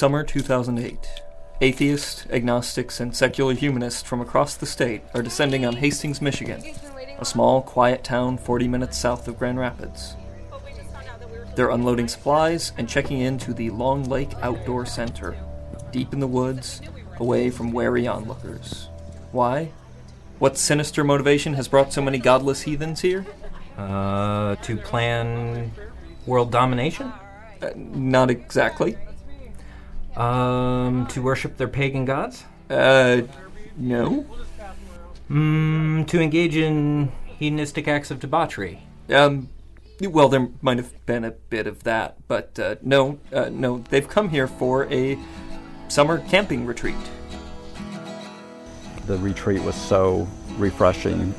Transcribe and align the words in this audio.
Summer 0.00 0.24
2008. 0.24 1.10
Atheists, 1.60 2.24
agnostics, 2.30 3.00
and 3.00 3.14
secular 3.14 3.52
humanists 3.52 4.02
from 4.02 4.22
across 4.22 4.54
the 4.54 4.64
state 4.64 5.02
are 5.12 5.20
descending 5.20 5.66
on 5.66 5.76
Hastings, 5.76 6.22
Michigan, 6.22 6.64
a 7.18 7.24
small, 7.26 7.60
quiet 7.60 8.02
town 8.02 8.38
40 8.38 8.66
minutes 8.66 8.96
south 8.96 9.28
of 9.28 9.38
Grand 9.38 9.58
Rapids. 9.58 10.16
They're 11.54 11.68
unloading 11.68 12.08
supplies 12.08 12.72
and 12.78 12.88
checking 12.88 13.20
into 13.20 13.52
the 13.52 13.68
Long 13.68 14.04
Lake 14.04 14.30
Outdoor 14.40 14.86
Center, 14.86 15.36
deep 15.92 16.14
in 16.14 16.20
the 16.20 16.26
woods, 16.26 16.80
away 17.18 17.50
from 17.50 17.70
wary 17.70 18.06
onlookers. 18.06 18.88
Why? 19.32 19.70
What 20.38 20.56
sinister 20.56 21.04
motivation 21.04 21.52
has 21.52 21.68
brought 21.68 21.92
so 21.92 22.00
many 22.00 22.16
godless 22.16 22.62
heathens 22.62 23.02
here? 23.02 23.26
Uh, 23.76 24.56
to 24.62 24.78
plan 24.78 25.72
world 26.24 26.50
domination? 26.50 27.12
Uh, 27.60 27.72
not 27.76 28.30
exactly. 28.30 28.96
Um, 30.20 31.06
to 31.06 31.22
worship 31.22 31.56
their 31.56 31.68
pagan 31.68 32.04
gods? 32.04 32.44
Uh, 32.68 33.22
no. 33.74 34.26
Mm, 35.30 36.06
to 36.08 36.20
engage 36.20 36.56
in 36.56 37.10
hedonistic 37.24 37.88
acts 37.88 38.10
of 38.10 38.20
debauchery? 38.20 38.82
Um, 39.08 39.48
well, 40.02 40.28
there 40.28 40.48
might 40.60 40.76
have 40.76 41.06
been 41.06 41.24
a 41.24 41.30
bit 41.30 41.66
of 41.66 41.84
that, 41.84 42.16
but 42.28 42.58
uh, 42.58 42.74
no, 42.82 43.18
uh, 43.32 43.48
no, 43.48 43.78
they've 43.88 44.06
come 44.06 44.28
here 44.28 44.46
for 44.46 44.92
a 44.92 45.18
summer 45.88 46.18
camping 46.28 46.66
retreat. 46.66 46.96
The 49.06 49.16
retreat 49.16 49.62
was 49.62 49.74
so 49.74 50.28
refreshing. 50.58 51.34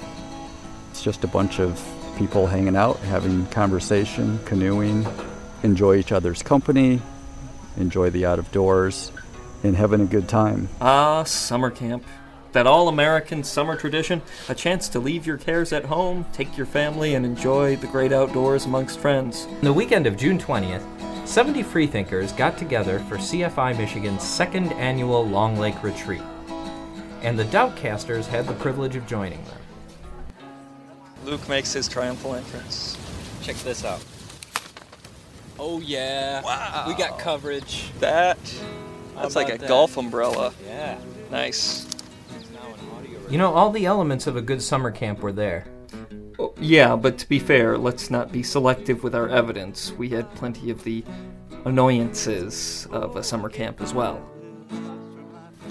It's 0.89 1.03
just 1.03 1.23
a 1.23 1.27
bunch 1.27 1.59
of 1.59 1.79
people 2.17 2.47
hanging 2.47 2.75
out, 2.75 2.97
having 3.01 3.45
conversation, 3.47 4.39
canoeing, 4.45 5.05
enjoy 5.61 5.97
each 5.97 6.11
other's 6.11 6.41
company, 6.41 6.99
enjoy 7.77 8.09
the 8.09 8.25
out 8.25 8.39
of 8.39 8.51
doors, 8.51 9.11
and 9.63 9.75
having 9.75 10.01
a 10.01 10.05
good 10.05 10.27
time. 10.27 10.69
Ah, 10.79 11.23
summer 11.23 11.69
camp. 11.69 12.03
That 12.51 12.67
all 12.67 12.89
American 12.89 13.43
summer 13.45 13.77
tradition, 13.77 14.21
a 14.49 14.55
chance 14.55 14.89
to 14.89 14.99
leave 14.99 15.25
your 15.25 15.37
cares 15.37 15.71
at 15.71 15.85
home, 15.85 16.25
take 16.33 16.57
your 16.57 16.65
family, 16.65 17.15
and 17.15 17.25
enjoy 17.25 17.77
the 17.77 17.87
great 17.87 18.11
outdoors 18.11 18.65
amongst 18.65 18.99
friends. 18.99 19.47
The 19.61 19.71
weekend 19.71 20.05
of 20.05 20.17
June 20.17 20.37
20th, 20.37 20.83
70 21.25 21.63
freethinkers 21.63 22.33
got 22.33 22.57
together 22.57 22.99
for 23.07 23.15
CFI 23.15 23.77
Michigan's 23.77 24.23
second 24.23 24.73
annual 24.73 25.25
Long 25.25 25.57
Lake 25.57 25.81
Retreat. 25.81 26.21
And 27.21 27.39
the 27.39 27.45
Doubtcasters 27.45 28.25
had 28.25 28.47
the 28.47 28.53
privilege 28.55 28.97
of 28.97 29.07
joining 29.07 29.41
them. 29.45 29.57
Luke 31.23 31.47
makes 31.47 31.71
his 31.71 31.87
triumphal 31.87 32.35
entrance. 32.35 32.97
Check 33.43 33.55
this 33.57 33.85
out. 33.85 34.03
Oh 35.63 35.79
yeah. 35.79 36.41
Wow. 36.41 36.85
We 36.87 36.95
got 36.95 37.19
coverage. 37.19 37.91
That. 37.99 38.39
That's 39.15 39.35
like 39.35 39.53
a 39.53 39.59
that? 39.59 39.67
golf 39.67 39.95
umbrella. 39.95 40.55
Yeah. 40.65 40.97
Nice. 41.29 41.85
It's 42.35 42.49
now 42.51 42.65
an 42.65 42.97
audio 42.97 43.29
You 43.29 43.37
know, 43.37 43.53
all 43.53 43.69
the 43.69 43.85
elements 43.85 44.25
of 44.25 44.35
a 44.35 44.41
good 44.41 44.63
summer 44.63 44.89
camp 44.89 45.19
were 45.19 45.31
there. 45.31 45.67
Oh, 46.39 46.55
yeah, 46.59 46.95
but 46.95 47.19
to 47.19 47.29
be 47.29 47.37
fair, 47.37 47.77
let's 47.77 48.09
not 48.09 48.31
be 48.31 48.41
selective 48.41 49.03
with 49.03 49.13
our 49.13 49.29
evidence. 49.29 49.91
We 49.91 50.09
had 50.09 50.33
plenty 50.33 50.71
of 50.71 50.83
the 50.83 51.03
annoyances 51.65 52.87
of 52.91 53.15
a 53.15 53.23
summer 53.23 53.47
camp 53.47 53.81
as 53.81 53.93
well. 53.93 54.27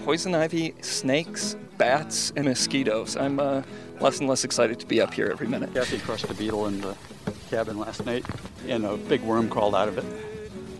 Poison 0.04 0.36
ivy, 0.36 0.72
snakes, 0.82 1.56
bats, 1.78 2.32
and 2.36 2.46
mosquitoes. 2.46 3.16
I'm 3.16 3.40
uh, 3.40 3.62
less 3.98 4.20
and 4.20 4.28
less 4.28 4.44
excited 4.44 4.78
to 4.78 4.86
be 4.86 5.00
up 5.00 5.12
here 5.12 5.26
every 5.32 5.48
minute. 5.48 5.74
Kathy 5.74 5.98
crushed 5.98 6.30
a 6.30 6.34
beetle 6.34 6.68
in 6.68 6.80
the 6.80 6.96
cabin 7.50 7.78
last 7.78 8.06
night, 8.06 8.24
and 8.68 8.86
a 8.86 8.96
big 8.96 9.22
worm 9.22 9.50
crawled 9.50 9.74
out 9.74 9.88
of 9.88 9.98
it. 9.98 10.04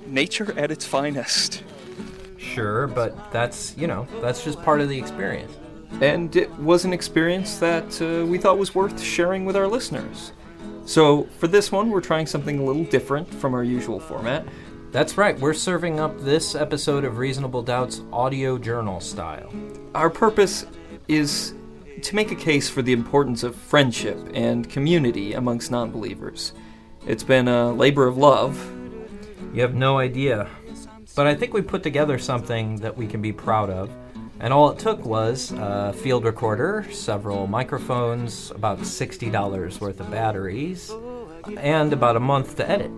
Nature 0.07 0.57
at 0.57 0.71
its 0.71 0.87
finest. 0.87 1.65
Sure, 2.39 2.87
but 2.87 3.33
that's, 3.33 3.77
you 3.77 3.87
know, 3.87 4.07
that's 4.23 4.45
just 4.45 4.63
part 4.63 4.81
of 4.81 4.89
the 4.89 4.99
experience. 4.99 5.53
And 6.01 6.35
it 6.37 6.51
was 6.59 6.85
an 6.85 6.93
experience 6.93 7.59
that 7.59 8.01
uh, 8.01 8.25
we 8.25 8.39
thought 8.39 8.57
was 8.59 8.75
worth 8.75 9.01
sharing 9.03 9.45
with 9.45 9.57
our 9.57 9.67
listeners. 9.67 10.33
So, 10.87 11.25
for 11.39 11.49
this 11.49 11.71
one, 11.71 11.91
we're 11.91 12.01
trying 12.01 12.27
something 12.27 12.59
a 12.59 12.65
little 12.65 12.85
different 12.85 13.33
from 13.35 13.55
our 13.55 13.65
usual 13.65 14.01
format. 14.01 14.47
That's 14.93 15.19
right, 15.19 15.39
we're 15.39 15.55
serving 15.55 16.01
up 16.01 16.19
this 16.21 16.55
episode 16.55 17.05
of 17.05 17.19
Reasonable 17.19 17.63
Doubts 17.63 18.03
audio 18.13 18.59
journal 18.59 19.01
style. 19.01 19.53
Our 19.95 20.11
purpose 20.11 20.67
is 21.07 21.55
to 22.03 22.17
make 22.17 22.31
a 22.31 22.37
case 22.37 22.69
for 22.69 22.83
the 22.83 22.93
importance 22.93 23.43
of 23.43 23.55
friendship 23.55 24.19
and 24.35 24.69
community 24.69 25.35
amongst 25.35 25.71
non 25.71 25.91
believers. 25.91 26.53
It's 27.07 27.25
been 27.25 27.49
a 27.49 27.73
labor 27.73 28.07
of 28.07 28.17
love. 28.17 28.57
You 29.55 29.63
have 29.63 29.75
no 29.75 29.99
idea. 29.99 30.49
But 31.17 31.27
I 31.27 31.35
think 31.35 31.53
we 31.53 31.63
put 31.63 31.83
together 31.83 32.19
something 32.19 32.77
that 32.77 32.97
we 32.97 33.07
can 33.07 33.21
be 33.21 33.33
proud 33.33 33.71
of. 33.71 33.91
And 34.39 34.53
all 34.53 34.71
it 34.71 34.79
took 34.79 35.05
was 35.05 35.53
a 35.53 35.93
field 35.93 36.25
recorder, 36.25 36.87
several 36.91 37.47
microphones, 37.47 38.51
about 38.53 38.79
$60 38.79 39.81
worth 39.81 40.01
of 40.01 40.11
batteries, 40.11 40.91
and 41.59 41.93
about 41.93 42.17
a 42.17 42.21
month 42.21 42.57
to 42.57 42.71
edit. 42.71 42.91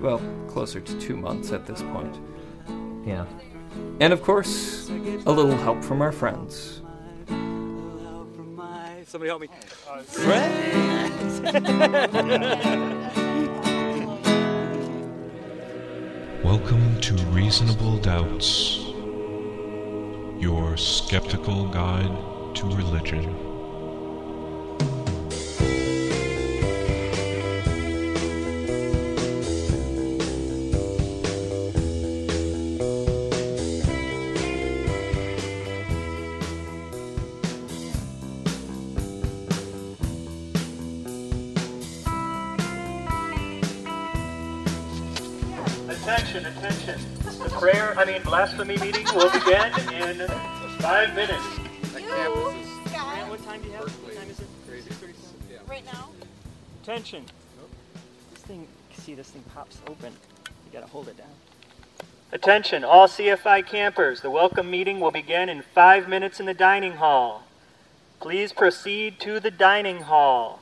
Well, 0.00 0.22
closer 0.46 0.80
to 0.80 1.00
two 1.00 1.16
months 1.16 1.52
at 1.52 1.66
this 1.66 1.82
point. 1.82 2.16
Yeah. 3.04 3.26
And 4.00 4.12
of 4.12 4.22
course, 4.22 4.88
a 4.88 5.32
little 5.32 5.56
help 5.56 5.82
from 5.82 6.00
our 6.00 6.12
friends. 6.12 6.82
Somebody 9.08 9.30
help 9.30 9.40
me. 9.40 9.48
Welcome 16.44 17.00
to 17.00 17.14
Reasonable 17.32 17.96
Doubts, 17.96 18.76
your 20.38 20.76
skeptical 20.76 21.68
guide 21.68 22.54
to 22.56 22.66
religion. 22.66 23.47
Blasphemy 48.38 48.76
meeting 48.76 49.04
will 49.16 49.28
begin 49.32 49.66
in 49.94 50.28
five 50.78 51.12
minutes. 51.16 51.42
What 51.42 53.44
time 53.44 53.60
do 53.60 53.66
you 53.66 53.74
have? 53.74 53.88
What 53.88 54.14
time 54.14 54.30
is 54.30 54.38
it? 54.38 54.46
Right 55.66 55.84
now? 55.84 56.10
Attention. 56.84 57.24
This 58.32 58.42
thing, 58.42 58.68
see 58.96 59.16
this 59.16 59.30
thing 59.30 59.42
pops 59.52 59.80
open. 59.88 60.12
You 60.44 60.72
gotta 60.72 60.86
hold 60.86 61.08
it 61.08 61.16
down. 61.16 61.26
Attention, 62.30 62.84
all 62.84 63.08
CFI 63.08 63.66
campers. 63.66 64.20
The 64.20 64.30
welcome 64.30 64.70
meeting 64.70 65.00
will 65.00 65.10
begin 65.10 65.48
in 65.48 65.62
five 65.62 66.08
minutes 66.08 66.38
in 66.38 66.46
the 66.46 66.54
dining 66.54 66.92
hall. 66.92 67.42
Please 68.20 68.52
proceed 68.52 69.18
to 69.18 69.40
the 69.40 69.50
dining 69.50 70.02
hall. 70.02 70.60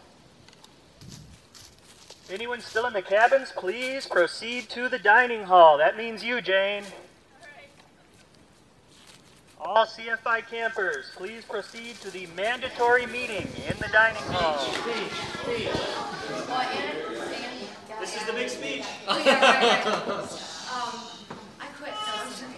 Anyone 2.31 2.63
still 2.63 2.87
in 2.87 2.95
the 2.95 3.03
cabins, 3.03 3.53
please 3.55 4.07
proceed 4.07 4.71
to 4.71 4.89
the 4.89 4.99
dining 4.99 5.43
hall. 5.43 5.77
That 5.77 5.99
means 5.99 6.25
you, 6.25 6.41
Jane. 6.41 6.85
All 9.59 9.87
CFI 9.87 10.47
campers, 10.49 11.07
please 11.17 11.43
proceed 11.45 11.97
to 12.03 12.11
the 12.11 12.27
mandatory 12.37 13.07
meeting 13.07 13.49
in 13.67 13.77
the 13.79 13.89
dining 13.91 14.23
hall. 14.29 14.59
This 17.99 18.17
is 18.17 18.27
the 18.27 18.33
big 18.33 18.49
speech. 18.51 18.85
Um, 20.77 20.99
I 21.61 21.69
quit. 21.79 21.95
No, 21.95 22.13
I'm 22.21 22.33
sorry. 22.35 22.53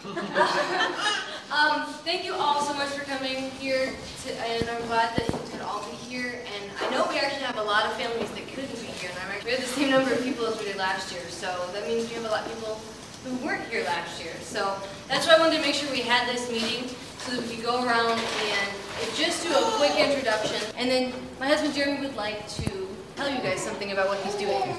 um, 1.52 1.92
thank 2.02 2.24
you 2.24 2.32
all 2.32 2.62
so 2.62 2.72
much 2.72 2.88
for 2.88 3.04
coming 3.04 3.50
here, 3.60 3.92
to, 4.24 4.32
and 4.40 4.68
I'm 4.68 4.82
glad 4.88 5.14
that 5.14 5.28
you 5.28 5.38
could 5.52 5.60
all 5.60 5.84
be 5.84 5.94
here. 5.94 6.40
And 6.42 6.70
I 6.80 6.90
know 6.90 7.06
we 7.08 7.18
actually 7.18 7.42
have 7.42 7.58
a 7.58 7.62
lot 7.62 7.84
of 7.84 7.92
families 7.92 8.30
that 8.30 8.48
couldn't 8.48 8.80
be 8.80 8.88
here, 8.98 9.10
and 9.12 9.18
I'm 9.20 9.44
we 9.44 9.50
have 9.52 9.60
the 9.60 9.66
same 9.66 9.90
number 9.90 10.12
of 10.12 10.24
people 10.24 10.46
as 10.46 10.58
we 10.58 10.64
did 10.64 10.76
last 10.76 11.12
year. 11.12 11.22
So 11.28 11.46
that 11.74 11.86
means 11.86 12.08
we 12.08 12.14
have 12.14 12.24
a 12.24 12.28
lot 12.28 12.44
of 12.44 12.54
people 12.54 12.80
who 13.24 13.36
weren't 13.46 13.66
here 13.68 13.84
last 13.84 14.22
year. 14.22 14.32
So 14.40 14.76
that's 15.08 15.26
why 15.26 15.34
I 15.36 15.38
wanted 15.38 15.56
to 15.56 15.62
make 15.62 15.74
sure 15.74 15.90
we 15.90 16.00
had 16.00 16.28
this 16.28 16.50
meeting 16.50 16.88
so 17.18 17.32
that 17.32 17.48
we 17.48 17.56
could 17.56 17.64
go 17.64 17.84
around 17.84 18.18
and 18.18 19.14
just 19.14 19.42
do 19.42 19.52
a 19.52 19.62
quick 19.76 19.96
introduction. 19.98 20.60
And 20.76 20.90
then 20.90 21.12
my 21.38 21.46
husband 21.46 21.74
Jeremy 21.74 22.06
would 22.06 22.16
like 22.16 22.48
to 22.48 22.88
tell 23.16 23.28
you 23.28 23.38
guys 23.38 23.60
something 23.60 23.92
about 23.92 24.08
what 24.08 24.18
he's 24.20 24.34
doing. 24.34 24.74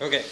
Okay. 0.00 0.24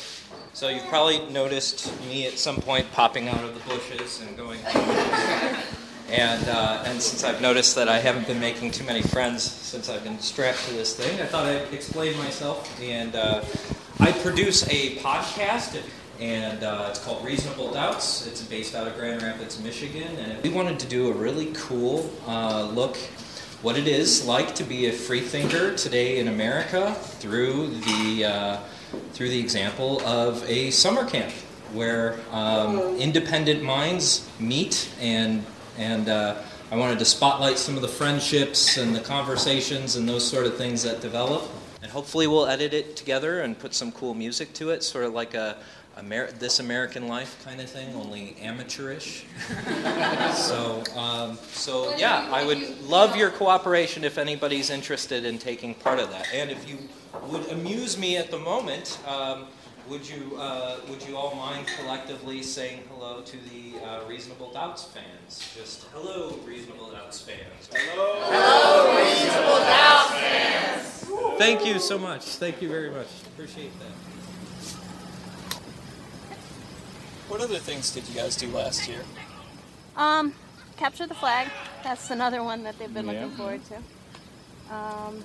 So 0.54 0.68
you've 0.68 0.86
probably 0.86 1.26
noticed 1.30 1.90
me 2.02 2.26
at 2.26 2.38
some 2.38 2.56
point 2.56 2.90
popping 2.92 3.28
out 3.28 3.42
of 3.42 3.54
the 3.54 3.60
bushes 3.68 4.20
and 4.20 4.36
going. 4.36 4.60
and 6.10 6.46
uh, 6.48 6.82
and 6.84 7.00
since 7.00 7.24
I've 7.24 7.40
noticed 7.40 7.74
that 7.76 7.88
I 7.88 7.98
haven't 7.98 8.26
been 8.26 8.38
making 8.38 8.70
too 8.70 8.84
many 8.84 9.00
friends 9.00 9.42
since 9.42 9.88
I've 9.88 10.04
been 10.04 10.18
strapped 10.20 10.62
to 10.66 10.74
this 10.74 10.94
thing, 10.94 11.20
I 11.20 11.24
thought 11.24 11.46
I'd 11.46 11.72
explain 11.72 12.16
myself. 12.18 12.80
And 12.82 13.16
uh, 13.16 13.42
I 13.98 14.12
produce 14.12 14.68
a 14.68 14.96
podcast, 14.96 15.80
and 16.22 16.62
uh, 16.62 16.86
it's 16.88 17.00
called 17.00 17.24
Reasonable 17.24 17.72
Doubts. 17.72 18.28
It's 18.28 18.42
based 18.42 18.76
out 18.76 18.86
of 18.86 18.94
Grand 18.96 19.22
Rapids, 19.22 19.60
Michigan, 19.60 20.16
and 20.18 20.40
we 20.44 20.50
wanted 20.50 20.78
to 20.78 20.86
do 20.86 21.10
a 21.10 21.12
really 21.12 21.50
cool 21.52 22.08
uh, 22.28 22.70
look 22.72 22.96
what 23.60 23.76
it 23.76 23.88
is 23.88 24.24
like 24.24 24.54
to 24.54 24.62
be 24.62 24.86
a 24.86 24.92
free 24.92 25.20
thinker 25.20 25.74
today 25.74 26.20
in 26.20 26.28
America 26.28 26.94
through 26.94 27.68
the 27.68 28.24
uh, 28.24 28.56
through 29.12 29.30
the 29.30 29.40
example 29.40 30.00
of 30.02 30.48
a 30.48 30.70
summer 30.70 31.04
camp 31.04 31.32
where 31.72 32.20
um, 32.30 32.78
independent 32.98 33.64
minds 33.64 34.28
meet 34.38 34.92
and 35.00 35.44
and 35.76 36.08
uh, 36.08 36.40
I 36.70 36.76
wanted 36.76 37.00
to 37.00 37.04
spotlight 37.04 37.58
some 37.58 37.74
of 37.74 37.82
the 37.82 37.88
friendships 37.88 38.76
and 38.76 38.94
the 38.94 39.00
conversations 39.00 39.96
and 39.96 40.08
those 40.08 40.28
sort 40.28 40.46
of 40.46 40.56
things 40.56 40.84
that 40.84 41.00
develop. 41.00 41.42
And 41.82 41.90
hopefully 41.90 42.28
we'll 42.28 42.46
edit 42.46 42.72
it 42.72 42.94
together 42.94 43.40
and 43.40 43.58
put 43.58 43.74
some 43.74 43.90
cool 43.90 44.14
music 44.14 44.52
to 44.54 44.70
it, 44.70 44.84
sort 44.84 45.04
of 45.04 45.12
like 45.12 45.34
a 45.34 45.56
Amer- 45.98 46.32
This 46.32 46.60
American 46.60 47.08
Life 47.08 47.42
kind 47.44 47.60
of 47.60 47.68
thing, 47.68 47.94
only 47.94 48.36
amateurish. 48.40 49.24
so, 50.34 50.82
um, 50.96 51.38
so 51.52 51.94
yeah, 51.96 52.28
I 52.32 52.44
would 52.44 52.82
love 52.82 53.16
your 53.16 53.30
cooperation 53.30 54.04
if 54.04 54.18
anybody's 54.18 54.70
interested 54.70 55.24
in 55.24 55.38
taking 55.38 55.74
part 55.74 55.98
of 55.98 56.10
that. 56.10 56.26
And 56.32 56.50
if 56.50 56.68
you 56.68 56.78
would 57.28 57.46
amuse 57.50 57.98
me 57.98 58.16
at 58.16 58.30
the 58.30 58.38
moment, 58.38 58.98
um, 59.06 59.46
would 59.88 60.08
you 60.08 60.36
uh, 60.38 60.76
would 60.88 61.02
you 61.06 61.16
all 61.16 61.34
mind 61.34 61.66
collectively 61.78 62.42
saying 62.42 62.82
hello 62.90 63.20
to 63.22 63.36
the 63.36 63.84
uh, 63.84 64.06
Reasonable 64.08 64.52
Doubts 64.52 64.84
fans? 64.84 65.52
Just 65.56 65.84
hello, 65.92 66.38
Reasonable 66.46 66.90
Doubts 66.92 67.20
fans. 67.20 67.68
Hello. 67.72 68.14
Hello, 68.30 68.96
Reasonable 68.96 69.58
Doubts 69.58 70.10
fans. 70.12 71.38
Thank 71.38 71.66
you 71.66 71.78
so 71.78 71.98
much. 71.98 72.22
Thank 72.22 72.62
you 72.62 72.68
very 72.68 72.90
much. 72.90 73.08
Appreciate 73.34 73.72
that. 73.80 74.21
What 77.32 77.40
other 77.40 77.58
things 77.58 77.90
did 77.90 78.06
you 78.10 78.14
guys 78.14 78.36
do 78.36 78.46
last 78.48 78.86
year? 78.86 79.00
Um, 79.96 80.34
capture 80.76 81.06
the 81.06 81.14
flag. 81.14 81.48
That's 81.82 82.10
another 82.10 82.42
one 82.42 82.62
that 82.64 82.78
they've 82.78 82.92
been 82.92 83.06
looking 83.06 83.30
forward 83.30 83.62
to. 83.68 83.76
Um, 84.70 85.24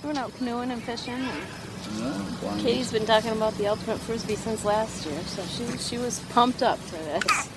we 0.00 0.06
went 0.06 0.18
out 0.20 0.32
canoeing 0.36 0.70
and 0.70 0.80
fishing. 0.80 1.14
And 1.14 2.60
Katie's 2.60 2.92
been 2.92 3.04
talking 3.04 3.32
about 3.32 3.58
the 3.58 3.66
ultimate 3.66 3.98
frisbee 3.98 4.36
since 4.36 4.64
last 4.64 5.06
year, 5.06 5.20
so 5.22 5.42
she 5.46 5.76
she 5.76 5.98
was 5.98 6.20
pumped 6.30 6.62
up 6.62 6.78
for 6.78 6.98
this. 6.98 7.48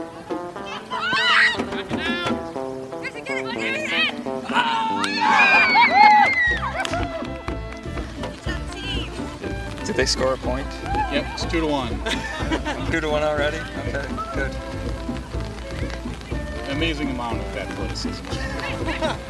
Did 9.96 10.02
they 10.02 10.06
score 10.10 10.34
a 10.34 10.36
point? 10.36 10.66
Yep, 10.84 11.24
it's 11.32 11.46
two 11.46 11.60
to 11.62 11.66
one. 11.66 11.88
Two 12.90 13.00
to 13.00 13.08
one 13.08 13.22
already? 13.22 13.56
Okay, 13.88 14.06
good. 14.34 14.54
Amazing 16.68 17.08
amount 17.12 17.38
of 17.40 17.56
athleticism. 17.56 18.22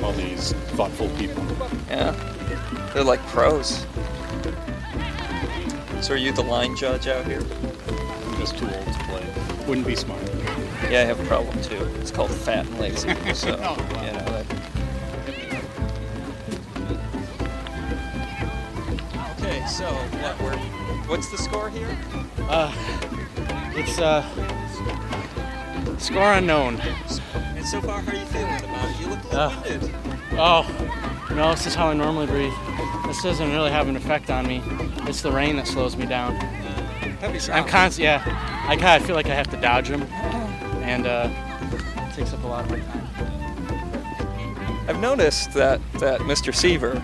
All 0.04 0.10
these 0.14 0.54
thoughtful 0.74 1.08
people. 1.10 1.44
Yeah. 1.88 2.10
They're 2.92 3.04
like 3.04 3.20
pros. 3.28 3.86
So 6.00 6.14
are 6.14 6.16
you 6.16 6.32
the 6.32 6.42
line 6.42 6.74
judge 6.74 7.06
out 7.06 7.24
here? 7.26 7.42
I'm 7.42 8.36
just 8.40 8.58
too 8.58 8.66
old 8.68 8.86
to 8.86 9.04
play. 9.04 9.24
Wouldn't 9.68 9.86
be 9.86 9.94
smart. 9.94 10.20
Yeah, 10.90 11.02
I 11.02 11.04
have 11.04 11.20
a 11.20 11.24
problem 11.26 11.62
too. 11.62 11.88
It's 12.00 12.10
called 12.10 12.32
fat 12.32 12.66
and 12.66 12.80
lazy. 12.80 13.14
So, 13.34 13.54
Oh, 13.62 13.76
wow. 13.94 14.04
you 14.04 14.12
know, 14.14 14.25
so 19.68 19.84
what 19.84 20.40
we're 20.40 20.56
what's 21.08 21.30
the 21.30 21.38
score 21.38 21.68
here? 21.70 21.96
Uh, 22.48 22.72
it's 23.74 23.98
uh, 23.98 24.22
score 25.98 26.32
unknown. 26.34 26.80
And 27.34 27.66
so 27.66 27.80
far, 27.80 28.00
how 28.00 28.12
are 28.12 28.14
you 28.16 28.26
feeling 28.26 28.56
about 28.64 28.90
it? 28.90 29.00
You 29.00 29.06
look 29.08 29.22
a 29.24 29.26
little 29.26 29.40
Uh, 29.40 29.62
winded. 29.68 29.94
Oh, 30.32 31.32
no, 31.34 31.50
this 31.50 31.66
is 31.66 31.74
how 31.74 31.88
I 31.88 31.94
normally 31.94 32.26
breathe. 32.26 32.52
This 33.06 33.22
doesn't 33.22 33.50
really 33.50 33.70
have 33.70 33.88
an 33.88 33.96
effect 33.96 34.30
on 34.30 34.46
me. 34.46 34.62
It's 35.08 35.22
the 35.22 35.32
rain 35.32 35.56
that 35.56 35.66
slows 35.66 35.96
me 35.96 36.06
down. 36.06 36.36
Heavy 36.36 37.38
I'm 37.50 37.66
constant, 37.66 38.04
yeah. 38.04 38.64
I 38.68 38.76
kind 38.76 39.00
of 39.00 39.06
feel 39.06 39.16
like 39.16 39.26
I 39.26 39.34
have 39.34 39.48
to 39.50 39.56
dodge 39.60 39.88
them, 39.88 40.02
and 40.82 41.06
uh, 41.06 41.30
it 42.08 42.14
takes 42.14 42.32
up 42.32 42.44
a 42.44 42.46
lot 42.46 42.64
of 42.64 42.70
my 42.70 42.78
time. 42.80 43.02
I've 44.88 45.00
noticed 45.00 45.52
that 45.54 45.80
that 45.94 46.20
Mr. 46.20 46.54
Seaver, 46.54 47.02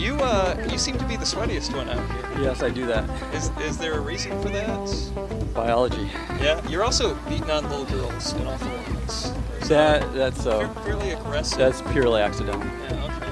you 0.00 0.14
uh, 0.16 0.66
you 0.70 0.78
seem 0.78 0.96
to 0.98 1.04
be 1.04 1.16
the 1.16 1.24
sweatiest 1.24 1.76
one 1.76 1.88
out 1.88 2.10
here. 2.10 2.44
Yes, 2.44 2.62
I 2.62 2.70
do 2.70 2.86
that. 2.86 3.08
Is 3.34 3.50
is 3.60 3.76
there 3.78 3.94
a 3.94 4.00
reason 4.00 4.40
for 4.42 4.48
that? 4.48 5.52
Biology. 5.54 6.08
Yeah, 6.40 6.66
you're 6.68 6.84
also 6.84 7.14
beating 7.28 7.50
on 7.50 7.68
little 7.68 7.84
girls 7.86 8.32
in 8.34 8.46
all 8.46 8.56
fairness. 8.58 9.32
That 9.68 10.12
that's 10.14 10.46
uh, 10.46 10.58
Fair- 10.72 10.84
fairly 10.84 11.10
aggressive. 11.10 11.58
that's 11.58 11.82
purely 11.92 12.22
accidental. 12.22 12.64
Yeah, 12.64 13.04
okay. 13.04 13.30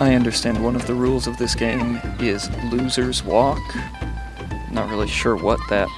I 0.00 0.14
understand 0.14 0.62
one 0.62 0.76
of 0.76 0.86
the 0.86 0.94
rules 0.94 1.26
of 1.26 1.36
this 1.38 1.54
game 1.54 2.00
is 2.20 2.48
losers 2.72 3.24
walk. 3.24 3.58
Not 4.70 4.88
really 4.90 5.08
sure 5.08 5.34
what 5.36 5.58
that 5.70 5.88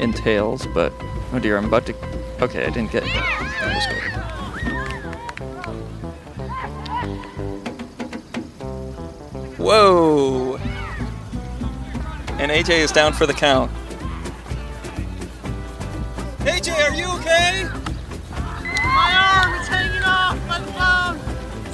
entails, 0.00 0.66
but 0.68 0.92
oh 1.32 1.38
dear, 1.38 1.58
I'm 1.58 1.66
about 1.66 1.86
to. 1.86 1.94
Okay, 2.40 2.64
I 2.64 2.70
didn't 2.70 2.90
get. 2.90 3.02
Whoa! 9.60 10.56
And 12.38 12.50
AJ 12.50 12.78
is 12.78 12.92
down 12.92 13.12
for 13.12 13.26
the 13.26 13.34
count. 13.34 13.70
AJ, 16.38 16.74
are 16.88 16.94
you 16.94 17.04
okay? 17.18 17.68
My 18.82 19.42
arm 19.44 19.60
is 19.60 19.68
hanging 19.68 20.02
off 20.02 20.38
my 20.48 20.60
phone. 20.60 21.20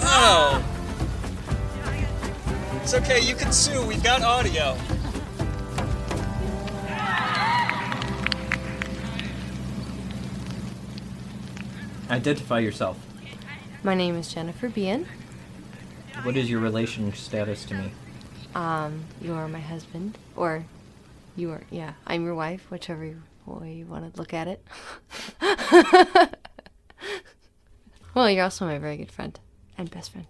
Oh. 0.02 0.60
It's 2.82 2.92
okay, 2.94 3.20
you 3.20 3.36
can 3.36 3.52
sue. 3.52 3.86
We've 3.86 4.02
got 4.02 4.22
audio. 4.22 4.76
Identify 12.10 12.58
yourself. 12.58 12.98
My 13.84 13.94
name 13.94 14.16
is 14.16 14.26
Jennifer 14.34 14.68
Bean. 14.68 15.06
What 16.26 16.36
is 16.36 16.50
your 16.50 16.58
relation 16.58 17.14
status 17.14 17.64
to 17.66 17.74
me? 17.74 17.92
Um, 18.56 19.04
you 19.22 19.32
are 19.34 19.46
my 19.46 19.60
husband, 19.60 20.18
or 20.34 20.64
you 21.36 21.52
are, 21.52 21.62
yeah, 21.70 21.92
I'm 22.04 22.24
your 22.24 22.34
wife, 22.34 22.68
whichever 22.68 23.14
way 23.46 23.74
you 23.74 23.86
want 23.86 24.12
to 24.12 24.18
look 24.18 24.34
at 24.34 24.48
it. 24.48 24.66
well, 28.12 28.28
you're 28.28 28.42
also 28.42 28.66
my 28.66 28.76
very 28.76 28.96
good 28.96 29.12
friend 29.12 29.38
and 29.78 29.88
best 29.88 30.10
friend. 30.10 30.26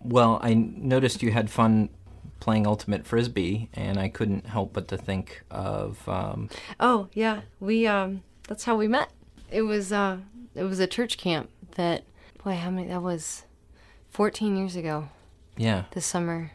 Well, 0.00 0.40
I 0.42 0.54
noticed 0.54 1.22
you 1.22 1.30
had 1.30 1.50
fun 1.50 1.90
playing 2.40 2.66
Ultimate 2.66 3.06
Frisbee, 3.06 3.68
and 3.74 3.98
I 3.98 4.08
couldn't 4.08 4.46
help 4.46 4.72
but 4.72 4.88
to 4.88 4.96
think 4.96 5.44
of. 5.50 6.08
Um, 6.08 6.48
Oh 6.80 7.08
yeah, 7.12 7.42
we 7.60 7.86
um, 7.86 8.22
that's 8.48 8.64
how 8.64 8.76
we 8.76 8.88
met. 8.88 9.10
It 9.50 9.60
was 9.60 9.92
uh, 9.92 10.20
it 10.54 10.62
was 10.62 10.80
a 10.80 10.86
church 10.86 11.18
camp 11.18 11.50
that, 11.72 12.04
boy, 12.42 12.54
how 12.54 12.70
many? 12.70 12.88
That 12.88 13.02
was, 13.02 13.42
fourteen 14.16 14.56
years 14.56 14.76
ago. 14.76 15.10
Yeah. 15.58 15.84
This 15.90 16.06
summer, 16.06 16.52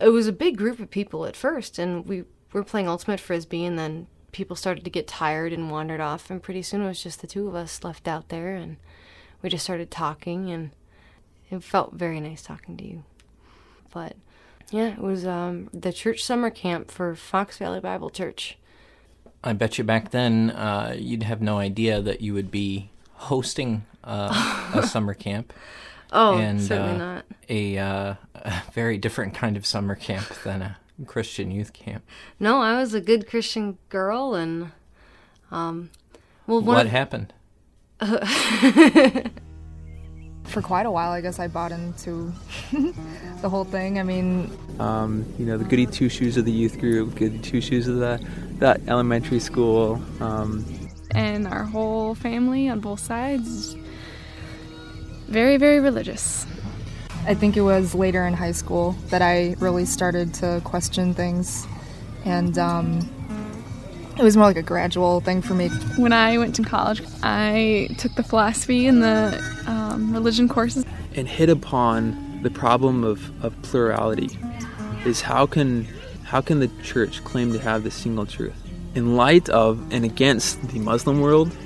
it 0.00 0.10
was 0.10 0.28
a 0.28 0.32
big 0.32 0.56
group 0.56 0.78
of 0.78 0.88
people 0.88 1.26
at 1.26 1.34
first, 1.34 1.80
and 1.80 2.06
we 2.06 2.22
were 2.52 2.62
playing 2.62 2.86
ultimate 2.86 3.18
frisbee, 3.18 3.64
and 3.64 3.76
then 3.76 4.06
people 4.30 4.54
started 4.54 4.84
to 4.84 4.90
get 4.90 5.08
tired 5.08 5.52
and 5.52 5.68
wandered 5.68 6.00
off, 6.00 6.30
and 6.30 6.40
pretty 6.40 6.62
soon 6.62 6.82
it 6.82 6.86
was 6.86 7.02
just 7.02 7.20
the 7.20 7.26
two 7.26 7.48
of 7.48 7.56
us 7.56 7.82
left 7.82 8.06
out 8.06 8.28
there, 8.28 8.54
and 8.54 8.76
we 9.42 9.48
just 9.48 9.64
started 9.64 9.90
talking, 9.90 10.48
and 10.48 10.70
it 11.50 11.64
felt 11.64 11.94
very 11.94 12.20
nice 12.20 12.42
talking 12.42 12.76
to 12.76 12.86
you. 12.86 13.02
But 13.92 14.14
yeah, 14.70 14.92
it 14.92 15.00
was 15.00 15.26
um, 15.26 15.68
the 15.72 15.92
church 15.92 16.22
summer 16.22 16.50
camp 16.50 16.92
for 16.92 17.16
Fox 17.16 17.58
Valley 17.58 17.80
Bible 17.80 18.10
Church. 18.10 18.58
I 19.42 19.54
bet 19.54 19.76
you 19.76 19.82
back 19.82 20.12
then 20.12 20.50
uh, 20.50 20.94
you'd 20.96 21.24
have 21.24 21.42
no 21.42 21.58
idea 21.58 22.00
that 22.00 22.20
you 22.20 22.32
would 22.32 22.52
be 22.52 22.90
hosting 23.14 23.86
uh, 24.04 24.70
a 24.72 24.82
summer 24.86 25.14
camp. 25.14 25.52
Oh, 26.16 26.38
and, 26.38 26.60
certainly 26.62 26.94
uh, 26.94 26.96
not. 26.96 27.24
A, 27.50 27.78
uh, 27.78 28.14
a 28.34 28.62
very 28.72 28.96
different 28.96 29.34
kind 29.34 29.56
of 29.56 29.66
summer 29.66 29.94
camp 29.94 30.26
than 30.44 30.62
a 30.62 30.78
Christian 31.04 31.50
youth 31.50 31.74
camp. 31.74 32.04
No, 32.40 32.62
I 32.62 32.78
was 32.80 32.94
a 32.94 33.02
good 33.02 33.28
Christian 33.28 33.76
girl, 33.90 34.34
and 34.34 34.72
um, 35.50 35.90
well, 36.46 36.62
one 36.62 36.76
what 36.76 36.86
of- 36.86 36.92
happened? 36.92 37.34
For 40.44 40.62
quite 40.62 40.86
a 40.86 40.90
while, 40.90 41.10
I 41.10 41.20
guess 41.20 41.38
I 41.38 41.48
bought 41.48 41.72
into 41.72 42.32
the 43.42 43.48
whole 43.48 43.64
thing. 43.64 43.98
I 43.98 44.02
mean, 44.04 44.56
um, 44.78 45.26
you 45.38 45.44
know, 45.44 45.58
the 45.58 45.64
goody 45.64 45.86
two 45.86 46.08
shoes 46.08 46.36
of 46.36 46.44
the 46.44 46.52
youth 46.52 46.78
group, 46.78 47.16
goody 47.16 47.40
two 47.40 47.60
shoes 47.60 47.88
of 47.88 47.96
the, 47.96 48.24
the 48.58 48.80
elementary 48.86 49.40
school. 49.40 50.00
Um, 50.20 50.64
and 51.10 51.46
our 51.48 51.64
whole 51.64 52.14
family 52.14 52.68
on 52.68 52.80
both 52.80 53.00
sides 53.00 53.76
very, 55.28 55.56
very 55.56 55.80
religious. 55.80 56.46
I 57.26 57.34
think 57.34 57.56
it 57.56 57.62
was 57.62 57.94
later 57.94 58.26
in 58.26 58.34
high 58.34 58.52
school 58.52 58.92
that 59.08 59.22
I 59.22 59.56
really 59.58 59.84
started 59.84 60.32
to 60.34 60.60
question 60.64 61.12
things, 61.14 61.66
and 62.24 62.56
um, 62.56 63.00
it 64.18 64.22
was 64.22 64.36
more 64.36 64.46
like 64.46 64.56
a 64.56 64.62
gradual 64.62 65.20
thing 65.20 65.42
for 65.42 65.54
me. 65.54 65.68
When 65.96 66.12
I 66.12 66.38
went 66.38 66.54
to 66.56 66.62
college, 66.62 67.02
I 67.22 67.88
took 67.98 68.14
the 68.14 68.22
philosophy 68.22 68.86
and 68.86 69.02
the 69.02 69.42
um, 69.66 70.12
religion 70.12 70.48
courses. 70.48 70.84
And 71.14 71.28
hit 71.28 71.50
upon 71.50 72.42
the 72.42 72.50
problem 72.50 73.04
of, 73.04 73.44
of 73.44 73.60
plurality 73.62 74.38
is 75.04 75.20
how 75.20 75.46
can 75.46 75.86
how 76.24 76.40
can 76.40 76.58
the 76.58 76.68
church 76.82 77.22
claim 77.22 77.52
to 77.52 77.58
have 77.58 77.84
the 77.84 77.90
single 77.90 78.26
truth 78.26 78.56
in 78.94 79.16
light 79.16 79.48
of 79.48 79.80
and 79.92 80.04
against 80.04 80.60
the 80.68 80.80
Muslim 80.80 81.20
world, 81.20 81.56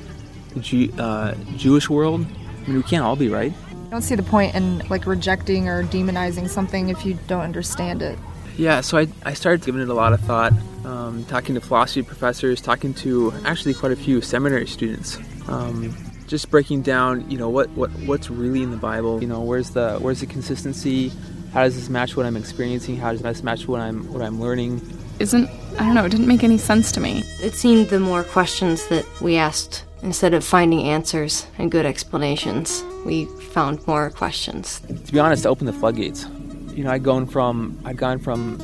the 0.55 0.61
Jew, 0.61 0.93
uh, 0.99 1.35
Jewish 1.57 1.89
world? 1.89 2.27
I 2.71 2.73
mean, 2.73 2.83
we 2.85 2.89
can't 2.89 3.03
all 3.03 3.17
be 3.17 3.29
right. 3.29 3.53
I 3.73 3.91
don't 3.91 4.03
see 4.03 4.15
the 4.15 4.23
point 4.23 4.55
in 4.55 4.79
like 4.89 5.05
rejecting 5.05 5.69
or 5.69 5.83
demonizing 5.83 6.49
something 6.49 6.89
if 6.89 7.05
you 7.05 7.19
don't 7.27 7.41
understand 7.41 8.01
it. 8.01 8.17
Yeah, 8.57 8.81
so 8.81 8.99
I, 8.99 9.09
I 9.25 9.35
started 9.35 9.67
giving 9.67 9.83
it 9.83 9.89
a 9.89 9.95
lot 9.95 10.13
of 10.13 10.21
thought, 10.21 10.53
um, 10.85 11.25
talking 11.25 11.57
to 11.57 11.61
philosophy 11.61 12.03
professors, 12.03 12.61
talking 12.61 12.95
to 12.95 13.33
actually 13.45 13.75
quite 13.75 13.91
a 13.91 13.97
few 13.97 14.21
seminary 14.21 14.69
students, 14.69 15.19
um, 15.49 15.97
just 16.29 16.49
breaking 16.49 16.83
down, 16.83 17.29
you 17.29 17.39
know, 17.39 17.49
what, 17.49 17.69
what 17.71 17.91
what's 18.07 18.31
really 18.31 18.63
in 18.63 18.71
the 18.71 18.77
Bible. 18.77 19.21
You 19.21 19.27
know, 19.27 19.41
where's 19.41 19.71
the 19.71 19.99
where's 19.99 20.21
the 20.21 20.27
consistency? 20.27 21.11
How 21.53 21.65
does 21.65 21.75
this 21.75 21.89
match 21.89 22.17
what 22.17 22.25
I'm 22.25 22.37
experiencing? 22.37 22.99
How 22.99 23.11
does 23.11 23.23
this 23.23 23.43
match 23.43 23.67
what 23.67 23.81
I'm 23.81 24.13
what 24.13 24.23
I'm 24.23 24.41
learning? 24.41 24.81
Isn't 25.19 25.51
I 25.81 25.85
don't 25.85 25.95
know. 25.95 26.05
It 26.05 26.11
didn't 26.11 26.27
make 26.27 26.45
any 26.45 26.59
sense 26.59 26.93
to 26.93 27.01
me. 27.01 27.25
It 27.43 27.55
seemed 27.55 27.89
the 27.89 27.99
more 27.99 28.23
questions 28.23 28.87
that 28.89 29.07
we 29.23 29.37
asked 29.39 29.85
instead 30.03 30.35
of 30.35 30.45
finding 30.45 30.83
answers 30.83 31.47
and 31.57 31.71
good 31.71 31.87
explanations, 31.87 32.85
we 33.07 33.25
found 33.25 33.87
more 33.87 34.11
questions. 34.11 34.81
To 34.81 35.11
be 35.11 35.19
honest, 35.19 35.45
to 35.45 35.49
open 35.49 35.65
the 35.65 35.73
floodgates. 35.73 36.27
You 36.75 36.85
know, 36.85 36.91
I'd 36.91 37.03
gone 37.03 37.25
from 37.25 37.81
I'd 37.87 37.97
gone 37.97 38.19
from 38.19 38.59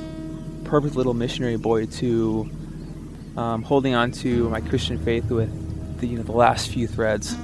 perfect 0.64 0.94
little 0.94 1.14
missionary 1.14 1.56
boy 1.56 1.86
to 1.86 2.50
um, 3.38 3.62
holding 3.62 3.94
on 3.94 4.12
to 4.12 4.50
my 4.50 4.60
Christian 4.60 4.98
faith 4.98 5.30
with 5.30 5.50
the 6.00 6.08
you 6.08 6.18
know 6.18 6.22
the 6.22 6.32
last 6.32 6.68
few 6.68 6.86
threads. 6.86 7.34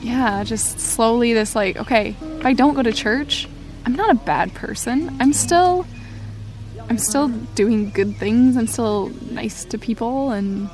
Yeah, 0.00 0.42
just 0.42 0.80
slowly 0.80 1.32
this 1.32 1.54
like, 1.54 1.76
okay, 1.76 2.16
if 2.20 2.44
I 2.44 2.54
don't 2.54 2.74
go 2.74 2.82
to 2.82 2.92
church, 2.92 3.48
I'm 3.86 3.94
not 3.94 4.10
a 4.10 4.16
bad 4.16 4.52
person. 4.52 5.16
I'm 5.20 5.32
still 5.32 5.86
I'm 6.88 6.98
still 6.98 7.28
doing 7.54 7.90
good 7.90 8.16
things. 8.16 8.56
I'm 8.56 8.66
still 8.66 9.08
nice 9.30 9.64
to 9.66 9.78
people 9.78 10.30
and 10.30 10.68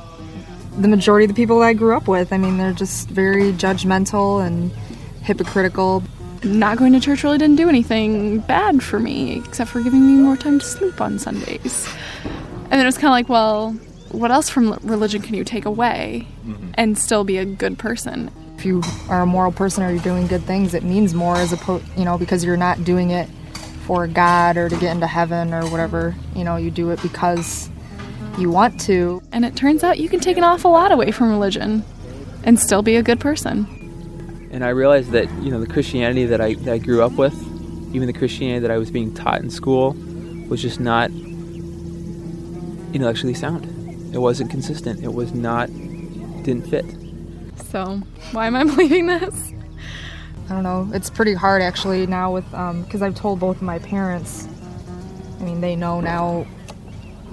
The 0.80 0.88
majority 0.88 1.24
of 1.24 1.28
the 1.28 1.34
people 1.34 1.58
that 1.60 1.66
I 1.66 1.72
grew 1.74 1.96
up 1.96 2.06
with, 2.08 2.32
I 2.32 2.38
mean, 2.38 2.56
they're 2.56 2.72
just 2.72 3.08
very 3.08 3.52
judgmental 3.52 4.44
and 4.44 4.70
hypocritical. 5.22 6.02
not 6.44 6.78
going 6.78 6.92
to 6.92 7.00
church 7.00 7.24
really 7.24 7.38
didn't 7.38 7.56
do 7.56 7.68
anything 7.68 8.38
bad 8.40 8.82
for 8.82 9.00
me 9.00 9.38
except 9.38 9.70
for 9.70 9.80
giving 9.82 10.06
me 10.06 10.22
more 10.22 10.36
time 10.36 10.58
to 10.60 10.64
sleep 10.64 11.00
on 11.00 11.18
Sundays. 11.18 11.88
And 12.24 12.72
then 12.72 12.80
it 12.80 12.84
was 12.84 12.96
kind 12.96 13.06
of 13.06 13.12
like, 13.12 13.28
well, 13.28 13.72
what 14.10 14.30
else 14.30 14.48
from 14.48 14.78
religion 14.82 15.20
can 15.22 15.34
you 15.34 15.44
take 15.44 15.64
away 15.64 16.26
mm-hmm. 16.46 16.70
and 16.74 16.96
still 16.98 17.24
be 17.24 17.38
a 17.38 17.44
good 17.44 17.78
person? 17.78 18.30
If 18.56 18.64
you 18.64 18.82
are 19.08 19.22
a 19.22 19.26
moral 19.26 19.52
person 19.52 19.84
or 19.84 19.90
you're 19.90 20.02
doing 20.02 20.26
good 20.26 20.42
things, 20.42 20.74
it 20.74 20.82
means 20.82 21.14
more 21.14 21.36
as 21.36 21.52
opposed, 21.52 21.84
you 21.96 22.04
know, 22.04 22.18
because 22.18 22.44
you're 22.44 22.56
not 22.56 22.84
doing 22.84 23.10
it 23.10 23.28
for 23.88 24.06
God 24.06 24.58
or 24.58 24.68
to 24.68 24.76
get 24.76 24.92
into 24.92 25.06
heaven 25.06 25.54
or 25.54 25.66
whatever. 25.70 26.14
You 26.36 26.44
know, 26.44 26.56
you 26.56 26.70
do 26.70 26.90
it 26.90 27.00
because 27.00 27.70
you 28.36 28.50
want 28.50 28.78
to. 28.82 29.22
And 29.32 29.46
it 29.46 29.56
turns 29.56 29.82
out 29.82 29.98
you 29.98 30.10
can 30.10 30.20
take 30.20 30.36
an 30.36 30.44
awful 30.44 30.70
lot 30.70 30.92
away 30.92 31.10
from 31.10 31.30
religion 31.30 31.82
and 32.44 32.60
still 32.60 32.82
be 32.82 32.96
a 32.96 33.02
good 33.02 33.18
person. 33.18 33.66
And 34.52 34.62
I 34.62 34.68
realized 34.68 35.12
that 35.12 35.30
you 35.42 35.50
know 35.50 35.58
the 35.58 35.66
Christianity 35.66 36.26
that 36.26 36.38
I 36.38 36.52
that 36.54 36.74
I 36.74 36.76
grew 36.78 37.02
up 37.02 37.12
with, 37.12 37.34
even 37.94 38.06
the 38.06 38.12
Christianity 38.12 38.60
that 38.60 38.70
I 38.70 38.76
was 38.76 38.90
being 38.90 39.14
taught 39.14 39.40
in 39.40 39.48
school, 39.48 39.96
was 40.50 40.60
just 40.60 40.80
not 40.80 41.10
intellectually 42.92 43.34
sound. 43.34 43.64
It 44.14 44.18
wasn't 44.18 44.50
consistent. 44.50 45.02
It 45.02 45.14
was 45.14 45.32
not 45.32 45.68
didn't 46.44 46.66
fit. 46.66 46.84
So, 47.70 48.02
why 48.32 48.48
am 48.48 48.54
I 48.54 48.64
believing 48.74 49.06
this? 49.06 49.52
I 50.48 50.54
don't 50.54 50.62
know. 50.62 50.88
It's 50.94 51.10
pretty 51.10 51.34
hard 51.34 51.60
actually 51.60 52.06
now 52.06 52.32
with 52.32 52.52
um, 52.54 52.82
because 52.82 53.02
I've 53.02 53.14
told 53.14 53.38
both 53.38 53.56
of 53.56 53.62
my 53.62 53.78
parents. 53.78 54.48
I 55.38 55.44
mean, 55.44 55.60
they 55.60 55.76
know 55.76 56.00
now 56.00 56.46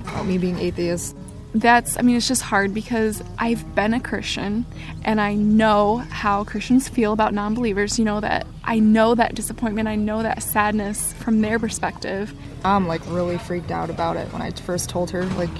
about 0.03 0.25
me 0.25 0.37
being 0.37 0.59
atheist. 0.59 1.15
That's, 1.53 1.97
I 1.97 2.01
mean, 2.01 2.17
it's 2.17 2.27
just 2.27 2.41
hard 2.41 2.73
because 2.73 3.23
I've 3.39 3.75
been 3.75 3.93
a 3.93 4.01
Christian 4.01 4.65
and 5.05 5.21
I 5.21 5.35
know 5.35 5.97
how 5.97 6.43
Christians 6.43 6.89
feel 6.89 7.13
about 7.13 7.33
non 7.33 7.53
believers. 7.53 7.97
You 7.97 8.03
know, 8.03 8.19
that 8.19 8.45
I 8.65 8.79
know 8.79 9.15
that 9.15 9.35
disappointment, 9.35 9.87
I 9.87 9.95
know 9.95 10.21
that 10.21 10.43
sadness 10.43 11.13
from 11.13 11.39
their 11.39 11.57
perspective. 11.57 12.33
I'm 12.65 12.85
like 12.87 13.01
really 13.07 13.37
freaked 13.37 13.71
out 13.71 13.89
about 13.89 14.17
it 14.17 14.31
when 14.33 14.41
I 14.41 14.51
first 14.51 14.89
told 14.89 15.11
her, 15.11 15.23
like, 15.23 15.57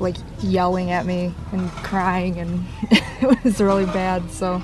like 0.00 0.16
yelling 0.42 0.90
at 0.90 1.06
me 1.06 1.32
and 1.52 1.70
crying, 1.70 2.40
and 2.40 2.66
it 2.90 3.44
was 3.44 3.60
really 3.60 3.86
bad. 3.86 4.28
So 4.32 4.60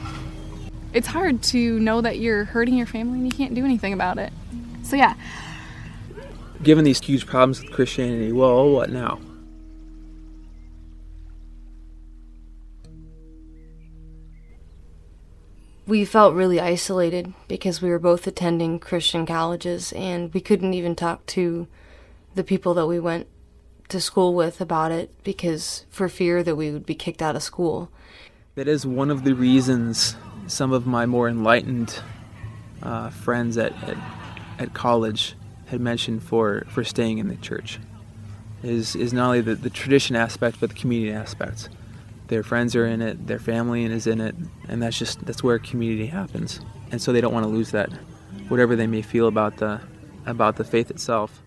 It's 0.97 1.09
hard 1.09 1.43
to 1.45 1.79
know 1.79 2.01
that 2.01 2.19
you're 2.19 2.45
hurting 2.45 2.75
your 2.75 2.87
family 2.87 3.19
and 3.19 3.31
you 3.31 3.37
can't 3.37 3.55
do 3.55 3.65
anything 3.65 3.93
about 3.93 4.17
it. 4.19 4.33
So, 4.83 4.97
yeah, 4.97 5.15
Given 6.63 6.85
these 6.85 7.01
huge 7.01 7.27
problems 7.27 7.61
with 7.61 7.71
Christianity, 7.71 8.33
well, 8.33 8.71
what 8.71 8.91
now? 8.91 9.21
We 15.87 16.05
felt 16.05 16.35
really 16.35 16.59
isolated 16.59 17.33
because 17.47 17.81
we 17.81 17.91
were 17.91 17.99
both 17.99 18.27
attending 18.27 18.81
Christian 18.81 19.27
colleges 19.27 19.93
and 19.93 20.33
we 20.35 20.41
couldn't 20.41 20.75
even 20.75 20.97
talk 20.97 21.25
to 21.27 21.69
the 22.35 22.43
people 22.43 22.75
that 22.75 22.87
we 22.87 22.99
went 22.99 23.29
to 23.91 24.01
school 24.01 24.35
with 24.35 24.61
about 24.61 24.91
it 24.91 25.13
because 25.23 25.85
for 25.91 26.09
fear 26.09 26.43
that 26.43 26.57
we 26.57 26.73
would 26.73 26.87
be 26.87 26.97
kicked 26.97 27.23
out 27.23 27.37
of 27.37 27.43
school. 27.43 27.91
That 28.57 28.67
is 28.67 28.85
one 28.85 29.11
of 29.11 29.23
the 29.23 29.35
reasons 29.35 30.17
some 30.47 30.73
of 30.73 30.87
my 30.87 31.07
more 31.07 31.29
enlightened 31.29 32.01
uh, 32.83 33.11
friends 33.11 33.57
at, 33.59 33.73
at 33.85 33.97
at 34.59 34.75
college 34.75 35.35
had 35.67 35.81
mentioned 35.81 36.23
for, 36.23 36.65
for 36.69 36.85
staying 36.85 37.19
in 37.19 37.29
the 37.29 37.37
church 37.37 37.79
is 38.63 38.97
is 38.97 39.13
not 39.13 39.27
only 39.27 39.41
the, 39.41 39.55
the 39.55 39.71
tradition 39.71 40.17
aspect 40.17 40.59
but 40.61 40.71
the 40.71 40.77
community 40.77 41.13
aspect. 41.13 41.69
Their 42.29 42.43
friends 42.43 42.75
are 42.75 42.87
in 42.87 43.03
it, 43.03 43.27
their 43.27 43.39
family 43.39 43.85
is 43.85 44.07
in 44.07 44.21
it, 44.21 44.35
and 44.69 44.83
that's 44.83 44.99
just 44.99 45.25
that's 45.25 45.43
where 45.43 45.59
community 45.59 46.07
happens. 46.07 46.61
And 46.91 47.01
so 47.01 47.13
they 47.13 47.21
don't 47.21 47.33
want 47.33 47.45
to 47.45 47.51
lose 47.51 47.71
that, 47.73 47.93
whatever 48.49 48.75
they 48.75 48.87
may 48.87 49.03
feel 49.03 49.29
about 49.29 49.59
the 49.59 49.81
about 50.25 50.57
the 50.57 50.65
faith 50.65 50.91
itself. 50.91 51.43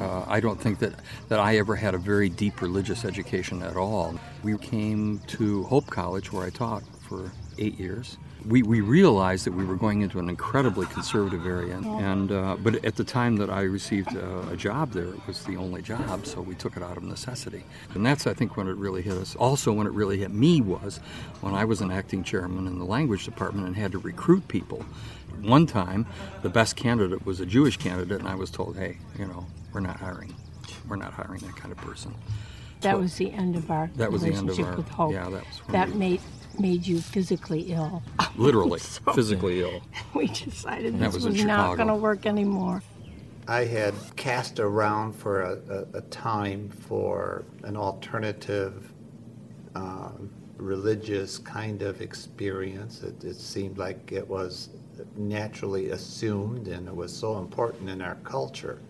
Uh, 0.00 0.24
I 0.28 0.40
don't 0.40 0.60
think 0.60 0.78
that, 0.80 0.94
that 1.28 1.38
I 1.38 1.56
ever 1.56 1.74
had 1.74 1.94
a 1.94 1.98
very 1.98 2.28
deep 2.28 2.60
religious 2.60 3.04
education 3.04 3.62
at 3.62 3.76
all. 3.76 4.18
We 4.42 4.56
came 4.58 5.20
to 5.28 5.64
Hope 5.64 5.86
College, 5.86 6.32
where 6.32 6.46
I 6.46 6.50
taught 6.50 6.82
for 7.08 7.32
eight 7.58 7.78
years. 7.78 8.18
We, 8.46 8.62
we 8.62 8.80
realized 8.80 9.44
that 9.46 9.54
we 9.54 9.64
were 9.64 9.74
going 9.74 10.02
into 10.02 10.18
an 10.20 10.28
incredibly 10.28 10.86
conservative 10.86 11.46
area, 11.46 11.76
and 11.78 12.30
uh, 12.30 12.56
but 12.62 12.84
at 12.84 12.94
the 12.94 13.02
time 13.02 13.36
that 13.38 13.50
I 13.50 13.62
received 13.62 14.14
uh, 14.16 14.42
a 14.52 14.56
job 14.56 14.92
there, 14.92 15.06
it 15.08 15.26
was 15.26 15.42
the 15.44 15.56
only 15.56 15.82
job, 15.82 16.26
so 16.26 16.40
we 16.42 16.54
took 16.54 16.76
it 16.76 16.82
out 16.82 16.96
of 16.96 17.02
necessity. 17.02 17.64
And 17.94 18.06
that's, 18.06 18.26
I 18.26 18.34
think, 18.34 18.56
when 18.56 18.68
it 18.68 18.76
really 18.76 19.02
hit 19.02 19.14
us. 19.14 19.34
Also, 19.34 19.72
when 19.72 19.86
it 19.88 19.92
really 19.94 20.18
hit 20.18 20.30
me 20.32 20.60
was 20.60 20.98
when 21.40 21.54
I 21.54 21.64
was 21.64 21.80
an 21.80 21.90
acting 21.90 22.22
chairman 22.22 22.68
in 22.68 22.78
the 22.78 22.84
language 22.84 23.24
department 23.24 23.66
and 23.66 23.74
had 23.74 23.90
to 23.92 23.98
recruit 23.98 24.46
people. 24.46 24.84
One 25.42 25.66
time, 25.66 26.06
the 26.42 26.48
best 26.48 26.76
candidate 26.76 27.26
was 27.26 27.40
a 27.40 27.46
Jewish 27.46 27.76
candidate, 27.78 28.20
and 28.20 28.28
I 28.28 28.36
was 28.36 28.50
told, 28.50 28.76
"Hey, 28.76 28.98
you 29.18 29.26
know, 29.26 29.44
we're 29.72 29.80
not 29.80 29.96
hiring. 29.98 30.34
We're 30.88 30.96
not 30.96 31.12
hiring 31.12 31.40
that 31.40 31.56
kind 31.56 31.72
of 31.72 31.78
person." 31.78 32.14
That 32.82 32.92
So- 32.92 32.98
was 33.00 33.16
the 33.16 33.32
end 33.32 33.56
of 33.56 33.70
our 33.70 33.90
That 33.96 34.12
was 34.12 34.22
the 34.22 34.28
end 34.28 34.36
of 34.50 34.56
relationship 34.56 34.70
our- 34.70 34.76
with 34.76 34.88
Hope. 34.88 35.12
yeah, 35.12 35.24
that 35.30 35.44
was 35.46 35.60
that 35.70 35.88
we- 35.90 35.94
made 35.98 36.20
made 36.60 36.86
you 36.86 37.00
physically 37.00 37.72
ill. 37.72 38.02
Literally, 38.36 38.78
So- 38.80 39.12
physically 39.12 39.60
ill. 39.62 39.82
We 40.14 40.28
decided 40.28 40.94
That 40.98 41.12
this 41.12 41.14
was 41.14 41.26
was, 41.26 41.44
not 41.44 41.76
going 41.76 41.88
to 41.88 41.94
work 41.94 42.26
anymore. 42.26 42.82
I 43.48 43.64
had 43.64 43.94
cast 44.16 44.58
around 44.58 45.12
for 45.14 45.42
a, 45.42 45.58
a, 45.94 45.98
a 45.98 46.00
time 46.02 46.68
for 46.68 47.44
an 47.62 47.76
alternative 47.76 48.92
um, 49.76 50.30
religious 50.56 51.38
kind 51.38 51.82
of 51.82 52.00
experience. 52.00 53.02
It, 53.02 53.22
it 53.22 53.36
seemed 53.36 53.78
like 53.78 54.10
it 54.10 54.26
was 54.26 54.70
naturally 55.16 55.90
assumed 55.90 56.68
and 56.68 56.88
it 56.88 56.96
was 56.96 57.14
so 57.14 57.38
important 57.38 57.88
in 57.90 58.00
our 58.02 58.16
culture. 58.24 58.80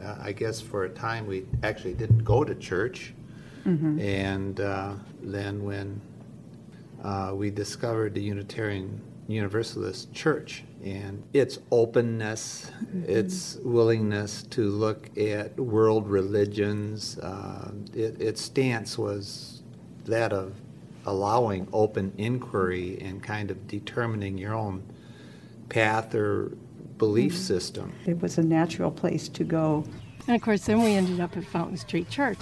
Uh, 0.00 0.16
I 0.20 0.32
guess 0.32 0.60
for 0.60 0.84
a 0.84 0.88
time 0.90 1.26
we 1.26 1.44
actually 1.64 1.94
didn't 1.94 2.22
go 2.24 2.44
to 2.44 2.54
church. 2.54 3.14
Mhm. 3.66 4.00
And 4.00 4.60
uh, 4.60 4.92
then 5.22 5.64
when 5.64 6.00
uh, 7.02 7.32
we 7.34 7.50
discovered 7.50 8.14
the 8.14 8.22
Unitarian 8.22 9.00
Universalist 9.28 10.12
Church 10.12 10.64
and 10.84 11.22
its 11.32 11.58
openness, 11.70 12.70
its 13.06 13.56
willingness 13.62 14.44
to 14.44 14.62
look 14.70 15.16
at 15.18 15.58
world 15.58 16.08
religions, 16.08 17.18
uh, 17.18 17.70
it, 17.94 18.20
its 18.20 18.40
stance 18.40 18.96
was 18.96 19.62
that 20.06 20.32
of 20.32 20.54
allowing 21.04 21.66
open 21.72 22.12
inquiry 22.16 22.98
and 23.00 23.22
kind 23.22 23.50
of 23.50 23.66
determining 23.66 24.38
your 24.38 24.54
own 24.54 24.82
path 25.68 26.14
or 26.14 26.52
belief 26.96 27.32
Mhm. 27.34 27.36
system. 27.36 27.92
It 28.06 28.20
was 28.22 28.38
a 28.38 28.42
natural 28.42 28.90
place 28.90 29.28
to 29.28 29.44
go. 29.44 29.84
And 30.26 30.36
of 30.36 30.42
course, 30.42 30.66
then 30.66 30.82
we 30.82 30.92
ended 30.92 31.20
up 31.20 31.36
at 31.36 31.44
Fountain 31.44 31.76
Street 31.76 32.08
Church. 32.10 32.38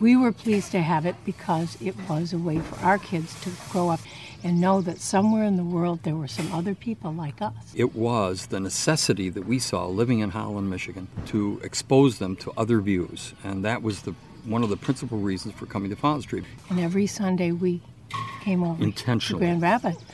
We 0.00 0.16
were 0.16 0.32
pleased 0.32 0.72
to 0.72 0.80
have 0.80 1.06
it 1.06 1.16
because 1.24 1.76
it 1.80 1.94
was 2.08 2.32
a 2.32 2.38
way 2.38 2.58
for 2.58 2.84
our 2.84 2.98
kids 2.98 3.40
to 3.42 3.50
grow 3.70 3.90
up 3.90 4.00
and 4.42 4.60
know 4.60 4.82
that 4.82 5.00
somewhere 5.00 5.44
in 5.44 5.56
the 5.56 5.64
world 5.64 6.02
there 6.02 6.14
were 6.14 6.28
some 6.28 6.52
other 6.52 6.74
people 6.74 7.12
like 7.12 7.40
us. 7.40 7.54
It 7.74 7.94
was 7.94 8.46
the 8.46 8.60
necessity 8.60 9.30
that 9.30 9.46
we 9.46 9.58
saw 9.58 9.86
living 9.86 10.18
in 10.18 10.30
Holland, 10.30 10.68
Michigan, 10.68 11.08
to 11.26 11.60
expose 11.62 12.18
them 12.18 12.36
to 12.36 12.52
other 12.56 12.80
views, 12.80 13.32
and 13.42 13.64
that 13.64 13.82
was 13.82 14.02
the 14.02 14.14
one 14.44 14.62
of 14.62 14.68
the 14.68 14.76
principal 14.76 15.18
reasons 15.18 15.54
for 15.54 15.64
coming 15.64 15.88
to 15.88 15.96
Fountain 15.96 16.22
Street. 16.22 16.44
And 16.68 16.78
every 16.78 17.06
Sunday 17.06 17.50
we 17.52 17.80
came 18.42 18.62
over 18.62 18.82
intentionally 18.82 19.40
to 19.40 19.46
Grand 19.46 19.62
Rapids. 19.62 20.04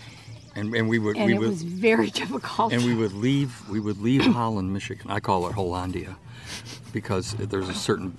And, 0.54 0.74
and 0.74 0.88
we 0.88 0.98
would 0.98 1.16
And 1.16 1.26
we 1.26 1.34
it 1.34 1.38
would, 1.38 1.48
was 1.48 1.62
very 1.62 2.10
difficult. 2.22 2.72
And 2.72 2.84
we 2.84 2.94
would 2.94 3.12
leave 3.12 3.68
we 3.68 3.80
would 3.80 4.00
leave 4.00 4.24
Holland, 4.24 4.72
Michigan. 4.72 5.10
I 5.10 5.20
call 5.20 5.48
it 5.48 5.54
Hollandia, 5.54 6.16
because 6.92 7.32
there's 7.34 7.68
a 7.68 7.74
certain 7.74 8.10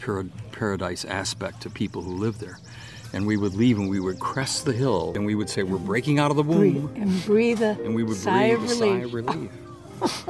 paradise 0.52 1.06
aspect 1.06 1.62
to 1.62 1.70
people 1.70 2.02
who 2.02 2.14
live 2.16 2.40
there. 2.40 2.60
And 3.14 3.28
we 3.28 3.36
would 3.36 3.54
leave 3.56 3.78
and 3.78 3.90
we 3.90 4.00
would 4.00 4.20
crest 4.20 4.64
the 4.66 4.72
hill 4.72 5.12
and 5.16 5.26
we 5.26 5.36
would 5.36 5.50
say 5.50 5.64
we're 5.64 5.78
breaking 5.78 6.18
out 6.20 6.32
of 6.32 6.38
the 6.38 6.44
womb. 6.44 6.88
Breathe, 6.88 7.02
and 7.04 7.26
breathe 7.26 7.62
a 7.62 7.72
And 7.84 7.94
we 7.94 8.04
would 8.04 8.16
sigh 8.16 8.56
breathe 8.56 8.64
of 8.64 8.72
a 8.72 8.74
sigh 8.76 8.86
relief. 8.86 9.06
of 9.06 9.14
relief 9.14 9.52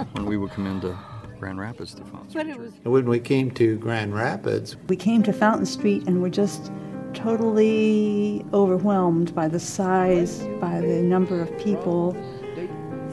when 0.13 0.25
we 0.25 0.37
would 0.37 0.49
come 0.51 0.65
into 0.65 0.97
Grand 1.39 1.59
Rapids 1.59 1.93
to 1.95 2.03
Fountain 2.05 2.29
But 2.33 2.47
it 2.47 2.57
was 2.57 2.71
When 2.83 3.05
we 3.05 3.19
came 3.19 3.51
to 3.51 3.77
Grand 3.77 4.13
Rapids, 4.15 4.77
We 4.87 4.95
came 4.95 5.21
to 5.23 5.33
Fountain 5.33 5.65
Street 5.65 6.07
and 6.07 6.21
were 6.21 6.29
just 6.29 6.71
totally 7.13 8.45
overwhelmed 8.53 9.33
by 9.35 9.47
the 9.47 9.59
size, 9.59 10.41
by 10.59 10.81
the 10.81 11.01
number 11.01 11.41
of 11.41 11.55
people, 11.57 12.15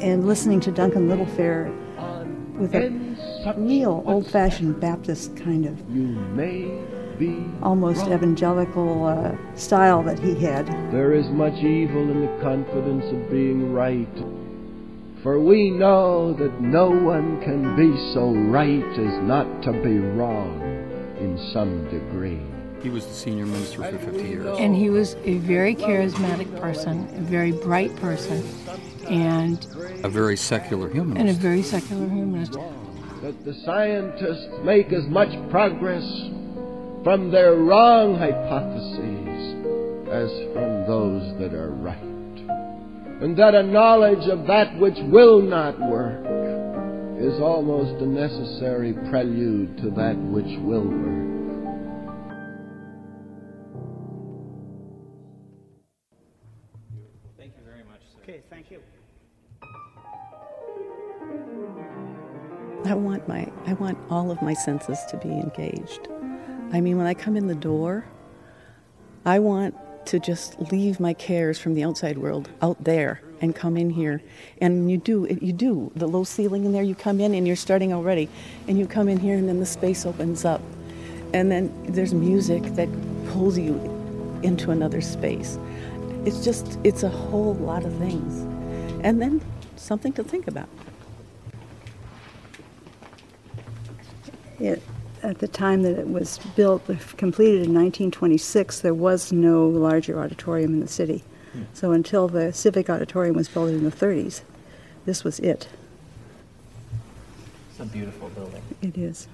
and 0.00 0.26
listening 0.26 0.61
to 0.61 0.70
Duncan 0.70 1.08
Littlefair 1.08 1.75
with 2.58 2.75
a 2.75 2.90
real 3.57 4.02
old 4.07 4.26
fashioned 4.26 4.81
Baptist 4.81 5.37
kind 5.37 5.67
of 5.67 5.78
almost 7.62 8.07
evangelical 8.07 9.07
uh, 9.07 9.37
style 9.57 10.02
that 10.05 10.19
he 10.19 10.35
had. 10.37 10.67
There 10.93 11.12
is 11.14 11.26
much 11.28 11.55
evil 11.55 12.02
in 12.02 12.21
the 12.21 12.43
confidence 12.43 13.05
of 13.07 13.31
being 13.31 13.73
right. 13.73 14.09
For 15.23 15.40
we 15.40 15.71
know 15.71 16.33
that 16.35 16.61
no 16.61 16.90
one 16.90 17.40
can 17.43 17.75
be 17.75 17.90
so 18.14 18.31
right 18.31 18.85
as 18.99 19.23
not 19.25 19.62
to 19.64 19.73
be 19.73 19.99
wrong 19.99 20.61
in 21.19 21.37
some 21.52 21.90
degree. 21.90 22.40
He 22.83 22.90
was 22.90 23.05
the 23.05 23.14
senior 23.14 23.45
minister 23.45 23.83
for 23.83 23.99
50 23.99 24.23
years. 24.23 24.59
And 24.61 24.76
he 24.76 24.88
was 24.90 25.17
a 25.25 25.38
very 25.38 25.75
charismatic 25.75 26.61
person, 26.61 27.09
a 27.17 27.23
very 27.23 27.50
bright 27.50 27.95
person, 27.97 28.45
and 29.09 29.67
A 30.05 30.09
very 30.09 30.37
secular 30.37 30.88
humanist. 30.88 31.21
and 31.21 31.28
a 31.31 31.33
very 31.33 31.62
secular 31.62 32.09
humanist. 32.09 32.57
That 33.23 33.45
the 33.45 33.55
scientists 33.65 34.49
make 34.63 34.93
as 34.93 35.05
much 35.09 35.31
progress 35.51 36.05
from 37.03 37.31
their 37.33 37.57
wrong 37.57 38.17
hypotheses 38.17 39.29
as 40.09 40.31
from 40.55 40.87
those 40.87 41.39
that 41.41 41.53
are 41.53 41.73
right. 41.73 41.99
And 43.21 43.37
that 43.37 43.57
a 43.57 43.63
knowledge 43.65 44.29
of 44.29 44.47
that 44.47 44.79
which 44.79 44.97
will 45.11 45.43
not 45.43 45.81
work 45.81 46.25
is 47.19 47.41
almost 47.41 48.01
a 48.01 48.07
necessary 48.07 48.93
prelude 49.11 49.77
to 49.79 49.91
that 49.91 50.17
which 50.17 50.59
will 50.61 50.87
work. 50.87 51.48
I 62.84 62.95
want 62.95 63.26
my 63.28 63.50
I 63.67 63.75
want 63.75 63.99
all 64.08 64.30
of 64.30 64.41
my 64.41 64.54
senses 64.54 64.99
to 65.10 65.17
be 65.17 65.28
engaged. 65.28 66.08
I 66.73 66.80
mean, 66.80 66.97
when 66.97 67.06
I 67.06 67.14
come 67.14 67.36
in 67.36 67.47
the 67.47 67.54
door, 67.54 68.06
I 69.25 69.38
want 69.38 69.75
to 70.06 70.19
just 70.19 70.58
leave 70.73 71.00
my 71.00 71.12
cares 71.12 71.58
from 71.58 71.75
the 71.75 71.84
outside 71.84 72.17
world 72.17 72.49
out 72.62 72.82
there 72.82 73.21
and 73.41 73.54
come 73.54 73.76
in 73.76 73.91
here. 73.91 74.23
And 74.60 74.91
you 74.91 74.97
do 74.97 75.26
you 75.41 75.52
do 75.52 75.93
the 75.97 76.06
low 76.06 76.25
ceiling 76.25 76.64
in 76.64 76.73
there. 76.73 76.82
You 76.82 76.95
come 76.95 77.21
in 77.21 77.34
and 77.34 77.47
you're 77.47 77.56
starting 77.56 77.93
already, 77.93 78.28
and 78.67 78.78
you 78.78 78.86
come 78.86 79.08
in 79.08 79.19
here 79.19 79.36
and 79.36 79.49
then 79.49 79.60
the 79.60 79.67
space 79.67 80.06
opens 80.06 80.45
up, 80.45 80.62
and 81.34 81.50
then 81.50 81.73
there's 81.88 82.14
music 82.14 82.62
that 82.76 82.88
pulls 83.28 83.58
you 83.58 83.75
into 84.43 84.71
another 84.71 85.00
space. 85.00 85.58
It's 86.25 86.45
just 86.45 86.78
it's 86.84 87.02
a 87.02 87.08
whole 87.08 87.54
lot 87.54 87.84
of 87.84 87.95
things, 87.97 88.41
and 89.04 89.21
then 89.21 89.43
something 89.76 90.12
to 90.14 90.25
think 90.25 90.47
about. 90.47 90.69
It, 94.58 94.82
at 95.23 95.38
the 95.38 95.49
time 95.49 95.82
that 95.82 95.99
it 95.99 96.08
was 96.08 96.38
built, 96.56 96.84
completed 97.16 97.66
in 97.66 97.75
1926, 97.75 98.80
there 98.80 98.94
was 98.94 99.32
no 99.32 99.66
larger 99.66 100.21
auditorium 100.21 100.75
in 100.75 100.80
the 100.80 100.88
city. 100.88 101.25
Hmm. 101.52 101.62
So 101.73 101.92
until 101.92 102.28
the 102.28 102.52
Civic 102.52 102.90
Auditorium 102.90 103.36
was 103.36 103.49
built 103.49 103.71
in 103.71 103.84
the 103.84 103.90
30s, 103.90 104.42
this 105.06 105.25
was 105.25 105.38
it. 105.40 105.68
It's 107.71 107.80
a 107.80 107.84
beautiful 107.86 108.28
building. 108.30 108.62
It 108.82 108.99
is. 108.99 109.28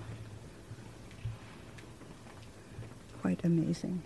Quite 3.20 3.44
amazing. 3.44 4.02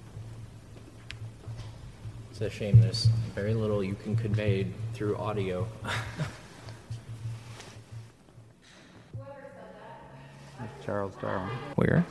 It's 2.31 2.41
a 2.41 2.49
shame 2.49 2.81
there's 2.81 3.09
very 3.35 3.53
little 3.53 3.83
you 3.83 3.97
can 3.97 4.15
convey 4.15 4.69
through 4.95 5.17
audio. 5.17 5.67
Charles 10.85 11.15
Darwin. 11.21 11.49
Where? 11.77 12.05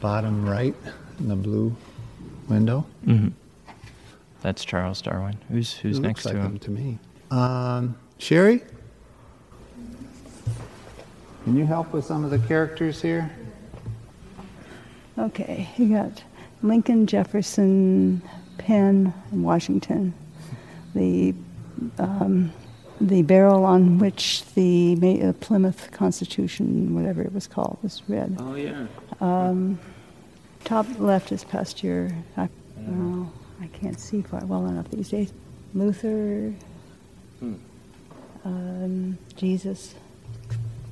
Bottom 0.00 0.48
right 0.48 0.74
in 1.18 1.28
the 1.28 1.36
blue 1.36 1.74
window. 2.48 2.86
Mm-hmm. 3.06 3.28
That's 4.42 4.64
Charles 4.64 5.02
Darwin. 5.02 5.36
Who's 5.50 5.74
who's 5.74 5.98
It 5.98 6.02
next 6.02 6.24
looks 6.24 6.34
to 6.36 6.42
like 6.42 6.52
him? 6.52 6.58
to 6.60 6.70
me. 6.70 6.98
Um, 7.30 7.96
Sherry, 8.18 8.62
can 11.44 11.56
you 11.56 11.66
help 11.66 11.92
with 11.92 12.04
some 12.04 12.24
of 12.24 12.30
the 12.30 12.38
characters 12.38 13.00
here? 13.02 13.30
Okay, 15.18 15.68
you 15.76 15.88
got 15.94 16.22
Lincoln, 16.62 17.06
Jefferson, 17.06 18.22
Penn, 18.58 19.12
and 19.30 19.44
Washington. 19.44 20.14
The 20.94 21.34
um, 21.98 22.52
the 23.00 23.22
barrel 23.22 23.64
on 23.64 23.98
which 23.98 24.44
the 24.54 24.94
Ma- 24.96 25.28
uh, 25.28 25.32
Plymouth 25.34 25.90
Constitution, 25.90 26.94
whatever 26.94 27.22
it 27.22 27.32
was 27.32 27.46
called, 27.46 27.78
was 27.82 28.02
read. 28.08 28.36
Oh 28.38 28.54
yeah. 28.54 28.86
Um, 29.20 29.78
top 30.64 30.86
left 30.98 31.32
is 31.32 31.44
Pasteur. 31.44 32.10
I, 32.36 32.48
oh, 32.90 33.30
I 33.60 33.66
can't 33.68 33.98
see 33.98 34.22
quite 34.22 34.44
well 34.44 34.66
enough 34.66 34.90
these 34.90 35.08
days. 35.08 35.32
Luther, 35.74 36.52
Hmm. 37.38 37.54
um, 38.44 39.18
Jesus. 39.36 39.94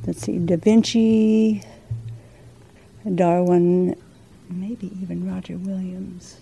Let's 0.06 0.22
see, 0.22 0.38
Da 0.38 0.56
Vinci, 0.56 1.62
Darwin, 3.14 3.96
maybe 4.48 4.90
even 5.02 5.30
Roger 5.30 5.56
Williams. 5.58 6.38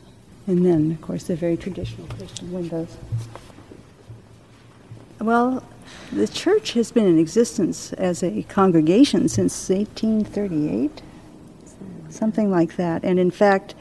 And 0.47 0.65
then, 0.65 0.93
of 0.93 1.01
course, 1.01 1.25
the 1.25 1.35
very 1.35 1.57
traditional 1.57 2.07
Christian 2.09 2.53
windows. 2.53 2.97
Well, 5.21 5.63
the 6.13 6.29
church 6.29 6.73
has 6.73 6.93
been 6.93 7.07
in 7.07 7.19
existence 7.19 7.93
as 7.95 8.23
a 8.23 8.43
congregation 8.45 9.29
since 9.29 9.69
1838, 9.69 11.03
something 12.11 12.51
like 12.51 12.77
that. 12.77 13.05
And 13.05 13.19
in 13.19 13.31
fact, 13.31 13.75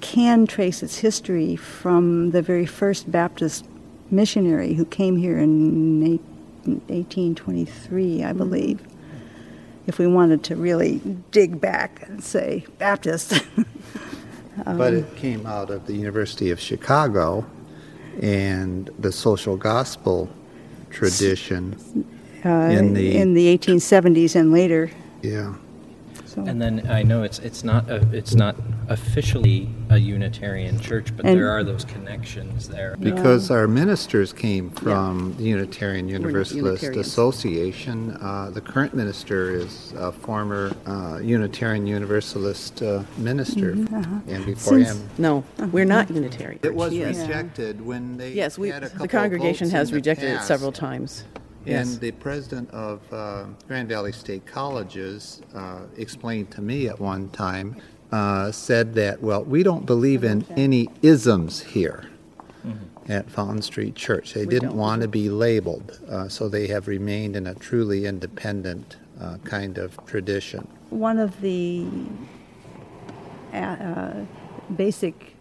can 0.00 0.46
trace 0.46 0.82
its 0.82 0.98
history 0.98 1.56
from 1.56 2.30
the 2.30 2.42
very 2.42 2.66
first 2.66 3.10
Baptist 3.10 3.66
missionary 4.10 4.74
who 4.74 4.84
came 4.84 5.16
here 5.16 5.38
in 5.38 6.18
1823, 6.64 8.24
I 8.24 8.32
believe. 8.32 8.80
If 9.86 9.98
we 9.98 10.06
wanted 10.06 10.42
to 10.44 10.56
really 10.56 11.00
dig 11.30 11.60
back 11.60 12.02
and 12.08 12.22
say 12.22 12.66
Baptist. 12.78 13.40
Um, 14.64 14.78
but 14.78 14.94
it 14.94 15.16
came 15.16 15.44
out 15.44 15.68
of 15.68 15.86
the 15.86 15.92
University 15.92 16.50
of 16.50 16.58
Chicago 16.58 17.44
and 18.22 18.88
the 18.98 19.12
social 19.12 19.54
gospel 19.54 20.30
tradition 20.90 21.76
uh, 22.44 22.48
in 22.70 22.94
the 22.94 23.16
in 23.16 23.34
the 23.34 23.56
1870s 23.58 24.34
and 24.36 24.52
later. 24.52 24.90
yeah. 25.22 25.54
So 26.36 26.44
And 26.44 26.60
then 26.60 26.86
I 26.90 27.02
know 27.02 27.22
it's 27.22 27.38
it's 27.38 27.64
not 27.64 27.88
a, 27.90 28.06
it's 28.12 28.34
not 28.34 28.56
officially 28.88 29.68
a 29.88 29.96
Unitarian 29.96 30.78
church, 30.78 31.16
but 31.16 31.24
And- 31.24 31.36
there 31.38 31.48
are 31.50 31.64
those 31.64 31.84
connections 31.84 32.68
there. 32.68 32.94
Because 33.00 33.50
our 33.50 33.66
ministers 33.66 34.32
came 34.34 34.68
from 34.70 35.34
the 35.38 35.44
Unitarian 35.44 36.08
Universalist 36.08 36.84
Association. 36.84 38.16
Uh, 38.20 38.50
the 38.52 38.60
current 38.60 38.94
minister 38.94 39.50
is 39.50 39.94
a 39.96 40.12
former 40.12 40.72
uh, 40.86 41.18
Unitarian 41.22 41.86
Universalist 41.86 42.82
uh, 42.82 43.02
minister. 43.16 43.72
Mhm, 43.74 43.92
uh-huh. 43.92 44.20
And 44.28 44.44
before 44.46 44.74
Since- 44.84 44.90
him, 44.90 45.08
No, 45.18 45.44
we're 45.72 45.86
not 45.86 46.10
Unitarian. 46.10 46.60
it 46.62 46.74
was 46.74 46.92
Yes. 46.92 47.18
rejected 47.18 47.80
when 47.84 48.18
they 48.18 48.32
Yes, 48.32 48.58
we, 48.58 48.68
had 48.68 48.82
a 48.82 48.90
couple 48.90 48.98
the 48.98 49.04
of 49.04 49.10
congregation 49.22 49.66
votes 49.68 49.72
has 49.72 49.88
in 49.88 49.92
the 49.92 49.96
rejected 49.96 50.28
it 50.34 50.42
several 50.42 50.70
times. 50.72 51.24
And 51.66 52.00
the 52.00 52.12
president 52.12 52.70
of 52.70 53.00
uh, 53.12 53.44
Grand 53.66 53.88
Valley 53.88 54.12
State 54.12 54.46
Colleges 54.46 55.42
uh, 55.54 55.80
explained 55.96 56.50
to 56.52 56.62
me 56.62 56.88
at 56.88 57.00
one 57.00 57.28
time, 57.30 57.76
uh, 58.12 58.52
said 58.52 58.94
that, 58.94 59.20
well, 59.20 59.42
we 59.44 59.62
don't 59.62 59.84
believe 59.84 60.22
in 60.24 60.46
any 60.56 60.88
isms 61.02 61.60
here 61.60 62.04
at 63.08 63.30
Fountain 63.30 63.62
Street 63.62 63.94
Church. 63.94 64.34
They 64.34 64.40
We 64.44 64.50
didn't 64.50 64.70
don't. 64.70 64.78
want 64.78 65.02
to 65.02 65.08
be 65.08 65.28
labeled, 65.28 66.00
uh, 66.08 66.28
so 66.28 66.48
they 66.48 66.66
have 66.68 66.88
remained 66.88 67.36
in 67.36 67.46
a 67.46 67.54
truly 67.54 68.06
independent 68.06 68.96
uh, 69.20 69.38
kind 69.44 69.78
of 69.78 69.98
tradition. 70.06 70.66
One 70.90 71.18
of 71.18 71.40
the 71.40 71.86
uh, 73.52 73.56
uh, 73.56 74.24
basic 74.76 75.34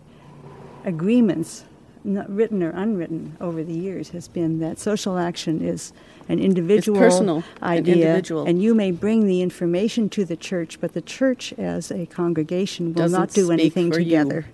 agreements, 0.85 1.65
not 2.03 2.29
written 2.29 2.61
or 2.61 2.69
unwritten, 2.71 3.35
over 3.41 3.63
the 3.63 3.73
years 3.73 4.09
has 4.09 4.27
been 4.27 4.59
that 4.59 4.77
social 4.79 5.17
action 5.17 5.61
is 5.63 5.91
an 6.27 6.39
individual 6.39 6.99
personal 6.99 7.43
and 7.61 7.79
idea, 7.79 7.93
individual. 7.95 8.45
and 8.45 8.61
you 8.61 8.73
may 8.73 8.91
bring 8.91 9.27
the 9.27 9.41
information 9.41 10.09
to 10.09 10.25
the 10.25 10.35
church, 10.35 10.79
but 10.81 10.93
the 10.93 11.01
church 11.01 11.53
as 11.53 11.91
a 11.91 12.05
congregation 12.07 12.87
will 12.87 13.03
Doesn't 13.03 13.19
not 13.19 13.29
do 13.31 13.51
anything 13.51 13.91
for 13.91 13.99
you. 13.99 14.05
together. 14.05 14.45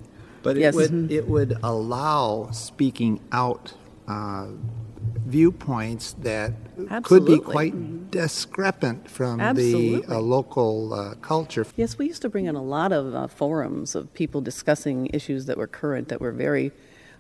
But 0.43 0.57
Yes. 0.57 0.73
it 0.73 0.77
would 0.77 0.91
Mhm. 0.91 1.11
it 1.11 1.27
would 1.29 1.57
allow 1.63 2.49
speaking 2.51 3.19
out 3.31 3.73
uh, 4.07 4.47
viewpoints 5.25 6.13
that 6.21 6.53
could 6.75 7.25
be 7.25 7.33
Absolutely. 7.33 7.39
quite 7.39 8.11
discrepant 8.11 9.09
from 9.09 9.37
the 9.55 10.03
uh, 10.09 10.19
local 10.19 10.93
uh, 10.93 11.13
culture. 11.21 11.65
Yes, 11.77 11.97
we 11.97 12.07
used 12.07 12.21
to 12.23 12.29
bring 12.29 12.45
in 12.45 12.55
a 12.55 12.63
lot 12.63 12.91
of 12.91 13.13
uh, 13.15 13.27
forums 13.27 13.95
of 13.95 14.13
people 14.13 14.41
discussing 14.41 15.07
issues 15.13 15.45
that 15.45 15.57
were 15.57 15.67
current, 15.67 16.07
that 16.09 16.19
were 16.19 16.31
very 16.31 16.71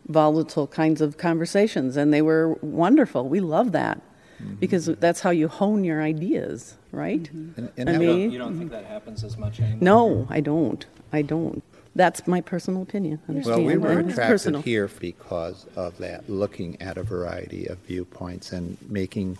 volatile 0.07 0.67
kinds 0.67 0.99
of 0.99 1.17
conversations, 1.17 1.95
and 1.95 2.11
they 2.13 2.21
were 2.21 2.57
wonderful. 2.61 3.29
We 3.29 3.39
love 3.39 3.71
that 3.71 4.01
Mm-hmm. 4.41 4.55
because 4.55 4.85
that's 4.85 5.19
how 5.21 5.29
you 5.29 5.47
hone 5.47 5.83
your 5.83 6.01
ideas, 6.01 6.75
right? 6.91 7.23
Mm-hmm. 7.23 7.65
And, 7.77 7.89
I 7.89 7.93
you, 7.93 7.99
don't, 7.99 8.17
mean, 8.17 8.31
you 8.31 8.37
don't 8.39 8.57
think 8.57 8.71
that 8.71 8.85
happens 8.85 9.23
as 9.23 9.37
much 9.37 9.59
anymore? 9.59 9.77
no, 9.81 10.27
I 10.29 10.41
don't. 10.41 10.85
I 11.13 11.21
don't. 11.21 11.61
That's 11.95 12.25
my 12.25 12.39
personal 12.41 12.81
opinion. 12.81 13.19
Well, 13.27 13.37
Understand? 13.37 13.65
we 13.65 13.77
were 13.77 13.89
And 13.91 14.09
attracted 14.11 14.31
personal. 14.31 14.61
here 14.61 14.89
because 14.99 15.65
of 15.75 15.97
that, 15.97 16.29
looking 16.29 16.81
at 16.81 16.97
a 16.97 17.03
variety 17.03 17.65
of 17.67 17.77
viewpoints 17.79 18.53
and 18.53 18.77
making, 18.89 19.37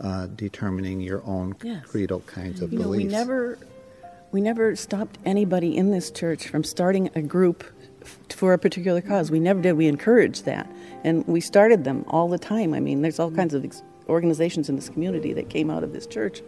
uh, 0.00 0.28
determining 0.36 1.00
your 1.00 1.22
own 1.26 1.56
Yes. 1.62 1.84
creedal 1.86 2.20
kinds 2.20 2.62
of 2.62 2.72
You 2.72 2.78
know, 2.78 2.88
we 2.88 2.98
beliefs. 2.98 3.12
never, 3.12 3.58
we 4.30 4.40
never 4.40 4.76
stopped 4.76 5.18
anybody 5.24 5.76
in 5.76 5.90
this 5.90 6.10
church 6.10 6.46
from 6.48 6.62
starting 6.62 7.10
a 7.16 7.20
group 7.22 7.64
f- 8.00 8.18
for 8.30 8.52
a 8.52 8.58
particular 8.58 9.00
cause. 9.00 9.30
We 9.32 9.40
never 9.40 9.60
did. 9.60 9.72
We 9.72 9.88
encouraged 9.88 10.44
that, 10.44 10.70
and 11.02 11.26
we 11.26 11.40
started 11.40 11.82
them 11.82 12.04
all 12.08 12.28
the 12.28 12.38
time. 12.38 12.74
I 12.74 12.80
mean, 12.80 13.02
there's 13.02 13.18
all 13.18 13.28
mm-hmm. 13.28 13.36
kinds 13.38 13.54
of 13.54 13.64
ex- 13.64 13.82
organizations 14.12 14.68
in 14.68 14.76
this 14.76 14.88
community 14.88 15.32
that 15.32 15.48
came 15.48 15.70
out 15.70 15.82
of 15.82 15.92
this 15.92 16.06
church. 16.06 16.42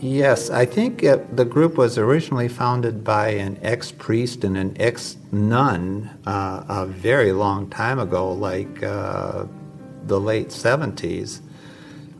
Yes, 0.00 0.48
I 0.48 0.64
think 0.64 1.02
it, 1.02 1.36
the 1.36 1.44
group 1.44 1.76
was 1.76 1.98
originally 1.98 2.46
founded 2.46 3.02
by 3.02 3.30
an 3.30 3.58
ex 3.62 3.90
priest 3.90 4.44
and 4.44 4.56
an 4.56 4.76
ex 4.80 5.16
nun 5.32 6.08
uh, 6.24 6.62
a 6.68 6.86
very 6.86 7.32
long 7.32 7.68
time 7.68 7.98
ago, 7.98 8.32
like 8.32 8.82
uh, 8.82 9.46
the 10.04 10.20
late 10.20 10.48
70s. 10.48 11.40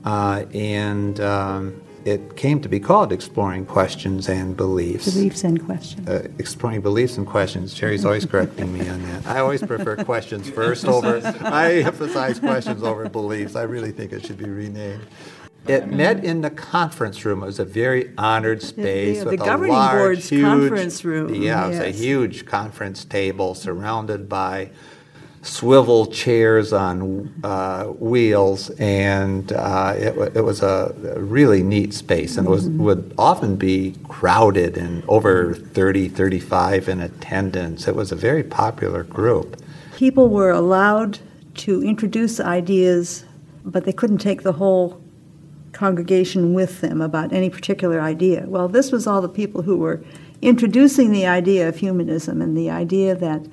Uh, 0.04 0.44
and 0.52 1.20
um, 1.20 1.80
it 2.08 2.36
came 2.36 2.60
to 2.60 2.68
be 2.68 2.80
called 2.80 3.12
Exploring 3.12 3.66
Questions 3.66 4.28
and 4.28 4.56
Beliefs. 4.56 5.14
Beliefs 5.14 5.44
and 5.44 5.64
questions. 5.64 6.08
Uh, 6.08 6.28
exploring 6.38 6.80
beliefs 6.80 7.16
and 7.16 7.26
questions. 7.26 7.74
Jerry's 7.74 8.04
always 8.04 8.24
correcting 8.24 8.72
me 8.72 8.88
on 8.88 9.02
that. 9.02 9.26
I 9.26 9.40
always 9.40 9.62
prefer 9.62 9.96
questions 10.04 10.48
first 10.48 10.86
over. 10.86 11.20
I 11.42 11.80
emphasize 11.80 12.40
questions 12.40 12.82
over 12.82 13.08
beliefs. 13.08 13.56
I 13.56 13.62
really 13.62 13.92
think 13.92 14.12
it 14.12 14.24
should 14.24 14.38
be 14.38 14.48
renamed. 14.48 15.06
It 15.66 15.88
met 15.88 16.24
in 16.24 16.40
the 16.40 16.50
conference 16.50 17.24
room. 17.24 17.42
It 17.42 17.46
was 17.46 17.58
a 17.58 17.64
very 17.64 18.12
honored 18.16 18.62
space 18.62 19.18
the 19.18 19.24
with 19.26 19.34
a 19.34 19.36
governing 19.44 19.74
large, 19.74 19.98
board's 19.98 20.28
huge, 20.30 20.42
conference 20.42 21.04
room, 21.04 21.34
Yeah, 21.34 21.66
it 21.66 21.68
was 21.68 21.78
a 21.80 21.90
huge 21.90 22.46
conference 22.46 23.04
table 23.04 23.54
surrounded 23.54 24.28
by 24.28 24.70
swivel 25.48 26.06
chairs 26.06 26.72
on 26.72 27.32
uh, 27.42 27.84
wheels, 27.84 28.70
and 28.78 29.52
uh, 29.52 29.94
it, 29.96 30.36
it 30.36 30.42
was 30.42 30.62
a 30.62 30.94
a 31.16 31.20
really 31.20 31.62
neat 31.62 31.94
space, 31.94 32.36
and 32.36 32.46
it 32.46 32.50
was 32.50 32.68
Mm-hmm. 32.68 32.84
would 32.84 33.14
often 33.16 33.56
be 33.56 33.94
crowded 34.08 34.76
and 34.76 35.02
over 35.08 35.54
30, 35.54 36.08
35 36.08 36.88
in 36.88 37.00
attendance. 37.00 37.88
It 37.88 37.94
was 37.94 38.12
a 38.12 38.16
very 38.16 38.42
popular 38.42 39.04
group. 39.04 39.56
People 39.96 40.28
were 40.28 40.50
allowed 40.50 41.18
to 41.56 41.82
introduce 41.82 42.40
ideas, 42.40 43.24
but 43.64 43.84
they 43.84 43.92
couldn't 43.92 44.18
take 44.18 44.42
the 44.42 44.52
whole 44.52 45.00
congregation 45.72 46.54
with 46.54 46.80
them 46.80 47.00
about 47.00 47.32
any 47.32 47.50
particular 47.50 48.00
idea. 48.00 48.44
Well, 48.46 48.68
this 48.68 48.92
was 48.92 49.06
all 49.06 49.20
the 49.22 49.28
people 49.28 49.62
who 49.62 49.76
were 49.76 50.02
introducing 50.42 51.10
the 51.12 51.26
idea 51.26 51.68
of 51.68 51.76
humanism 51.76 52.42
and 52.42 52.56
the 52.56 52.70
idea 52.70 53.14
that 53.14 53.46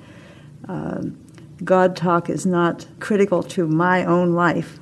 um, 0.68 1.16
God 1.64 1.96
talk 1.96 2.28
is 2.28 2.44
not 2.46 2.86
critical 3.00 3.42
to 3.44 3.66
my 3.66 4.04
own 4.04 4.32
life. 4.32 4.78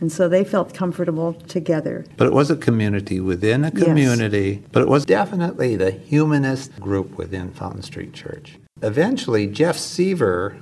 And 0.00 0.12
so 0.12 0.28
they 0.28 0.44
felt 0.44 0.74
comfortable 0.74 1.34
together. 1.34 2.04
But 2.16 2.28
it 2.28 2.32
was 2.32 2.50
a 2.50 2.56
community 2.56 3.18
within 3.20 3.64
a 3.64 3.72
Yes. 3.74 3.82
community, 3.84 4.62
but 4.70 4.82
it 4.82 4.88
was 4.88 5.04
definitely 5.04 5.74
the 5.76 5.90
humanist 5.90 6.78
group 6.80 7.18
within 7.18 7.50
Fountain 7.50 7.82
Street 7.82 8.12
Church. 8.12 8.58
Eventually, 8.80 9.46
Jeff 9.48 9.76
Seaver, 9.76 10.54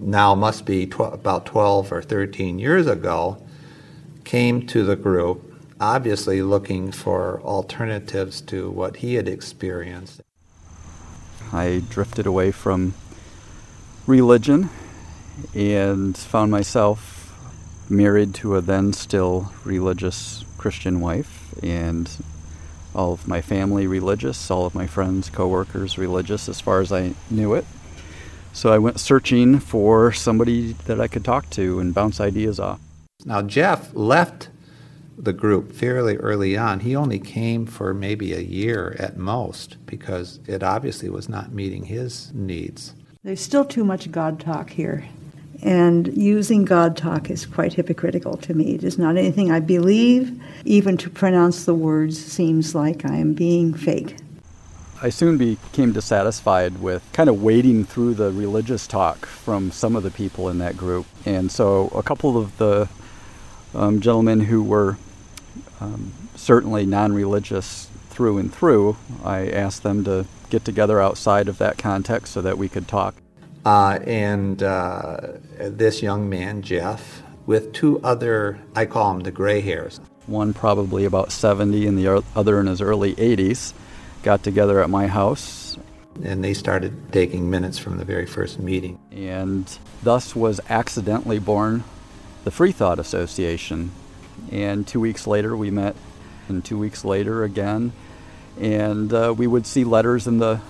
now 0.00 0.34
must 0.34 0.64
be 0.64 0.86
tw- 0.86 1.00
about 1.12 1.46
12 1.46 1.90
or 1.90 2.02
13 2.02 2.58
years 2.58 2.86
ago, 2.86 3.38
came 4.24 4.64
to 4.66 4.84
the 4.84 4.94
group, 4.96 5.52
obviously 5.80 6.40
looking 6.42 6.92
for 6.92 7.40
alternatives 7.42 8.40
to 8.42 8.70
what 8.70 8.96
he 8.96 9.14
had 9.14 9.26
experienced. 9.26 10.20
I 11.52 11.82
drifted 11.88 12.26
away 12.26 12.52
from 12.52 12.94
religion 14.10 14.68
and 15.54 16.16
found 16.16 16.50
myself 16.50 17.34
married 17.88 18.34
to 18.34 18.56
a 18.56 18.60
then 18.60 18.92
still 18.92 19.52
religious 19.64 20.44
Christian 20.58 21.00
wife 21.00 21.54
and 21.62 22.10
all 22.94 23.12
of 23.12 23.26
my 23.26 23.40
family 23.40 23.86
religious, 23.86 24.50
all 24.50 24.66
of 24.66 24.74
my 24.74 24.86
friends, 24.86 25.30
coworkers 25.30 25.96
religious 25.96 26.48
as 26.48 26.60
far 26.60 26.80
as 26.80 26.92
I 26.92 27.14
knew 27.30 27.54
it. 27.54 27.64
So 28.52 28.72
I 28.72 28.78
went 28.78 28.98
searching 28.98 29.60
for 29.60 30.12
somebody 30.12 30.72
that 30.86 31.00
I 31.00 31.06
could 31.06 31.24
talk 31.24 31.48
to 31.50 31.78
and 31.78 31.94
bounce 31.94 32.20
ideas 32.20 32.58
off. 32.58 32.80
Now, 33.24 33.42
Jeff 33.42 33.94
left 33.94 34.48
the 35.16 35.32
group 35.32 35.72
fairly 35.72 36.16
early 36.16 36.56
on. 36.56 36.80
He 36.80 36.96
only 36.96 37.18
came 37.18 37.66
for 37.66 37.94
maybe 37.94 38.32
a 38.32 38.40
year 38.40 38.96
at 38.98 39.16
most 39.16 39.76
because 39.86 40.40
it 40.46 40.62
obviously 40.62 41.08
was 41.10 41.28
not 41.28 41.52
meeting 41.52 41.84
his 41.84 42.32
needs. 42.34 42.94
There's 43.22 43.42
still 43.42 43.66
too 43.66 43.84
much 43.84 44.10
God 44.10 44.40
talk 44.40 44.70
here. 44.70 45.04
And 45.62 46.16
using 46.16 46.64
God 46.64 46.96
talk 46.96 47.28
is 47.28 47.44
quite 47.44 47.74
hypocritical 47.74 48.38
to 48.38 48.54
me. 48.54 48.76
It 48.76 48.82
is 48.82 48.96
not 48.96 49.18
anything 49.18 49.50
I 49.50 49.60
believe. 49.60 50.42
Even 50.64 50.96
to 50.96 51.10
pronounce 51.10 51.66
the 51.66 51.74
words 51.74 52.18
seems 52.18 52.74
like 52.74 53.04
I 53.04 53.16
am 53.16 53.34
being 53.34 53.74
fake. 53.74 54.16
I 55.02 55.10
soon 55.10 55.36
became 55.36 55.92
dissatisfied 55.92 56.80
with 56.80 57.06
kind 57.12 57.28
of 57.28 57.42
wading 57.42 57.84
through 57.84 58.14
the 58.14 58.32
religious 58.32 58.86
talk 58.86 59.26
from 59.26 59.70
some 59.70 59.96
of 59.96 60.02
the 60.02 60.10
people 60.10 60.48
in 60.48 60.56
that 60.60 60.78
group. 60.78 61.04
And 61.26 61.52
so 61.52 61.88
a 61.88 62.02
couple 62.02 62.38
of 62.38 62.56
the 62.56 62.88
um, 63.74 64.00
gentlemen 64.00 64.40
who 64.40 64.62
were 64.62 64.96
um, 65.78 66.12
certainly 66.36 66.86
non 66.86 67.12
religious 67.12 67.90
through 68.08 68.38
and 68.38 68.50
through, 68.50 68.96
I 69.22 69.46
asked 69.46 69.82
them 69.82 70.04
to 70.04 70.24
get 70.50 70.64
together 70.64 71.00
outside 71.00 71.48
of 71.48 71.58
that 71.58 71.78
context 71.78 72.32
so 72.32 72.42
that 72.42 72.58
we 72.58 72.68
could 72.68 72.88
talk. 72.88 73.14
Uh, 73.64 73.98
and 74.04 74.62
uh, 74.62 75.20
this 75.58 76.02
young 76.02 76.28
man, 76.28 76.62
Jeff, 76.62 77.22
with 77.46 77.72
two 77.72 78.00
other, 78.02 78.58
I 78.74 78.86
call 78.86 79.12
them 79.12 79.22
the 79.22 79.30
gray 79.30 79.60
hairs. 79.60 80.00
One 80.26 80.54
probably 80.54 81.04
about 81.04 81.32
70 81.32 81.86
and 81.86 81.98
the 81.98 82.22
other 82.34 82.60
in 82.60 82.66
his 82.66 82.80
early 82.80 83.14
80s, 83.16 83.74
got 84.22 84.42
together 84.42 84.82
at 84.82 84.90
my 84.90 85.06
house. 85.06 85.76
And 86.22 86.44
they 86.44 86.54
started 86.54 87.12
taking 87.12 87.50
minutes 87.50 87.78
from 87.78 87.98
the 87.98 88.04
very 88.04 88.26
first 88.26 88.58
meeting. 88.58 88.98
And 89.10 89.78
thus 90.02 90.36
was 90.36 90.60
accidentally 90.68 91.38
born 91.38 91.84
the 92.44 92.50
Free 92.50 92.72
Thought 92.72 92.98
Association. 92.98 93.90
And 94.50 94.86
two 94.86 95.00
weeks 95.00 95.26
later, 95.26 95.56
we 95.56 95.70
met, 95.70 95.96
and 96.48 96.64
two 96.64 96.78
weeks 96.78 97.04
later 97.04 97.44
again. 97.44 97.92
And 98.58 99.12
uh, 99.12 99.34
we 99.36 99.46
would 99.46 99.66
see 99.66 99.84
letters 99.84 100.26
in 100.26 100.38
the 100.38 100.60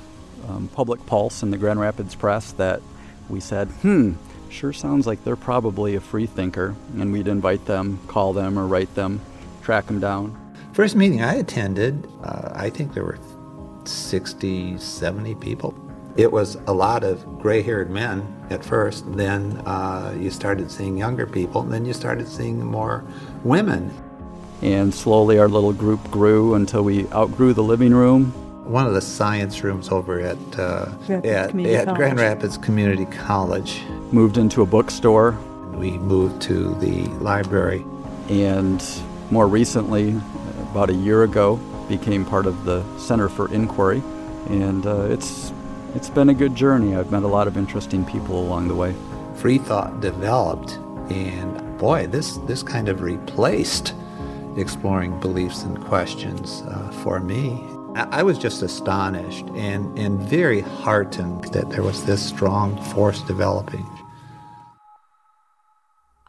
um, 0.49 0.69
public 0.75 1.05
pulse 1.07 1.43
in 1.43 1.51
the 1.51 1.59
Grand 1.59 1.81
Rapids 1.81 2.15
Press 2.15 2.53
that 2.53 2.83
we 3.29 3.41
said, 3.41 3.69
hmm, 3.69 4.13
sure 4.49 4.73
sounds 4.73 5.07
like 5.07 5.23
they're 5.25 5.37
probably 5.37 5.95
a 5.95 6.01
free 6.01 6.27
thinker. 6.27 6.75
And 6.99 7.13
we'd 7.13 7.29
invite 7.29 7.67
them, 7.67 7.99
call 8.09 8.33
them, 8.33 8.59
or 8.59 8.67
write 8.67 8.95
them, 8.95 9.21
track 9.63 9.87
them 9.87 10.01
down. 10.01 10.37
First 10.73 10.97
meeting 10.97 11.23
I 11.23 11.35
attended, 11.35 12.09
uh, 12.23 12.53
I 12.55 12.71
think 12.71 12.95
there 12.95 13.05
were 13.05 13.19
60, 13.85 14.79
70 14.79 15.35
people. 15.37 15.75
It 16.17 16.31
was 16.31 16.57
a 16.67 16.73
lot 16.73 17.05
of 17.05 17.25
gray 17.41 17.63
haired 17.63 17.91
men 17.91 18.27
at 18.51 18.65
first, 18.65 19.05
then 19.17 19.59
uh, 19.65 20.15
you 20.19 20.31
started 20.31 20.71
seeing 20.71 20.97
younger 20.97 21.27
people, 21.27 21.63
then 21.63 21.85
you 21.85 21.93
started 21.93 22.29
seeing 22.29 22.65
more 22.65 23.05
women. 23.45 23.93
And 24.63 24.95
slowly 24.95 25.39
our 25.39 25.49
little 25.49 25.73
group 25.73 26.11
grew 26.11 26.55
until 26.55 26.83
we 26.83 27.09
outgrew 27.13 27.55
the 27.55 27.63
living 27.63 27.95
room. 27.95 28.33
One 28.65 28.87
of 28.87 28.95
the 28.95 29.01
science 29.01 29.65
rooms 29.65 29.89
over 29.89 30.21
at, 30.21 30.39
uh, 30.59 30.93
at, 31.09 31.25
at 31.25 31.95
Grand 31.97 32.21
Rapids 32.21 32.59
Community 32.59 33.07
College. 33.07 33.83
Moved 34.13 34.37
into 34.37 34.63
a 34.63 34.67
bookstore. 34.67 35.33
We 35.73 35.93
moved 35.93 36.43
to 36.43 36.75
the 36.75 37.05
library. 37.21 37.85
And 38.29 38.85
more 39.31 39.49
recently, 39.49 40.11
about 40.71 40.91
a 40.91 40.95
year 40.95 41.23
ago, 41.25 41.57
became 41.89 42.25
part 42.25 42.47
of 42.47 42.65
the 42.65 42.85
Center 42.99 43.29
for 43.29 43.53
Inquiry. 43.53 44.03
And 44.49 44.87
uh, 44.87 45.07
it's, 45.11 45.53
it's 45.95 46.11
been 46.11 46.29
a 46.29 46.35
good 46.35 46.55
journey. 46.55 46.95
I've 46.95 47.11
met 47.11 47.23
a 47.23 47.29
lot 47.29 47.49
of 47.49 47.57
interesting 47.57 48.05
people 48.05 48.39
along 48.39 48.69
the 48.69 48.77
way. 48.77 48.95
Free 49.37 49.59
thought 49.59 50.01
developed, 50.01 50.73
and 51.11 51.79
boy, 51.79 52.07
this, 52.07 52.37
this 52.47 52.63
kind 52.63 52.89
of 52.89 53.01
replaced 53.01 53.95
exploring 54.57 55.19
beliefs 55.21 55.63
and 55.63 55.81
questions 55.85 56.63
uh, 56.69 56.91
for 57.03 57.21
me. 57.21 57.61
I, 57.95 58.23
was 58.23 58.39
just 58.39 58.63
astonished 58.63 59.47
and, 59.57 59.99
and 59.99 60.21
very 60.21 60.61
heartened 60.61 61.45
that 61.53 61.71
there 61.71 61.83
was 61.83 62.05
this 62.05 62.25
strong 62.25 62.81
force 62.93 63.21
developing. 63.23 63.85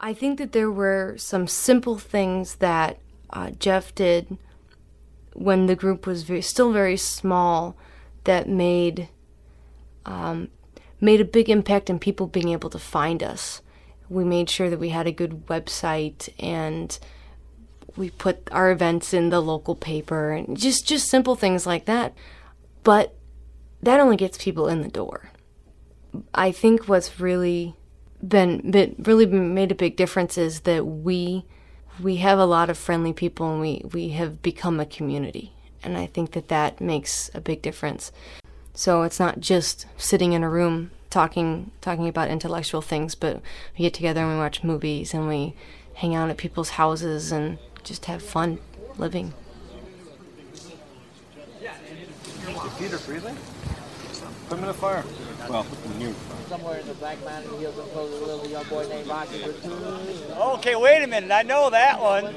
I 0.00 0.12
think 0.12 0.38
that 0.38 0.50
there 0.52 0.70
were 0.70 1.14
some 1.18 1.46
simple 1.46 1.98
things 1.98 2.56
that 2.56 2.98
uh, 3.30 3.50
Jeff 3.50 3.94
did 3.94 4.36
when 5.34 5.66
the 5.66 5.76
group 5.76 6.06
was 6.06 6.24
very, 6.24 6.42
still 6.42 6.72
very 6.72 6.96
small 6.96 7.76
that 8.24 8.48
made 8.48 9.08
um, 10.04 10.48
made 11.00 11.20
a 11.20 11.24
big 11.24 11.48
impact 11.48 11.88
in 11.88 11.98
people 11.98 12.26
being 12.26 12.48
able 12.48 12.70
to 12.70 12.78
find 12.78 13.22
us. 13.22 13.60
We 14.08 14.24
made 14.24 14.50
sure 14.50 14.68
that 14.68 14.80
we 14.80 14.90
had 14.90 15.06
a 15.06 15.12
good 15.12 15.46
website 15.46 16.28
and 16.38 16.98
we 17.96 18.10
put 18.10 18.48
our 18.52 18.70
events 18.70 19.12
in 19.12 19.30
the 19.30 19.40
local 19.40 19.74
paper 19.74 20.32
and 20.32 20.56
just 20.56 20.86
just 20.86 21.08
simple 21.08 21.36
things 21.36 21.66
like 21.66 21.84
that. 21.86 22.14
But 22.84 23.14
that 23.82 24.00
only 24.00 24.16
gets 24.16 24.38
people 24.38 24.68
in 24.68 24.82
the 24.82 24.88
door. 24.88 25.30
I 26.34 26.52
think 26.52 26.88
what's 26.88 27.20
really 27.20 27.74
been, 28.26 28.70
been 28.70 28.96
really 28.98 29.26
made 29.26 29.72
a 29.72 29.76
big 29.76 29.96
difference 29.96 30.38
is 30.38 30.60
that 30.60 30.84
we 30.84 31.44
we 32.00 32.16
have 32.16 32.38
a 32.38 32.46
lot 32.46 32.70
of 32.70 32.78
friendly 32.78 33.12
people 33.12 33.52
and 33.52 33.60
we 33.60 33.82
we 33.92 34.10
have 34.10 34.42
become 34.42 34.80
a 34.80 34.86
community 34.86 35.52
and 35.82 35.96
I 35.96 36.06
think 36.06 36.32
that 36.32 36.48
that 36.48 36.80
makes 36.80 37.30
a 37.34 37.40
big 37.40 37.62
difference. 37.62 38.12
So 38.74 39.02
it's 39.02 39.20
not 39.20 39.40
just 39.40 39.86
sitting 39.96 40.32
in 40.32 40.42
a 40.42 40.48
room 40.48 40.90
talking 41.10 41.70
talking 41.80 42.08
about 42.08 42.30
intellectual 42.30 42.80
things, 42.80 43.14
but 43.14 43.42
we 43.76 43.82
get 43.84 43.94
together 43.94 44.22
and 44.22 44.30
we 44.30 44.36
watch 44.36 44.64
movies 44.64 45.12
and 45.12 45.28
we 45.28 45.54
hang 45.94 46.14
out 46.14 46.30
at 46.30 46.38
people's 46.38 46.70
houses 46.70 47.32
and 47.32 47.58
just 47.84 48.06
have 48.06 48.22
fun 48.22 48.58
living. 48.98 49.32
Your 51.60 52.98
feet? 52.98 53.22
Put 54.48 54.56
them 54.56 54.58
in 54.60 54.66
the 54.66 54.74
fire. 54.74 55.04
Well, 55.48 55.66
you. 55.98 56.14
Somewhere 56.48 56.78
in 56.78 56.86
the 56.86 56.94
Black 56.94 57.24
Mountain 57.24 57.58
Hills, 57.58 57.78
and 57.78 57.90
a 57.92 58.02
little 58.02 58.46
young 58.46 58.64
boy 58.64 58.86
named 58.88 59.08
Rocky. 59.08 59.44
Okay, 60.36 60.76
wait 60.76 61.02
a 61.02 61.06
minute. 61.06 61.30
I 61.30 61.42
know 61.42 61.70
that 61.70 62.00
one. 62.00 62.34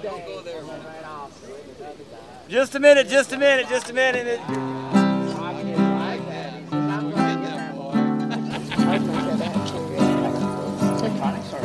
Just 2.47 2.75
a 2.75 2.79
minute, 2.79 3.07
just 3.09 3.33
a 3.33 3.37
minute, 3.37 3.67
just 3.67 3.89
a 3.89 3.93
minute. 3.93 4.39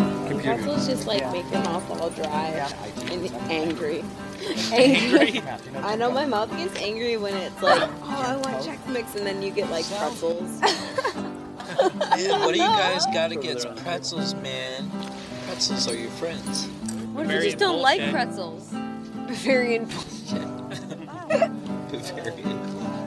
Pretzels 0.56 0.86
just 0.88 1.06
like 1.06 1.30
make 1.32 1.48
your 1.52 1.62
mouth 1.62 1.88
all 1.90 2.10
dry 2.10 2.48
and 3.10 3.30
angry. 3.50 4.04
Angry. 4.72 5.42
I 5.76 5.96
know 5.96 6.10
my 6.10 6.24
mouth 6.24 6.50
gets 6.56 6.74
angry 6.76 7.16
when 7.16 7.34
it's 7.34 7.62
like, 7.62 7.82
oh, 7.82 8.24
I 8.26 8.36
want 8.36 8.64
Chex 8.64 8.84
Mix, 8.88 9.14
and 9.14 9.26
then 9.26 9.42
you 9.42 9.50
get 9.50 9.70
like 9.70 9.84
pretzels. 9.90 10.60
Man, 10.60 12.40
what 12.40 12.54
do 12.54 12.60
you 12.60 12.66
guys 12.66 13.06
got 13.06 13.32
against 13.32 13.68
pretzels, 13.76 14.34
man? 14.34 14.90
Pretzels 15.46 15.86
are 15.88 15.94
your 15.94 16.10
friends. 16.10 16.66
What 17.12 17.26
if 17.26 17.32
you 17.32 17.42
just 17.42 17.58
don't 17.58 17.80
like 17.80 18.00
pretzels? 18.10 18.68
Bavarian 19.28 19.84
bullshit. 19.84 20.48
Bavarian. 21.90 22.99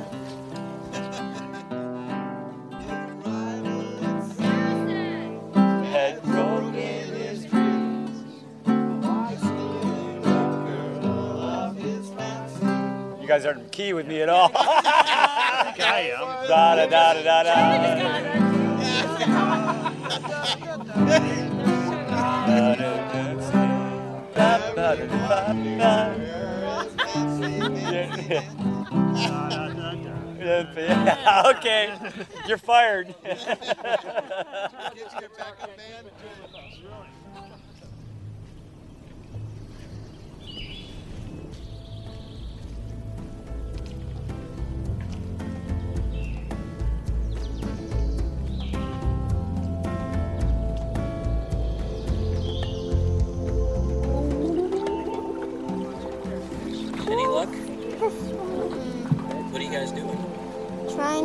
Guys 13.34 13.48
aren't 13.48 13.72
key 13.72 13.94
with 13.94 14.06
me 14.06 14.22
at 14.22 14.30
all. 14.30 14.52
I 14.56 16.14
am. 16.16 16.48
Da 16.48 16.76
da 16.76 16.86
da 16.86 17.14
da 17.16 17.24
da 17.24 17.44
da. 17.44 17.64
okay, 31.50 31.98
you're 32.48 32.60
fired. 32.60 33.16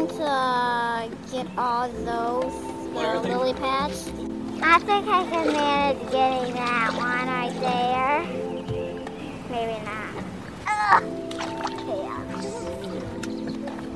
Trying 0.06 1.10
to 1.10 1.16
get 1.32 1.46
all 1.58 1.88
those 1.88 2.52
What 2.94 3.04
are 3.04 3.16
uh, 3.16 3.20
lily 3.20 3.52
pads. 3.52 4.08
I 4.62 4.78
think 4.78 5.08
I 5.08 5.26
can 5.28 5.46
manage 5.48 6.10
getting 6.12 6.54
that 6.54 6.92
one 6.94 7.26
right 7.26 7.52
there. 7.58 8.22
Maybe 9.50 9.76
not. 9.84 10.14
Ugh. 10.68 11.02
Yeah. 11.88 12.14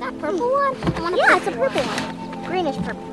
That 0.01 0.19
purple 0.19 0.51
one? 0.51 0.75
yeah, 1.17 1.37
it's 1.37 1.47
a 1.47 1.53
purple 1.53 1.83
one. 1.83 2.45
Greenish 2.47 2.79
purple. 2.79 3.09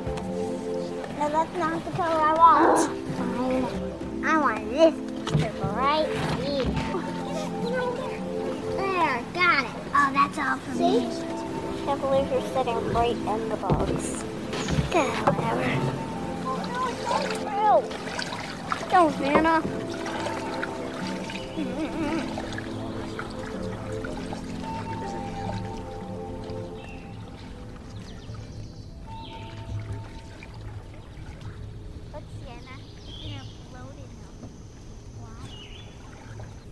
No, 1.20 1.28
that's 1.28 1.56
not 1.58 1.84
the 1.84 1.90
color 1.92 2.20
I 2.20 2.34
want. 2.34 2.78
Fine. 3.16 4.24
I 4.26 4.36
want 4.36 4.68
this 4.68 4.94
purple 5.30 5.70
right 5.76 6.08
here. 6.42 6.66
There, 8.76 9.24
got 9.34 9.64
it. 9.64 9.70
Oh, 9.94 10.10
that's 10.12 10.38
all 10.38 10.56
for 10.56 10.74
me. 10.76 11.39
I 11.90 11.94
can't 11.94 12.02
believe 12.02 12.30
you're 12.30 12.40
sitting 12.52 12.92
right 12.92 13.16
in 13.16 13.48
the 13.48 13.56
bugs. 13.56 14.22
Okay, 14.90 15.08
whatever. 15.26 15.64
Ew. 17.50 17.82
Don't, 18.90 19.20
Nana. 19.20 19.60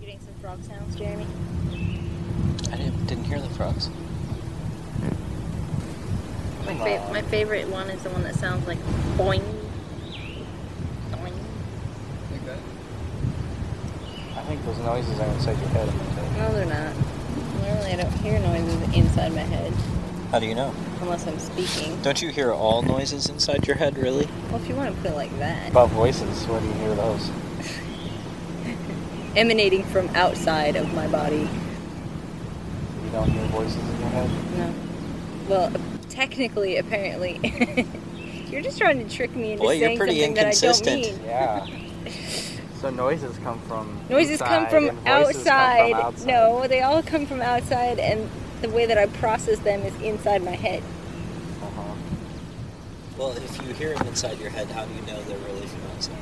Getting 0.00 0.20
some 0.20 0.34
frog 0.40 0.62
sounds, 0.62 0.94
Jeremy. 0.94 1.26
I 2.70 2.76
didn't, 2.76 3.06
didn't 3.06 3.24
hear 3.24 3.40
the 3.40 3.48
frogs. 3.48 3.90
My, 6.78 6.96
fa- 6.98 7.12
my 7.12 7.22
favorite 7.22 7.68
one 7.68 7.90
is 7.90 8.02
the 8.02 8.10
one 8.10 8.22
that 8.22 8.34
sounds 8.36 8.66
like 8.66 8.78
boing. 9.16 9.42
Boing. 11.10 11.32
Like 12.30 12.44
that? 12.46 12.58
I 14.36 14.42
think 14.42 14.64
those 14.64 14.78
noises 14.78 15.18
are 15.18 15.26
inside 15.34 15.58
your 15.58 15.68
head. 15.70 15.88
No, 16.36 16.52
they're 16.52 16.66
not. 16.66 16.94
Normally, 17.62 17.92
I 17.92 17.96
don't 17.96 18.12
hear 18.20 18.38
noises 18.38 18.96
inside 18.96 19.34
my 19.34 19.42
head 19.42 19.72
How 20.30 20.38
do 20.38 20.46
you 20.46 20.54
know? 20.54 20.72
unless 21.02 21.26
I'm 21.26 21.38
speaking. 21.38 22.00
Don't 22.02 22.22
you 22.22 22.30
hear 22.30 22.52
all 22.52 22.82
noises 22.82 23.28
inside 23.28 23.66
your 23.66 23.76
head, 23.76 23.96
really? 23.98 24.28
Well, 24.50 24.60
if 24.62 24.68
you 24.68 24.74
want 24.74 24.94
to 24.94 25.02
put 25.02 25.10
it 25.10 25.14
like 25.14 25.36
that, 25.38 25.70
About 25.70 25.90
voices, 25.90 26.44
where 26.46 26.60
do 26.60 26.66
you 26.66 26.72
hear 26.74 26.94
those? 26.94 27.30
emanating 29.36 29.84
from 29.84 30.08
outside 30.10 30.76
of 30.76 30.92
my 30.94 31.06
body. 31.08 31.48
You 33.04 33.10
don't 33.12 33.30
hear 33.30 33.44
voices 33.48 33.76
in 33.76 34.00
your 34.00 34.08
head? 34.10 34.30
No. 34.56 34.74
Well, 35.48 35.72
technically, 36.18 36.78
apparently, 36.78 37.38
you're 38.50 38.60
just 38.60 38.76
trying 38.76 38.98
to 38.98 39.16
trick 39.16 39.34
me 39.36 39.52
into 39.52 39.62
Boy, 39.62 39.74
you're 39.74 39.88
saying 39.90 39.98
pretty 39.98 40.20
something 40.20 40.34
that 40.34 40.46
I 40.46 40.50
don't 40.50 40.86
inconsistent. 40.88 41.02
mean. 41.02 41.20
Yeah. 41.24 41.66
So 42.80 42.90
noises 42.90 43.36
come 43.38 43.58
from 43.62 44.00
Noises 44.08 44.40
come 44.40 44.68
from 44.68 44.96
outside. 45.04 45.90
Come 45.90 45.90
from 45.90 46.06
outside. 46.06 46.26
No, 46.28 46.68
they 46.68 46.80
all 46.80 47.02
come 47.02 47.26
from 47.26 47.42
outside, 47.42 47.98
and 47.98 48.30
the 48.62 48.68
way 48.68 48.86
that 48.86 48.96
I 48.96 49.06
process 49.06 49.58
them 49.58 49.82
is 49.82 49.92
inside 50.00 50.44
my 50.44 50.52
head. 50.52 50.84
Uh-huh. 51.60 51.82
Well, 53.18 53.32
if 53.32 53.60
you 53.66 53.74
hear 53.74 53.96
them 53.96 54.06
inside 54.06 54.38
your 54.38 54.50
head, 54.50 54.68
how 54.70 54.84
do 54.84 54.94
you 54.94 55.00
know 55.00 55.20
they're 55.22 55.38
really 55.38 55.66
from 55.66 55.80
outside? 55.90 56.14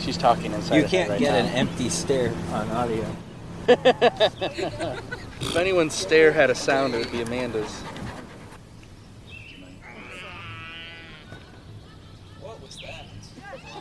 She's 0.00 0.18
talking 0.18 0.50
inside 0.52 0.76
You 0.78 0.84
can't 0.88 1.10
right 1.10 1.20
get 1.20 1.30
now. 1.30 1.48
an 1.48 1.54
empty 1.54 1.88
stare 1.88 2.34
on 2.50 2.68
audio. 2.72 3.06
if 5.42 5.56
anyone's 5.56 5.94
stare 5.94 6.32
had 6.32 6.50
a 6.50 6.54
sound, 6.54 6.94
it 6.94 6.98
would 6.98 7.12
be 7.12 7.22
Amanda's. 7.22 7.70
What 12.40 12.62
was 12.62 12.78
that? 12.78 13.04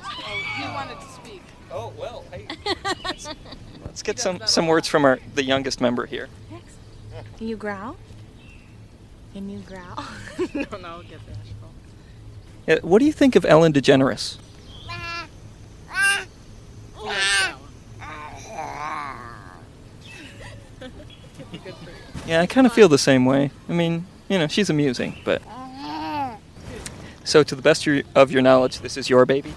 Oh, 0.04 0.44
he 0.58 0.64
wanted 0.64 1.00
to 1.00 1.08
speak. 1.08 1.42
Oh 1.72 1.94
well, 1.98 2.26
hey. 2.32 2.48
Let's 3.86 4.02
get 4.02 4.20
some, 4.20 4.42
some 4.46 4.68
words 4.68 4.88
from 4.88 5.06
our 5.06 5.20
the 5.36 5.44
youngest 5.44 5.82
member 5.82 6.06
here. 6.06 6.30
Can 7.38 7.48
you 7.48 7.58
growl? 7.58 7.96
Can 9.34 9.50
you 9.50 9.60
growl? 9.60 10.06
no, 10.54 10.78
no, 10.78 11.04
get 11.04 11.20
bashful. 11.26 12.88
What 12.88 13.00
do 13.00 13.06
you 13.06 13.14
think 13.14 13.36
of 13.36 13.46
Ellen 13.46 13.74
DeGeneres? 13.74 14.38
Yeah, 22.28 22.42
I 22.42 22.46
kind 22.46 22.66
of 22.68 22.74
feel 22.74 22.88
the 22.88 22.98
same 22.98 23.26
way. 23.26 23.52
I 23.68 23.74
mean, 23.74 24.06
you 24.30 24.38
know, 24.38 24.48
she's 24.48 24.70
amusing, 24.70 25.18
but. 25.26 25.42
So, 27.24 27.44
to 27.44 27.56
the 27.56 27.62
best 27.62 27.88
of 28.16 28.32
your 28.32 28.42
knowledge, 28.42 28.80
this 28.80 28.98
is 28.98 29.10
your 29.10 29.26
baby? 29.26 29.54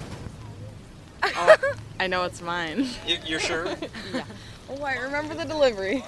oh, 1.23 1.57
I 2.01 2.07
know 2.07 2.25
it's 2.25 2.43
mine. 2.43 2.87
You- 3.07 3.19
you're 3.27 3.41
sure? 3.41 3.67
yeah. 4.15 4.25
Oh, 4.69 4.83
I 4.83 4.97
remember 4.97 5.35
the 5.35 5.45
delivery. 5.45 6.05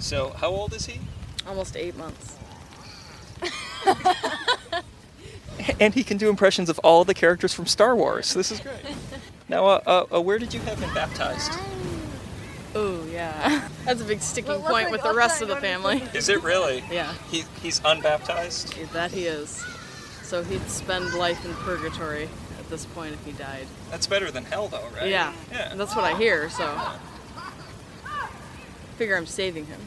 So, 0.00 0.30
how 0.36 0.48
old 0.48 0.74
is 0.74 0.86
he? 0.86 1.00
Almost 1.46 1.76
eight 1.76 1.96
months. 1.96 2.36
And 5.78 5.94
he 5.94 6.02
can 6.02 6.16
do 6.16 6.28
impressions 6.28 6.68
of 6.68 6.78
all 6.80 7.04
the 7.04 7.14
characters 7.14 7.54
from 7.54 7.66
Star 7.66 7.94
Wars. 7.94 8.34
This 8.34 8.50
is 8.50 8.58
great. 8.58 8.74
Now, 9.48 9.66
uh, 9.66 9.80
uh, 10.10 10.16
uh, 10.16 10.20
where 10.20 10.38
did 10.38 10.52
you 10.52 10.58
have 10.60 10.78
him 10.80 10.92
baptized? 10.92 11.52
Oh, 12.74 13.04
yeah. 13.10 13.68
That's 13.84 14.00
a 14.00 14.04
big 14.04 14.20
sticking 14.22 14.50
Well, 14.50 14.60
point 14.70 14.84
not- 14.84 14.92
with 14.92 15.02
the 15.02 15.14
rest 15.14 15.42
of 15.42 15.48
the 15.48 15.56
family. 15.56 16.02
Is 16.14 16.28
it 16.28 16.42
really? 16.42 16.82
Yeah. 16.90 17.12
He, 17.30 17.44
he's 17.62 17.80
unbaptized? 17.84 18.74
That 18.92 19.10
he 19.10 19.26
is. 19.26 19.64
So 20.22 20.42
he'd 20.42 20.66
spend 20.70 21.12
life 21.14 21.44
in 21.44 21.52
purgatory 21.54 22.28
at 22.58 22.68
this 22.70 22.86
point 22.86 23.12
if 23.12 23.24
he 23.26 23.32
died. 23.32 23.66
That's 23.90 24.06
better 24.06 24.30
than 24.30 24.44
hell, 24.44 24.68
though, 24.68 24.86
right? 24.96 25.08
Yeah. 25.08 25.32
Yeah. 25.50 25.74
That's 25.74 25.94
what 25.94 26.04
I 26.04 26.16
hear, 26.16 26.48
so. 26.48 26.78
Figure 28.96 29.16
I'm 29.16 29.26
saving 29.26 29.66
him. 29.66 29.80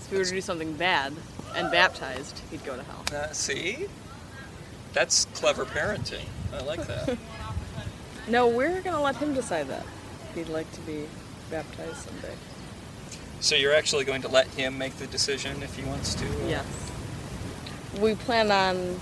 If 0.00 0.10
we 0.10 0.18
were 0.18 0.24
to 0.24 0.30
do 0.30 0.40
something 0.40 0.72
bad 0.74 1.12
and 1.54 1.70
baptized, 1.70 2.40
he'd 2.50 2.64
go 2.64 2.76
to 2.76 2.82
hell. 2.82 3.04
Uh, 3.14 3.32
see? 3.32 3.86
That's 4.92 5.24
clever 5.34 5.64
parenting. 5.64 6.24
I 6.52 6.62
like 6.62 6.86
that. 6.86 7.16
No, 8.28 8.48
we're 8.48 8.80
gonna 8.80 9.00
let 9.00 9.14
him 9.16 9.34
decide 9.34 9.68
that. 9.68 9.86
He'd 10.34 10.48
like 10.48 10.68
to 10.72 10.80
be 10.80 11.06
baptized 11.50 11.96
someday. 11.96 12.34
so, 13.40 13.54
you're 13.54 13.74
actually 13.74 14.04
going 14.04 14.22
to 14.22 14.28
let 14.28 14.46
him 14.48 14.76
make 14.78 14.96
the 14.96 15.06
decision 15.06 15.62
if 15.62 15.76
he 15.76 15.84
wants 15.84 16.14
to? 16.14 16.24
uh, 16.26 16.48
Yes. 16.48 16.66
We 18.00 18.14
plan 18.14 18.50
on 18.50 19.00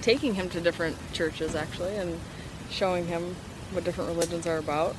taking 0.00 0.34
him 0.34 0.48
to 0.50 0.60
different 0.60 0.96
churches 1.12 1.54
actually 1.54 1.94
and 1.96 2.18
showing 2.70 3.06
him 3.06 3.36
what 3.72 3.84
different 3.84 4.10
religions 4.10 4.46
are 4.46 4.58
about. 4.58 4.96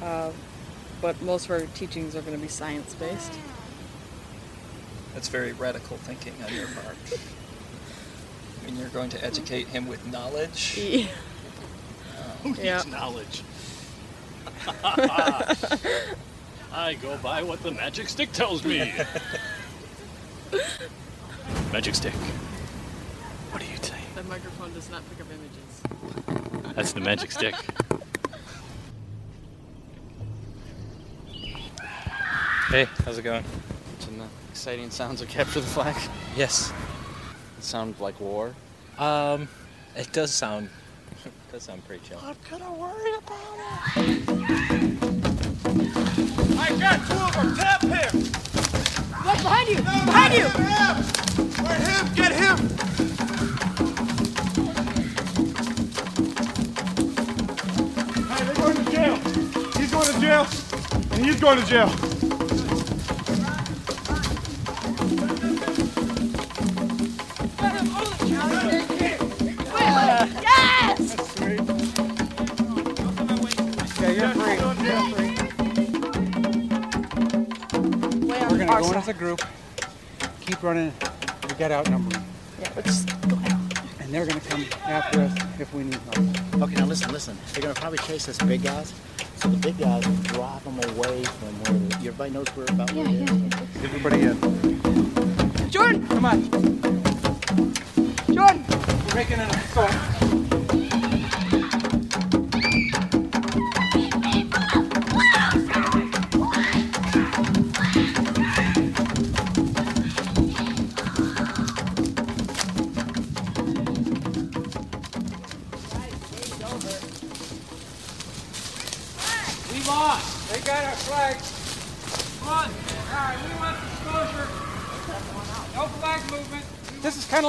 Uh, 0.00 0.30
but 1.00 1.20
most 1.22 1.46
of 1.46 1.50
our 1.52 1.60
teachings 1.74 2.14
are 2.14 2.20
going 2.22 2.34
to 2.36 2.40
be 2.40 2.48
science 2.48 2.94
based. 2.94 3.32
That's 5.14 5.28
very 5.28 5.52
radical 5.52 5.96
thinking 5.96 6.34
on 6.44 6.54
your 6.54 6.66
part. 6.68 6.96
I 8.62 8.66
mean, 8.66 8.76
you're 8.78 8.88
going 8.90 9.10
to 9.10 9.24
educate 9.24 9.68
him 9.68 9.88
with 9.88 10.06
knowledge? 10.06 10.76
Yeah. 10.78 11.06
Oh. 12.16 12.20
Who 12.42 12.54
Yeah. 12.62 12.76
needs 12.76 12.86
knowledge? 12.86 13.42
I 16.72 16.94
go 17.00 17.16
by 17.18 17.42
what 17.42 17.62
the 17.62 17.70
magic 17.70 18.08
stick 18.08 18.32
tells 18.32 18.64
me. 18.64 18.78
magic 21.72 21.94
stick. 21.94 22.14
What 23.50 23.62
do 23.62 23.68
you 23.68 23.76
say? 23.76 23.98
The 24.14 24.22
microphone 24.24 24.72
does 24.74 24.90
not 24.90 25.02
pick 25.10 25.20
up 25.20 25.26
images. 25.32 25.82
That's 26.74 26.92
the 26.92 27.00
magic 27.00 27.30
stick. 27.32 27.54
Hey, 32.68 32.86
how's 33.04 33.16
it 33.16 33.22
going? 33.22 33.44
Some 34.00 34.20
uh, 34.20 34.26
exciting 34.50 34.90
sounds 34.90 35.22
of 35.22 35.28
capture 35.28 35.60
the 35.60 35.66
flag. 35.66 35.96
Yes. 36.36 36.72
It 37.56 37.64
sound 37.64 37.98
like 37.98 38.20
war. 38.20 38.54
Um, 38.98 39.48
it 39.96 40.12
does 40.12 40.32
sound 40.34 40.66
it 40.66 40.70
does 41.50 41.62
sound 41.62 41.84
pretty 41.86 42.06
chill. 42.06 42.18
I'm 42.22 42.36
gonna 42.50 42.72
worry 42.72 43.14
about 43.14 43.58
it. 43.96 44.28
I 46.58 46.76
got 46.78 47.06
two 47.06 47.14
of 47.14 47.32
them. 47.34 47.56
Tap 47.56 47.82
him. 47.82 48.22
Look 49.24 49.38
behind 49.42 49.68
you! 49.68 49.76
behind 49.76 50.34
you! 50.34 50.48
Where 51.64 51.78
him? 51.78 52.14
Get 52.14 52.32
him. 52.32 52.56
Hey, 58.28 58.44
they're 58.44 58.54
going 58.54 58.76
to 58.76 58.90
jail. 58.90 59.16
He's 59.78 59.90
going 59.90 60.06
to 60.06 60.20
jail, 60.20 60.46
and 61.12 61.24
he's 61.24 61.40
going 61.40 61.58
to 61.58 61.66
jail. 61.66 62.37
We're 78.68 78.74
gonna 78.74 78.84
go 78.84 78.92
in 78.92 78.98
as 78.98 79.08
a 79.08 79.14
group, 79.14 79.40
keep 80.42 80.62
running. 80.62 80.92
We 81.48 81.54
got 81.54 81.72
outnumbered. 81.72 82.22
Yeah, 82.60 82.70
but 82.74 82.84
just 82.84 83.08
And 83.98 84.12
they're 84.12 84.26
gonna 84.26 84.40
come 84.40 84.66
after 84.84 85.22
us 85.22 85.34
if 85.58 85.72
we 85.72 85.84
need 85.84 85.94
help. 85.94 86.62
Okay, 86.62 86.74
now 86.74 86.84
listen, 86.84 87.10
listen. 87.10 87.38
They're 87.52 87.62
gonna 87.62 87.74
probably 87.74 87.96
chase 88.00 88.28
us 88.28 88.36
big 88.36 88.62
guys. 88.62 88.92
So 89.36 89.48
the 89.48 89.56
big 89.56 89.78
guys 89.78 90.06
will 90.06 90.16
drive 90.16 90.64
them 90.64 90.78
away 90.96 91.24
from 91.24 91.48
where 91.62 91.96
everybody 91.96 92.30
knows 92.30 92.48
where 92.48 92.66
about 92.68 92.92
yeah, 92.92 93.04
where 93.04 93.14
it 93.14 93.30
is. 93.30 93.84
Everybody 93.84 94.20
in. 94.20 95.70
Jordan! 95.70 96.06
Come 96.06 96.24
on. 96.26 96.42
Jordan! 98.34 98.64
We're 99.08 99.14
making 99.14 99.38
an 99.38 99.48
assault. 99.48 100.17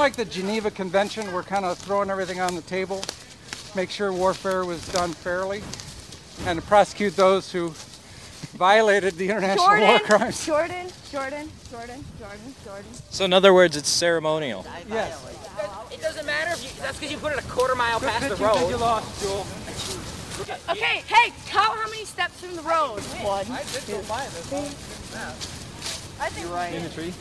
Like 0.00 0.16
the 0.16 0.24
Geneva 0.24 0.70
Convention. 0.70 1.30
We're 1.30 1.42
kind 1.42 1.66
of 1.66 1.76
throwing 1.76 2.08
everything 2.08 2.40
on 2.40 2.54
the 2.54 2.62
table, 2.62 3.02
make 3.76 3.90
sure 3.90 4.10
warfare 4.10 4.64
was 4.64 4.88
done 4.88 5.12
fairly, 5.12 5.62
and 6.46 6.58
to 6.58 6.66
prosecute 6.66 7.14
those 7.16 7.52
who 7.52 7.68
violated 8.56 9.16
the 9.16 9.28
international 9.28 9.66
war 9.68 9.76
Jordan, 9.78 10.06
crimes. 10.06 10.46
Jordan, 10.46 10.86
Jordan, 11.12 11.50
Jordan, 11.70 12.04
Jordan, 12.18 12.54
Jordan. 12.64 12.90
So 13.10 13.26
in 13.26 13.34
other 13.34 13.52
words, 13.52 13.76
it's 13.76 13.90
ceremonial. 13.90 14.64
Yes. 14.88 15.22
It 15.92 16.00
doesn't 16.00 16.24
matter 16.24 16.52
if 16.52 16.64
you. 16.64 16.82
That's 16.82 16.98
because 16.98 17.12
you 17.12 17.18
put 17.18 17.34
it 17.34 17.38
a 17.38 17.48
quarter 17.48 17.74
mile 17.74 18.00
past 18.00 18.22
the 18.22 18.30
Good 18.30 18.38
you 18.40 18.46
road. 18.46 18.70
you 18.70 18.76
lost, 18.78 19.20
Jewel. 19.20 19.46
Okay, 20.70 21.02
hey, 21.06 21.32
count 21.48 21.76
how 21.76 21.90
many 21.90 22.06
steps 22.06 22.40
from 22.40 22.56
the 22.56 22.62
road. 22.62 23.00
One, 23.20 23.44
I 23.52 23.62
did 23.74 23.86
go 23.86 24.00
by 24.08 24.24
this. 24.24 24.50
I 26.18 26.28
think 26.30 26.46
You're 26.46 26.56
right. 26.56 26.72
In 26.72 26.84
the 26.84 26.88
tree? 26.88 27.12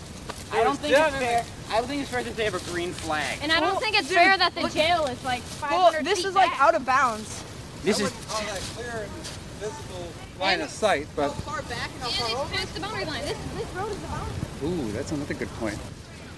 I 0.51 0.63
don't 0.63 0.77
think 0.79 0.95
it's 0.97 1.15
fair. 1.15 1.45
I 1.69 1.77
don't 1.77 1.87
think 1.87 2.01
it's 2.01 2.09
fair 2.09 2.23
that 2.23 2.35
they 2.35 2.45
have 2.45 2.55
a 2.55 2.71
green 2.71 2.91
flag. 2.93 3.39
And 3.41 3.51
I 3.51 3.59
don't 3.59 3.71
Well, 3.71 3.79
think 3.79 3.97
it's 3.97 4.07
dude, 4.07 4.17
fair 4.17 4.37
that 4.37 4.55
the 4.55 4.61
look- 4.61 4.73
jail 4.73 5.05
is 5.05 5.23
like 5.23 5.41
500 5.43 5.77
Well, 5.77 6.03
this 6.03 6.19
feet 6.19 6.27
is 6.27 6.35
like 6.35 6.59
out 6.59 6.75
of 6.75 6.85
bounds. 6.85 7.43
This 7.83 7.99
is 7.99 8.11
All 8.33 8.41
that 8.41 8.59
clear 8.75 9.03
and 9.03 9.11
visible 9.59 10.07
line 10.39 10.61
of 10.61 10.69
sight, 10.69 11.07
but 11.15 11.29
far 11.29 11.61
back 11.63 11.89
and 11.93 12.03
how 12.11 12.25
And 12.25 12.49
it's 12.51 12.59
past 12.59 12.73
the 12.75 12.81
boundary 12.81 13.05
line. 13.05 13.21
This, 13.21 13.37
this 13.55 13.75
road 13.75 13.91
is 13.91 13.97
the 13.97 14.07
boundary. 14.07 14.87
ooh, 14.87 14.91
that's 14.91 15.11
another 15.11 15.33
good 15.33 15.53
point. 15.59 15.77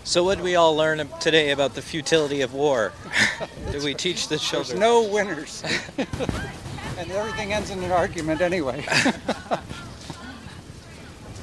So, 0.04 0.24
what 0.24 0.36
did 0.38 0.44
we 0.44 0.56
all 0.56 0.76
learn 0.76 1.08
today 1.20 1.52
about 1.52 1.76
the 1.76 1.82
futility 1.82 2.42
of 2.42 2.54
war? 2.56 2.92
did 3.72 3.84
we 3.84 3.94
teach 3.94 4.24
the 4.28 4.38
There's 4.38 4.50
children? 4.50 4.80
no 4.80 5.04
winners, 5.04 5.64
and 6.98 7.12
everything 7.12 7.54
ends 7.54 7.70
in 7.70 7.84
an 7.84 7.92
argument 7.92 8.42
anyway. 8.42 8.84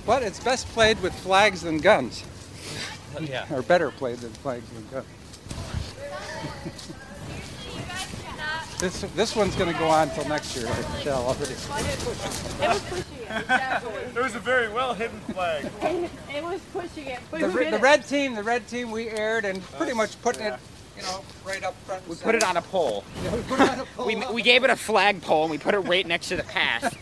but 0.06 0.22
it's 0.22 0.40
best 0.40 0.66
played 0.68 1.00
with 1.02 1.14
flags 1.14 1.62
than 1.62 1.78
guns, 1.78 2.24
Yeah. 3.20 3.46
or 3.52 3.62
better 3.62 3.90
played 3.90 4.18
than 4.18 4.30
flags 4.32 4.68
than 4.70 4.86
guns. 4.88 5.06
This, 8.78 9.00
this 9.16 9.34
one's 9.34 9.56
going 9.56 9.72
to 9.72 9.78
go 9.78 9.88
on 9.88 10.08
until 10.08 10.28
next 10.28 10.54
year, 10.54 10.68
I 10.68 10.82
can 10.82 11.02
tell 11.02 11.24
already. 11.26 11.52
It 12.60 12.68
was 12.68 12.80
pushing 12.80 13.18
it. 13.18 13.40
Exactly. 13.40 13.92
It 14.14 14.22
was 14.22 14.34
a 14.36 14.38
very 14.38 14.68
well 14.68 14.94
hidden 14.94 15.18
flag. 15.32 15.68
it 15.82 16.44
was 16.44 16.60
pushing 16.72 17.06
it. 17.06 17.18
But 17.28 17.40
The, 17.40 17.48
re- 17.48 17.70
the 17.70 17.76
it? 17.76 17.82
red 17.82 18.06
team, 18.06 18.34
the 18.36 18.42
red 18.44 18.68
team, 18.68 18.92
we 18.92 19.08
aired 19.08 19.44
and 19.44 19.60
pretty 19.72 19.94
much 19.94 20.20
putting 20.22 20.42
it, 20.46 20.60
you 20.96 21.02
know, 21.02 21.24
right 21.44 21.64
up 21.64 21.74
front. 21.86 22.02
and 22.02 22.10
we 22.10 22.16
put 22.16 22.36
it 22.36 22.44
on 22.44 22.56
a 22.56 22.62
pole. 22.62 23.02
Yeah, 23.24 23.34
we 23.34 23.42
put 23.42 23.58
it 23.60 23.68
on 23.68 23.80
a 23.80 23.84
pole. 23.84 24.06
We, 24.06 24.14
we 24.32 24.42
gave 24.42 24.62
it 24.62 24.70
a 24.70 24.76
flag 24.76 25.22
pole 25.22 25.42
and 25.42 25.50
we 25.50 25.58
put 25.58 25.74
it 25.74 25.80
right 25.80 26.06
next 26.06 26.28
to 26.28 26.36
the 26.36 26.44
path. 26.44 26.96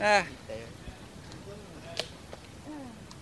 Ah, 0.00 0.26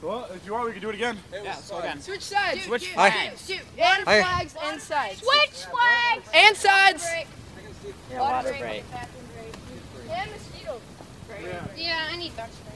Well, 0.05 0.29
if 0.35 0.45
you 0.45 0.53
want, 0.53 0.67
we 0.67 0.73
can 0.73 0.83
do 0.83 0.91
it 0.91 0.97
again. 0.97 1.17
Yeah, 1.33 1.55
so 1.55 1.79
again. 1.79 1.99
Switch 2.01 2.21
sides. 2.21 2.63
Switch 2.65 2.91
I- 2.97 3.11
flags. 3.11 3.47
Shoot. 3.47 3.61
Water 3.79 4.03
I- 4.07 4.21
flags 4.23 4.55
and 4.63 4.81
sides. 4.81 5.19
Switch 5.23 5.65
flags. 5.65 6.29
And 6.35 6.57
sides. 6.57 7.07
Yeah, 8.11 8.21
water 8.21 8.49
break. 8.51 8.61
break. 8.61 8.85
Yeah, 10.09 10.27
mosquito. 10.31 10.81
Yeah, 11.77 12.09
I 12.13 12.17
need 12.19 12.37
duck 12.37 12.51
spray. 12.53 12.71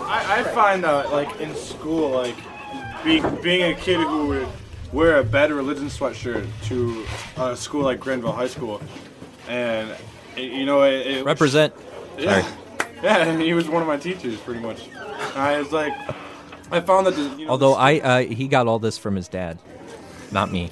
I, 0.00 0.40
I 0.40 0.42
find 0.44 0.82
that 0.84 1.12
like 1.12 1.38
in 1.40 1.54
school, 1.54 2.10
like 2.10 2.36
being 3.04 3.22
being 3.42 3.70
a 3.70 3.74
kid 3.78 3.98
who 4.00 4.26
would 4.28 4.48
wear 4.92 5.18
a 5.18 5.24
bad 5.24 5.52
religion 5.52 5.86
sweatshirt 5.86 6.46
to 6.64 7.04
a 7.36 7.54
school 7.56 7.82
like 7.82 8.00
Grandville 8.00 8.32
High 8.32 8.48
School, 8.48 8.80
and 9.48 9.94
it- 10.36 10.52
you 10.52 10.64
know 10.64 10.82
it, 10.82 11.06
it 11.06 11.24
Represent. 11.26 11.74
Yeah, 12.18 12.40
Sorry. 12.40 12.54
Yeah, 13.02 13.24
and 13.24 13.40
he 13.48 13.54
was 13.54 13.68
one 13.68 13.82
of 13.82 13.88
my 13.88 13.96
teachers 13.96 14.38
pretty 14.40 14.60
much. 14.60 14.88
And 14.88 15.38
I 15.38 15.58
was 15.58 15.72
like, 15.72 15.92
I 16.70 16.80
found 16.80 17.06
that 17.06 17.14
the, 17.14 17.22
you 17.38 17.46
know, 17.46 17.52
Although 17.52 17.74
I, 17.74 18.00
uh, 18.00 18.22
he 18.22 18.48
got 18.48 18.66
all 18.66 18.78
this 18.78 18.98
from 18.98 19.16
his 19.16 19.28
dad, 19.28 19.58
not 20.32 20.50
me. 20.50 20.70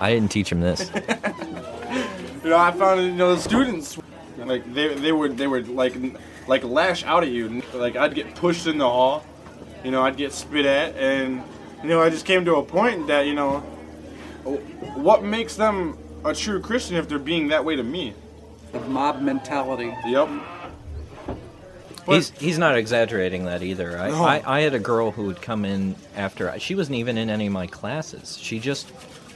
I 0.00 0.12
didn't 0.12 0.30
teach 0.30 0.50
him 0.50 0.60
this. 0.60 0.90
You 2.42 2.50
know, 2.50 2.58
I 2.58 2.72
found 2.72 3.00
you 3.00 3.12
know 3.12 3.34
the 3.34 3.40
students 3.40 3.96
like 4.36 4.70
they 4.74 4.92
they 4.92 5.12
would 5.12 5.38
they 5.38 5.46
would 5.46 5.66
like 5.66 5.94
like 6.46 6.62
lash 6.62 7.02
out 7.02 7.22
at 7.22 7.30
you. 7.30 7.62
Like 7.72 7.96
I'd 7.96 8.14
get 8.14 8.34
pushed 8.34 8.66
in 8.66 8.76
the 8.76 8.86
hall, 8.86 9.24
you 9.82 9.90
know, 9.90 10.02
I'd 10.02 10.18
get 10.18 10.34
spit 10.34 10.66
at, 10.66 10.94
and 10.94 11.42
you 11.82 11.88
know 11.88 12.02
I 12.02 12.10
just 12.10 12.26
came 12.26 12.44
to 12.44 12.56
a 12.56 12.62
point 12.62 13.06
that 13.06 13.26
you 13.26 13.32
know, 13.32 13.60
what 14.94 15.24
makes 15.24 15.56
them 15.56 15.96
a 16.22 16.34
true 16.34 16.60
Christian 16.60 16.96
if 16.96 17.08
they're 17.08 17.18
being 17.18 17.48
that 17.48 17.64
way 17.64 17.76
to 17.76 17.82
me? 17.82 18.12
the 18.74 18.80
mob 18.80 19.22
mentality. 19.22 19.94
Yep. 20.04 20.28
He's 22.06 22.30
he's 22.30 22.58
not 22.58 22.76
exaggerating 22.76 23.44
that 23.46 23.62
either. 23.62 23.98
I, 23.98 24.10
No. 24.10 24.24
I, 24.24 24.42
I 24.46 24.60
had 24.60 24.74
a 24.74 24.78
girl 24.78 25.10
who 25.10 25.24
would 25.24 25.40
come 25.40 25.64
in 25.64 25.96
after 26.16 26.52
she 26.58 26.74
wasn't 26.74 26.96
even 26.98 27.16
in 27.18 27.30
any 27.30 27.46
of 27.46 27.52
my 27.52 27.66
classes. 27.66 28.38
She 28.40 28.58
just 28.58 28.90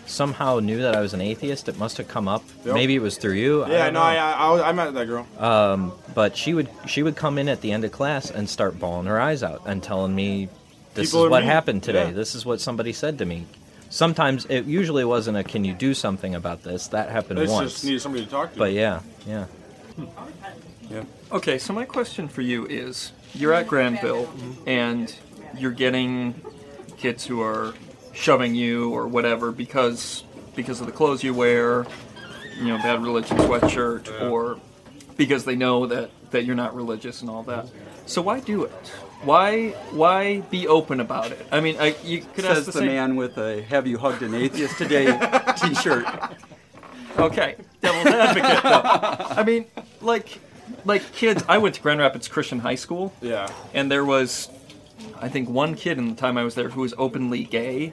somehow 0.06 0.58
knew 0.58 0.82
that 0.82 0.96
I 0.96 1.00
was 1.00 1.12
an 1.14 1.20
atheist. 1.20 1.68
It 1.68 1.78
must 1.78 1.98
have 1.98 2.08
come 2.08 2.28
up. 2.28 2.42
Yep. 2.64 2.74
Maybe 2.74 2.94
it 2.94 3.02
was 3.02 3.18
through 3.18 3.34
you. 3.34 3.60
Yeah, 3.66 3.84
don't 3.84 3.94
no, 3.94 4.00
know. 4.00 4.06
I, 4.06 4.14
I 4.16 4.32
I 4.56 4.68
I 4.68 4.72
met 4.72 4.94
that 4.94 5.06
girl. 5.06 5.26
Um, 5.38 5.92
but 6.14 6.36
she 6.36 6.54
would 6.54 6.68
she 6.86 7.02
would 7.02 7.16
come 7.16 7.38
in 7.38 7.48
at 7.48 7.60
the 7.60 7.72
end 7.72 7.84
of 7.84 7.92
class 7.92 8.30
and 8.30 8.48
start 8.48 8.78
bawling 8.78 9.06
her 9.06 9.20
eyes 9.20 9.42
out 9.42 9.62
and 9.66 9.82
telling 9.82 10.14
me, 10.14 10.48
"This 10.94 11.10
People 11.10 11.26
is 11.26 11.30
what 11.30 11.40
mean." 11.42 11.50
happened 11.50 11.82
today. 11.82 12.06
Yeah. 12.06 12.12
This 12.12 12.34
is 12.34 12.44
what 12.46 12.60
somebody 12.60 12.92
said 12.92 13.18
to 13.18 13.24
me." 13.24 13.46
Sometimes 13.90 14.44
it 14.50 14.66
usually 14.66 15.04
wasn't 15.04 15.38
a 15.38 15.44
"Can 15.44 15.64
you 15.64 15.72
do 15.74 15.94
something 15.94 16.34
about 16.34 16.62
this?" 16.62 16.88
That 16.88 17.08
happened 17.10 17.38
They 17.40 17.46
once. 17.46 17.72
just 17.72 17.84
needed 17.84 18.00
somebody 18.02 18.24
to 18.24 18.30
talk 18.30 18.52
to. 18.52 18.58
But 18.58 18.72
yeah, 18.72 19.00
yeah. 19.26 19.46
Yeah. 20.90 21.02
Okay, 21.30 21.58
so 21.58 21.72
my 21.72 21.84
question 21.84 22.28
for 22.28 22.40
you 22.42 22.66
is 22.66 23.12
you're 23.34 23.52
at 23.52 23.66
Grandville 23.66 24.28
and 24.66 25.14
you're 25.56 25.72
getting 25.72 26.34
kids 26.96 27.26
who 27.26 27.42
are 27.42 27.74
shoving 28.14 28.54
you 28.54 28.90
or 28.90 29.06
whatever 29.06 29.52
because 29.52 30.24
because 30.56 30.80
of 30.80 30.86
the 30.86 30.92
clothes 30.92 31.22
you 31.22 31.34
wear, 31.34 31.86
you 32.58 32.66
know, 32.66 32.78
bad 32.78 33.02
religion 33.02 33.36
sweatshirt 33.36 34.30
or 34.30 34.58
because 35.16 35.44
they 35.44 35.54
know 35.54 35.86
that 35.86 36.10
that 36.30 36.44
you're 36.44 36.56
not 36.56 36.74
religious 36.74 37.20
and 37.20 37.28
all 37.30 37.42
that. 37.44 37.66
So 38.06 38.22
why 38.22 38.40
do 38.40 38.64
it? 38.64 38.88
Why 39.22 39.70
why 39.90 40.40
be 40.50 40.66
open 40.66 41.00
about 41.00 41.30
it? 41.32 41.46
I 41.52 41.60
mean, 41.60 41.76
I, 41.78 41.94
you 42.04 42.22
could 42.34 42.46
ask 42.46 42.56
Says 42.56 42.66
the 42.66 42.72
the 42.72 42.78
same- 42.78 42.86
man 42.88 43.16
with 43.16 43.36
a 43.36 43.60
"Have 43.62 43.86
you 43.86 43.98
hugged 43.98 44.22
an 44.22 44.34
atheist 44.34 44.78
today?" 44.78 45.06
T-shirt. 45.60 46.06
Okay, 47.18 47.56
devil's 47.82 48.06
advocate 48.06 48.62
though. 48.62 49.26
I 49.36 49.42
mean, 49.44 49.66
like, 50.00 50.38
like 50.88 51.12
kids. 51.12 51.44
I 51.48 51.58
went 51.58 51.76
to 51.76 51.80
Grand 51.80 52.00
Rapids 52.00 52.26
Christian 52.26 52.58
High 52.58 52.74
School. 52.74 53.12
Yeah. 53.20 53.48
And 53.74 53.90
there 53.90 54.04
was, 54.04 54.48
I 55.16 55.28
think, 55.28 55.48
one 55.48 55.74
kid 55.76 55.98
in 55.98 56.08
the 56.08 56.14
time 56.16 56.36
I 56.36 56.42
was 56.42 56.54
there 56.56 56.70
who 56.70 56.80
was 56.80 56.94
openly 56.98 57.44
gay, 57.44 57.92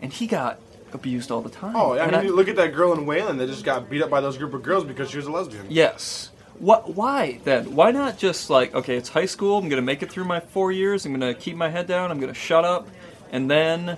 and 0.00 0.12
he 0.12 0.26
got 0.26 0.58
abused 0.92 1.30
all 1.30 1.42
the 1.42 1.50
time. 1.50 1.76
Oh, 1.76 1.92
I 1.92 2.06
And 2.06 2.24
mean, 2.24 2.34
look 2.34 2.48
at 2.48 2.56
that 2.56 2.74
girl 2.74 2.94
in 2.94 3.04
Wayland 3.04 3.38
that 3.40 3.48
just 3.48 3.64
got 3.64 3.90
beat 3.90 4.00
up 4.02 4.08
by 4.08 4.22
those 4.22 4.38
group 4.38 4.54
of 4.54 4.62
girls 4.62 4.84
because 4.84 5.10
she 5.10 5.18
was 5.18 5.26
a 5.26 5.30
lesbian. 5.32 5.66
Yes. 5.68 6.30
What? 6.58 6.94
Why 6.94 7.40
then? 7.44 7.74
Why 7.74 7.90
not 7.92 8.18
just 8.18 8.50
like, 8.50 8.74
okay, 8.74 8.96
it's 8.96 9.08
high 9.10 9.26
school. 9.26 9.58
I'm 9.58 9.68
gonna 9.68 9.82
make 9.82 10.02
it 10.02 10.10
through 10.10 10.24
my 10.24 10.40
four 10.40 10.72
years. 10.72 11.04
I'm 11.06 11.12
gonna 11.12 11.34
keep 11.34 11.56
my 11.56 11.68
head 11.68 11.86
down. 11.86 12.10
I'm 12.10 12.18
gonna 12.18 12.34
shut 12.34 12.64
up, 12.64 12.88
and 13.30 13.48
then 13.50 13.96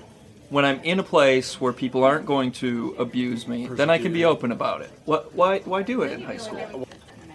when 0.51 0.65
I'm 0.65 0.81
in 0.81 0.99
a 0.99 1.03
place 1.03 1.61
where 1.61 1.73
people 1.73 2.05
aren't 2.05 2.27
going 2.27 2.53
to 2.53 2.95
abuse 2.99 3.47
me, 3.49 3.67
then 3.69 3.89
I 3.89 3.99
can 3.99 4.13
be 4.13 4.25
open 4.25 4.53
about 4.53 4.83
it. 4.83 4.91
What? 5.07 5.33
Why? 5.35 5.61
Why 5.61 5.83
do 5.83 6.03
it 6.03 6.13
in 6.13 6.23
high 6.23 6.37
school? 6.37 6.87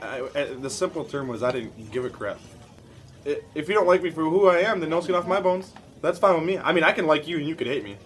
I, 0.07 0.39
I- 0.39 0.53
the 0.53 0.69
simple 0.69 1.03
term 1.05 1.27
was 1.27 1.43
I 1.43 1.51
didn't 1.51 1.91
give 1.91 2.05
a 2.05 2.09
crap. 2.09 2.39
If 3.55 3.67
you 3.69 3.73
don't 3.73 3.87
like 3.87 4.03
me 4.03 4.11
for 4.11 4.21
who 4.21 4.47
I 4.47 4.59
am, 4.59 4.79
then 4.79 4.89
don't 4.91 5.01
skin 5.03 5.15
off 5.15 5.27
my 5.27 5.39
bones. 5.41 5.73
That's 6.01 6.19
fine 6.19 6.35
with 6.35 6.43
me. 6.43 6.59
I 6.59 6.71
mean, 6.71 6.83
I 6.83 6.91
can 6.91 7.07
like 7.07 7.27
you 7.27 7.37
and 7.37 7.47
you 7.47 7.55
could 7.55 7.65
hate 7.65 7.83
me. 7.83 7.97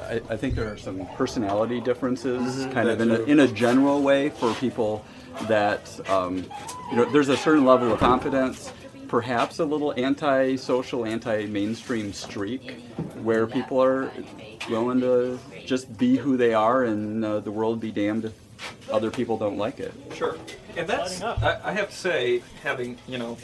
I, 0.00 0.20
I 0.30 0.36
think 0.36 0.54
there 0.54 0.70
are 0.72 0.76
some 0.78 1.04
personality 1.16 1.80
differences, 1.80 2.66
Mhm. 2.66 2.72
kind 2.72 2.88
of 2.88 3.00
in 3.00 3.10
a, 3.10 3.20
in 3.22 3.40
a 3.40 3.48
general 3.48 4.00
way, 4.02 4.28
for 4.28 4.54
people 4.54 5.04
that 5.48 5.98
um, 6.08 6.44
you 6.90 6.96
know. 6.96 7.04
There's 7.06 7.28
a 7.28 7.36
certain 7.36 7.64
level 7.64 7.92
of 7.92 7.98
confidence, 7.98 8.72
perhaps 9.08 9.58
a 9.58 9.64
little 9.64 9.92
anti-social, 9.96 11.04
anti-mainstream 11.04 12.12
streak, 12.12 12.78
where 13.24 13.48
people 13.48 13.82
are 13.82 14.12
willing 14.70 15.00
to 15.00 15.40
just 15.64 15.98
be 15.98 16.16
who 16.16 16.36
they 16.36 16.54
are, 16.54 16.84
and 16.84 17.24
uh, 17.24 17.40
the 17.40 17.50
world 17.50 17.80
be 17.80 17.90
damned 17.90 18.26
if 18.26 18.32
other 18.90 19.10
people 19.10 19.36
don't 19.36 19.56
like 19.58 19.80
it. 19.80 19.92
Sure. 20.14 20.36
And 20.76 20.86
that's, 20.88 21.22
I, 21.22 21.60
I 21.64 21.72
have 21.72 21.90
to 21.90 21.96
say, 21.96 22.42
having, 22.62 22.98
you 23.08 23.18
know, 23.18 23.36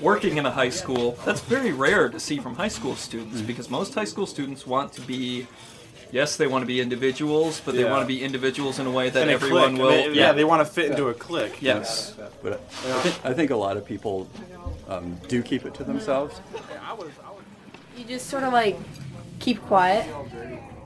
working 0.00 0.36
in 0.38 0.46
a 0.46 0.50
high 0.50 0.70
school, 0.70 1.18
that's 1.24 1.40
very 1.40 1.72
rare 1.72 2.08
to 2.08 2.18
see 2.18 2.38
from 2.38 2.54
high 2.54 2.68
school 2.68 2.96
students 2.96 3.40
because 3.42 3.68
most 3.70 3.94
high 3.94 4.04
school 4.04 4.26
students 4.26 4.66
want 4.66 4.92
to 4.94 5.00
be, 5.02 5.46
yes, 6.12 6.36
they 6.36 6.46
want 6.46 6.62
to 6.62 6.66
be 6.66 6.80
individuals, 6.80 7.60
but 7.64 7.74
they 7.74 7.82
Yeah. 7.82 7.90
want 7.90 8.02
to 8.02 8.06
be 8.06 8.22
individuals 8.22 8.78
in 8.78 8.86
a 8.86 8.90
way 8.90 9.10
that 9.10 9.22
In 9.24 9.28
a 9.28 9.32
everyone 9.32 9.76
clique. 9.76 9.80
will. 9.82 9.90
They- 9.90 10.18
yeah, 10.18 10.32
they 10.32 10.44
wanna 10.44 10.64
fit 10.64 10.90
into 10.90 11.08
a 11.08 11.14
clique. 11.14 11.60
Yes. 11.60 12.14
But 12.42 12.54
I 12.54 13.00
think, 13.02 13.26
I 13.26 13.32
think 13.34 13.50
a 13.50 13.56
lot 13.56 13.76
of 13.76 13.84
people 13.84 14.28
um, 14.88 15.18
do 15.28 15.42
keep 15.42 15.66
it 15.66 15.74
to 15.74 15.84
themselves. 15.84 16.40
You 17.96 18.04
just 18.04 18.28
sort 18.28 18.42
of 18.44 18.52
like 18.54 18.78
keep 19.40 19.60
quiet, 19.66 20.06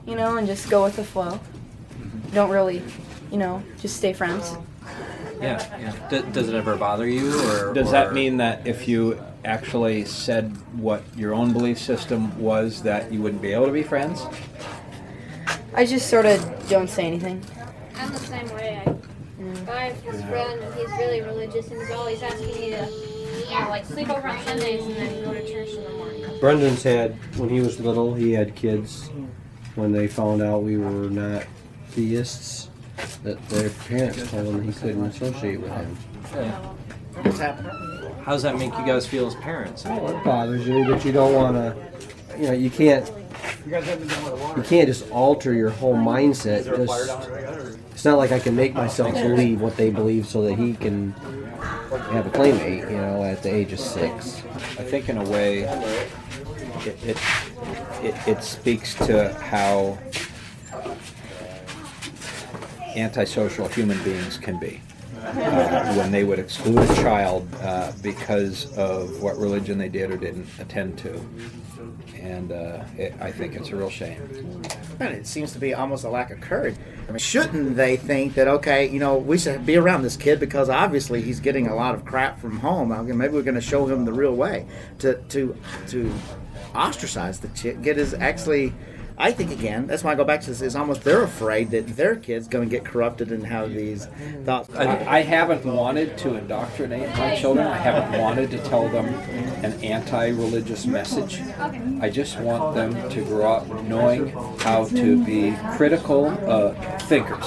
you 0.05 0.15
know, 0.15 0.35
and 0.37 0.45
just 0.47 0.69
go 0.69 0.83
with 0.83 0.95
the 0.97 1.03
flow. 1.05 1.39
Don't 2.33 2.49
really, 2.49 2.81
you 3.33 3.39
know, 3.39 3.61
just 3.81 3.97
stay 3.97 4.13
friends. 4.13 4.55
Yeah, 5.41 5.59
yeah. 5.79 6.09
D- 6.09 6.31
does 6.31 6.47
it 6.47 6.55
ever 6.55 6.77
bother 6.77 7.07
you, 7.07 7.33
or 7.49 7.73
Does 7.73 7.89
or- 7.89 7.91
that 7.93 8.13
mean 8.13 8.37
that 8.37 8.65
if 8.65 8.87
you 8.87 9.19
actually 9.43 10.05
said 10.05 10.55
what 10.77 11.01
your 11.17 11.33
own 11.33 11.51
belief 11.51 11.79
system 11.79 12.39
was, 12.39 12.83
that 12.83 13.11
you 13.11 13.21
wouldn't 13.21 13.41
be 13.41 13.51
able 13.51 13.65
to 13.65 13.71
be 13.71 13.81
friends? 13.83 14.21
I 15.73 15.85
just 15.85 16.09
sort 16.09 16.27
of 16.27 16.69
don't 16.69 16.89
say 16.89 17.05
anything. 17.07 17.43
I'm 17.95 18.11
the 18.13 18.19
same 18.19 18.47
way. 18.53 18.81
I, 18.85 18.91
if 18.91 19.69
I 19.69 19.79
have 19.85 20.03
this 20.03 20.21
friend 20.25 20.61
and 20.61 20.73
he's 20.75 20.89
really 20.99 21.21
religious 21.21 21.67
and 21.71 21.81
he's 21.81 21.91
always 21.91 22.21
asking 22.21 22.47
me 22.47 22.69
to, 22.69 22.87
you 23.49 23.59
know, 23.59 23.69
like 23.69 23.85
sleep 23.85 24.09
over 24.09 24.27
on 24.27 24.39
Sundays 24.43 24.85
and 24.85 24.95
then 24.95 25.23
go 25.25 25.33
to 25.33 25.51
church 25.51 25.69
in 25.69 25.83
the 25.83 25.89
morning. 25.89 26.39
Brendan's 26.39 26.83
had, 26.83 27.15
when 27.37 27.49
he 27.49 27.59
was 27.61 27.79
little, 27.79 28.13
he 28.13 28.31
had 28.33 28.55
kids. 28.55 29.09
When 29.75 29.91
they 29.91 30.07
found 30.07 30.43
out 30.43 30.61
we 30.61 30.77
were 30.77 31.09
not 31.09 31.45
theists, 31.89 32.69
that 33.23 33.49
their 33.49 33.69
parents 33.69 34.29
told 34.29 34.47
him 34.47 34.63
he 34.63 34.73
couldn't 34.73 35.05
associate 35.05 35.59
with 35.61 35.71
him. 35.71 35.95
What's 37.21 37.39
happening? 37.39 37.71
How 38.23 38.31
does 38.31 38.43
that 38.43 38.57
make 38.57 38.71
you 38.77 38.85
guys 38.85 39.05
feel 39.05 39.27
as 39.27 39.35
parents? 39.35 39.85
It 39.85 40.23
bothers 40.23 40.67
you, 40.67 40.85
but 40.85 41.03
you 41.03 41.11
don't 41.11 41.33
want 41.33 41.55
to. 41.55 41.75
You 42.37 42.47
know, 42.47 42.53
you 42.53 42.69
can't. 42.69 43.11
You 43.65 43.71
guys 43.71 43.85
haven't 43.85 44.07
done 44.07 44.23
with 44.23 44.33
the 44.33 44.39
water. 44.39 44.61
You 44.61 44.65
can't 44.65 44.87
just 44.87 45.09
alter 45.11 45.53
your 45.53 45.69
whole 45.69 45.95
mindset. 45.95 46.65
Just, 46.65 47.79
it's 47.91 48.05
not 48.05 48.17
like 48.17 48.31
I 48.31 48.39
can 48.39 48.55
make 48.55 48.73
myself 48.73 49.13
believe 49.13 49.61
what 49.61 49.75
they 49.77 49.89
believe 49.89 50.25
so 50.25 50.41
that 50.43 50.55
he 50.55 50.73
can 50.73 51.11
have 52.11 52.25
a 52.25 52.29
playmate. 52.29 52.89
You 52.89 52.97
know, 52.97 53.23
at 53.23 53.43
the 53.43 53.53
age 53.53 53.73
of 53.73 53.79
six. 53.79 54.41
I 54.79 54.83
think 54.83 55.09
in 55.09 55.17
a 55.17 55.23
way, 55.29 55.63
it 56.85 56.97
it, 57.03 57.17
it, 58.01 58.27
it 58.27 58.43
speaks 58.43 58.95
to 59.05 59.33
how 59.33 59.97
antisocial 62.95 63.67
human 63.67 64.01
beings 64.03 64.37
can 64.37 64.59
be. 64.59 64.81
Uh, 65.23 65.93
when 65.95 66.11
they 66.11 66.25
would 66.25 66.37
exclude 66.37 66.77
a 66.77 66.95
child 66.95 67.47
uh, 67.61 67.93
because 68.01 68.75
of 68.77 69.21
what 69.21 69.37
religion 69.37 69.77
they 69.77 69.87
did 69.87 70.11
or 70.11 70.17
didn't 70.17 70.47
attend 70.59 70.97
to. 70.97 71.13
And 72.19 72.51
uh, 72.51 72.83
it, 72.97 73.13
I 73.21 73.31
think 73.31 73.55
it's 73.55 73.69
a 73.69 73.75
real 73.75 73.89
shame. 73.89 74.19
And 74.99 75.13
it 75.13 75.25
seems 75.25 75.53
to 75.53 75.59
be 75.59 75.73
almost 75.73 76.03
a 76.03 76.09
lack 76.09 76.29
of 76.31 76.41
courage. 76.41 76.75
I 77.07 77.11
mean, 77.11 77.19
shouldn't 77.19 77.77
they 77.77 77.95
think 77.95 78.33
that 78.33 78.47
okay, 78.47 78.89
you 78.89 78.99
know, 78.99 79.17
we 79.17 79.37
should 79.37 79.65
be 79.65 79.77
around 79.77 80.03
this 80.03 80.17
kid 80.17 80.39
because 80.41 80.69
obviously 80.69 81.21
he's 81.21 81.39
getting 81.39 81.67
a 81.67 81.75
lot 81.75 81.95
of 81.95 82.03
crap 82.03 82.39
from 82.39 82.59
home. 82.59 82.89
Maybe 82.89 83.33
we're 83.33 83.43
going 83.43 83.55
to 83.55 83.61
show 83.61 83.85
him 83.85 84.03
the 84.03 84.13
real 84.13 84.35
way 84.35 84.65
to 84.99 85.15
to 85.29 85.55
to 85.87 86.13
ostracize 86.75 87.39
the 87.39 87.49
kid. 87.49 87.81
Get 87.81 87.97
is 87.97 88.13
actually. 88.13 88.73
I 89.17 89.31
think 89.31 89.51
again, 89.51 89.87
that's 89.87 90.03
why 90.03 90.11
I 90.11 90.15
go 90.15 90.23
back 90.23 90.41
to 90.41 90.47
this. 90.47 90.61
Is 90.61 90.75
almost 90.75 91.03
they're 91.03 91.23
afraid 91.23 91.71
that 91.71 91.95
their 91.95 92.15
kid's 92.15 92.47
going 92.47 92.69
to 92.69 92.75
get 92.75 92.85
corrupted 92.85 93.31
and 93.31 93.45
have 93.45 93.73
these 93.73 94.07
thoughts. 94.43 94.73
I, 94.75 95.19
I 95.19 95.21
haven't 95.21 95.65
wanted 95.65 96.17
to 96.19 96.35
indoctrinate 96.35 97.09
my 97.17 97.35
children. 97.35 97.67
I 97.67 97.77
haven't 97.77 98.19
wanted 98.19 98.51
to 98.51 98.57
tell 98.59 98.89
them 98.89 99.05
an 99.63 99.73
anti-religious 99.83 100.85
message. 100.85 101.41
I 102.01 102.09
just 102.09 102.39
want 102.39 102.75
them 102.75 103.09
to 103.09 103.23
grow 103.25 103.53
up 103.53 103.83
knowing 103.83 104.29
how 104.59 104.85
to 104.85 105.23
be 105.23 105.55
critical 105.75 106.27
uh, 106.49 106.73
thinkers 106.99 107.45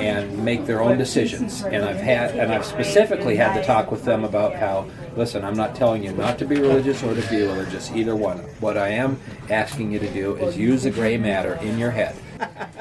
and 0.00 0.44
make 0.44 0.66
their 0.66 0.82
own 0.82 0.96
decisions. 0.96 1.62
And 1.62 1.84
I've 1.84 2.00
had, 2.00 2.36
and 2.36 2.52
I've 2.52 2.64
specifically 2.64 3.36
had 3.36 3.54
to 3.54 3.64
talk 3.64 3.90
with 3.90 4.04
them 4.04 4.24
about 4.24 4.54
how, 4.54 4.88
listen, 5.16 5.44
I'm 5.44 5.54
not 5.56 5.74
telling 5.74 6.02
you 6.02 6.12
not 6.12 6.38
to 6.38 6.44
be 6.44 6.56
religious 6.56 7.02
or 7.02 7.14
to 7.14 7.28
be 7.30 7.42
religious, 7.42 7.90
either 7.92 8.16
one. 8.16 8.38
What 8.60 8.76
I 8.76 8.88
am 8.88 9.20
asking 9.48 9.92
you 9.92 9.98
to 9.98 10.10
do 10.12 10.36
is 10.36 10.56
use 10.56 10.84
the 10.84 10.90
gray 10.90 11.16
matter 11.16 11.54
in 11.54 11.78
your 11.78 11.90
head. 11.90 12.16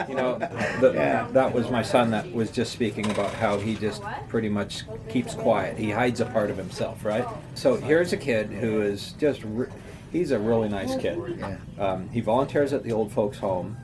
You 0.07 0.15
know, 0.15 0.37
the, 0.79 1.27
that 1.31 1.53
was 1.53 1.69
my 1.69 1.81
son 1.81 2.11
that 2.11 2.31
was 2.31 2.49
just 2.51 2.71
speaking 2.71 3.09
about 3.11 3.33
how 3.33 3.57
he 3.57 3.75
just 3.75 4.01
pretty 4.29 4.49
much 4.49 4.83
keeps 5.09 5.35
quiet. 5.35 5.77
He 5.77 5.91
hides 5.91 6.21
a 6.21 6.25
part 6.25 6.49
of 6.49 6.57
himself, 6.57 7.03
right? 7.03 7.25
So 7.55 7.75
here's 7.75 8.13
a 8.13 8.17
kid 8.17 8.47
who 8.47 8.81
is 8.81 9.13
just, 9.13 9.43
re- 9.43 9.67
he's 10.11 10.31
a 10.31 10.39
really 10.39 10.69
nice 10.69 10.95
kid. 10.95 11.43
Um, 11.77 12.09
he 12.09 12.21
volunteers 12.21 12.71
at 12.73 12.83
the 12.83 12.91
old 12.91 13.11
folks' 13.11 13.37
home. 13.37 13.75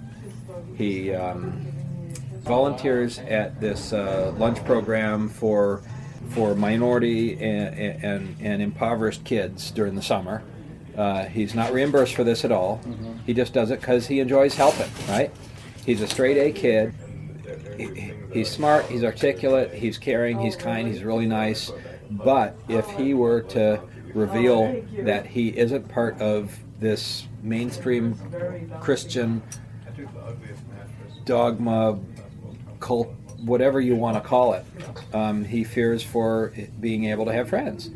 He 0.77 1.13
um, 1.13 1.65
volunteers 2.41 3.19
at 3.19 3.59
this 3.59 3.91
uh, 3.91 4.33
lunch 4.37 4.63
program 4.63 5.27
for 5.27 5.83
for 6.29 6.55
minority 6.55 7.33
and, 7.33 8.03
and, 8.03 8.35
and 8.41 8.61
impoverished 8.61 9.23
kids 9.23 9.71
during 9.71 9.95
the 9.95 10.01
summer. 10.01 10.43
Uh, 10.97 11.25
he's 11.25 11.53
not 11.53 11.73
reimbursed 11.73 12.15
for 12.15 12.23
this 12.23 12.45
at 12.45 12.51
all. 12.51 12.81
He 13.25 13.33
just 13.33 13.53
does 13.53 13.69
it 13.71 13.81
because 13.81 14.07
he 14.07 14.19
enjoys 14.19 14.55
helping, 14.55 14.89
right? 15.09 15.31
He's 15.85 16.01
a 16.01 16.07
straight 16.07 16.37
A 16.37 16.51
kid. 16.51 16.93
He- 17.77 18.11
He's 18.33 18.49
smart, 18.49 18.85
he's 18.87 19.05
articulate, 19.05 19.73
he's 19.73 19.97
caring, 19.97 20.37
he's 20.39 20.57
kind, 20.57 20.89
he's 20.89 21.05
really 21.05 21.25
nice. 21.25 21.71
But 22.11 22.57
if 22.67 22.85
he 22.89 23.13
were 23.13 23.39
to 23.43 23.79
reveal 24.13 24.83
that 25.03 25.25
he 25.25 25.57
isn't 25.57 25.87
part 25.87 26.19
of 26.19 26.53
this 26.81 27.27
mainstream 27.41 28.15
Christian 28.81 29.41
dogma, 31.23 31.97
cult, 32.81 33.13
whatever 33.45 33.79
you 33.79 33.95
want 33.95 34.17
to 34.17 34.21
call 34.21 34.53
it, 34.53 34.65
um, 35.13 35.45
he 35.45 35.63
fears 35.63 36.03
for 36.03 36.53
being 36.79 37.05
able 37.05 37.25
to 37.25 37.33
have 37.33 37.49
friends. 37.49 37.89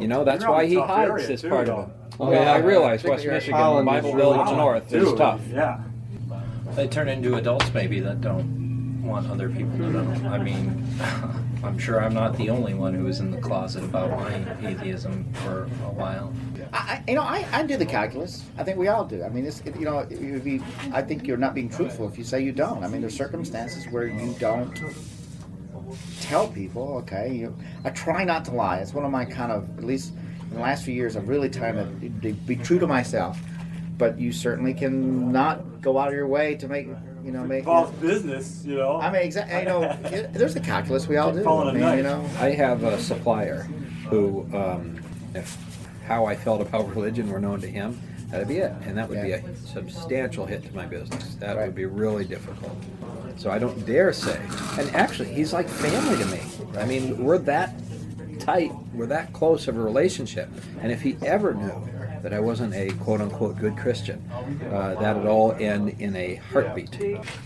You 0.00 0.06
know, 0.06 0.24
that's 0.24 0.44
why 0.44 0.66
he 0.66 0.76
hides 0.76 1.10
area, 1.10 1.26
this 1.26 1.42
too, 1.42 1.48
part 1.48 1.66
though. 1.66 1.76
of 1.76 1.86
him. 1.86 1.94
Oh, 2.20 2.32
yeah, 2.32 2.52
I 2.52 2.58
realize 2.58 3.04
West 3.04 3.26
Michigan, 3.26 3.84
Bible 3.84 4.14
Belt 4.14 4.46
to 4.46 4.54
the 4.54 4.56
north 4.56 4.92
is 4.92 5.12
tough. 5.14 5.40
Yeah. 5.52 5.80
They 6.74 6.86
turn 6.86 7.08
into 7.08 7.36
adults 7.36 7.72
maybe 7.72 8.00
that 8.00 8.20
don't 8.20 9.02
want 9.02 9.28
other 9.30 9.48
people 9.48 9.76
to 9.78 9.90
know. 9.90 10.28
I 10.28 10.38
mean, 10.38 10.86
I'm 11.64 11.78
sure 11.78 12.00
I'm 12.00 12.14
not 12.14 12.36
the 12.36 12.50
only 12.50 12.74
one 12.74 12.94
who 12.94 13.04
was 13.04 13.20
in 13.20 13.30
the 13.30 13.40
closet 13.40 13.82
about 13.82 14.10
my 14.10 14.68
atheism 14.68 15.30
for 15.34 15.64
a 15.64 15.90
while. 15.90 16.32
I, 16.72 17.02
you 17.08 17.14
know, 17.14 17.22
I, 17.22 17.46
I 17.52 17.62
do 17.64 17.76
the 17.76 17.86
calculus. 17.86 18.44
I 18.56 18.64
think 18.64 18.78
we 18.78 18.88
all 18.88 19.04
do. 19.04 19.24
I 19.24 19.28
mean, 19.28 19.44
it's 19.44 19.62
you 19.64 19.84
know, 19.84 20.00
it 20.00 20.20
would 20.20 20.44
be, 20.44 20.60
I 20.92 21.02
think 21.02 21.26
you're 21.26 21.36
not 21.36 21.54
being 21.54 21.68
truthful 21.68 22.08
if 22.08 22.16
you 22.16 22.24
say 22.24 22.40
you 22.42 22.52
don't. 22.52 22.84
I 22.84 22.88
mean, 22.88 23.00
there's 23.00 23.16
circumstances 23.16 23.86
where 23.90 24.06
you 24.06 24.34
don't 24.38 24.80
tell 26.20 26.48
people. 26.48 26.98
Okay, 26.98 27.34
you, 27.34 27.56
I 27.84 27.90
try 27.90 28.24
not 28.24 28.44
to 28.46 28.52
lie. 28.52 28.78
It's 28.78 28.94
one 28.94 29.04
of 29.04 29.10
my 29.10 29.24
kind 29.24 29.50
of 29.50 29.78
at 29.78 29.84
least 29.84 30.12
in 30.42 30.54
the 30.54 30.60
last 30.60 30.84
few 30.84 30.94
years. 30.94 31.16
I've 31.16 31.28
really 31.28 31.50
tried 31.50 31.72
to 31.72 31.84
be- 31.84 32.32
be 32.32 32.56
true 32.56 32.78
to 32.78 32.86
myself. 32.86 33.38
But 33.96 34.16
you 34.16 34.30
certainly 34.30 34.74
can 34.74 35.32
not 35.32 35.82
go 35.82 35.98
out 35.98 36.06
of 36.08 36.14
your 36.14 36.28
way 36.28 36.54
to 36.56 36.68
make 36.68 36.86
you 37.28 37.34
know 37.34 37.44
make. 37.44 37.58
Involves 37.60 37.92
business, 37.98 38.62
you 38.64 38.76
know. 38.76 38.98
I 38.98 39.12
mean, 39.12 39.20
exactly. 39.20 39.58
You 39.58 39.64
know, 39.66 39.82
it- 39.82 40.32
there's 40.32 40.54
the 40.54 40.60
calculus 40.60 41.06
we 41.06 41.18
all 41.18 41.30
do. 41.30 41.42
Calling 41.44 41.68
I 41.76 41.78
a 41.78 41.86
mean, 41.90 41.96
you 41.98 42.02
know. 42.02 42.24
I 42.38 42.52
have 42.52 42.82
a 42.84 42.98
supplier 42.98 43.64
who, 44.08 44.48
um, 44.54 44.98
if 45.34 45.58
how 46.06 46.24
I 46.24 46.34
felt 46.34 46.62
about 46.62 46.88
religion 46.96 47.30
were 47.30 47.38
known 47.38 47.60
to 47.60 47.66
him, 47.68 48.00
that'd 48.30 48.48
be 48.48 48.58
it, 48.58 48.72
and 48.86 48.96
that 48.96 49.10
would 49.10 49.20
be 49.20 49.32
a 49.32 49.44
substantial 49.56 50.46
hit 50.46 50.64
to 50.64 50.74
my 50.74 50.86
business. 50.86 51.34
That 51.34 51.54
would 51.58 51.74
be 51.74 51.84
really 51.84 52.24
difficult. 52.24 52.72
So 53.36 53.50
I 53.50 53.58
don't 53.58 53.84
dare 53.84 54.12
say. 54.14 54.40
And 54.78 54.88
actually, 54.96 55.28
he's 55.34 55.52
like 55.52 55.68
family 55.68 56.16
to 56.16 56.24
me. 56.30 56.40
I 56.80 56.86
mean, 56.86 57.22
we're 57.22 57.38
that 57.38 57.74
tight, 58.40 58.72
we're 58.94 59.06
that 59.06 59.34
close 59.34 59.68
of 59.68 59.76
a 59.76 59.80
relationship. 59.80 60.48
And 60.80 60.90
if 60.90 61.02
he 61.02 61.18
ever 61.26 61.52
knew 61.52 61.88
that 62.22 62.32
I 62.32 62.40
wasn't 62.40 62.74
a 62.74 62.90
quote 63.04 63.20
unquote 63.20 63.58
good 63.58 63.76
Christian, 63.76 64.28
uh, 64.72 64.94
that'd 65.00 65.26
all 65.26 65.52
end 65.52 65.96
in 66.00 66.16
a 66.16 66.36
heartbeat. 66.52 66.94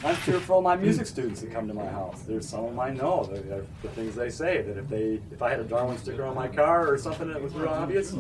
I'm 0.05 0.15
fearful 0.17 0.59
of 0.59 0.65
my 0.65 0.77
music 0.77 1.07
students 1.07 1.41
that 1.41 1.53
come 1.53 1.69
to 1.69 1.75
my 1.75 1.87
house. 1.87 2.23
There's 2.23 2.49
some 2.49 2.65
of 2.65 2.71
them 2.71 2.81
I 2.81 2.91
know, 2.91 3.25
the, 3.25 3.41
the, 3.41 3.65
the 3.83 3.89
things 3.91 4.15
they 4.15 4.31
say, 4.31 4.63
that 4.63 4.77
if 4.79 4.89
they 4.89 5.21
if 5.31 5.43
I 5.43 5.51
had 5.51 5.61
a 5.61 5.65
Darwin 5.65 5.99
sticker 5.99 6.25
on 6.25 6.35
my 6.35 6.49
car 6.49 6.89
or 6.89 6.99
something 6.99 7.29
that 7.33 7.43
was 7.43 7.55
real 7.55 7.69
obvious, 7.69 8.15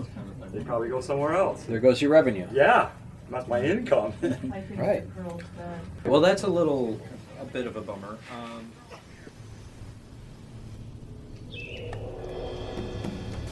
they'd 0.53 0.67
probably 0.67 0.89
go 0.89 1.01
somewhere 1.01 1.35
else. 1.35 1.65
There 1.65 1.81
goes 1.81 2.01
your 2.03 2.11
revenue. 2.11 2.47
Yeah, 2.53 2.91
that's 3.31 3.49
my 3.49 3.63
income. 3.63 4.13
Right. 4.77 5.05
Well, 6.05 6.21
that's 6.21 6.43
a 6.43 6.49
little, 6.49 7.01
a 7.41 7.45
bit 7.45 7.67
of 7.67 7.77
a 7.77 7.81
bummer. 7.81 8.19
Um, 8.33 8.71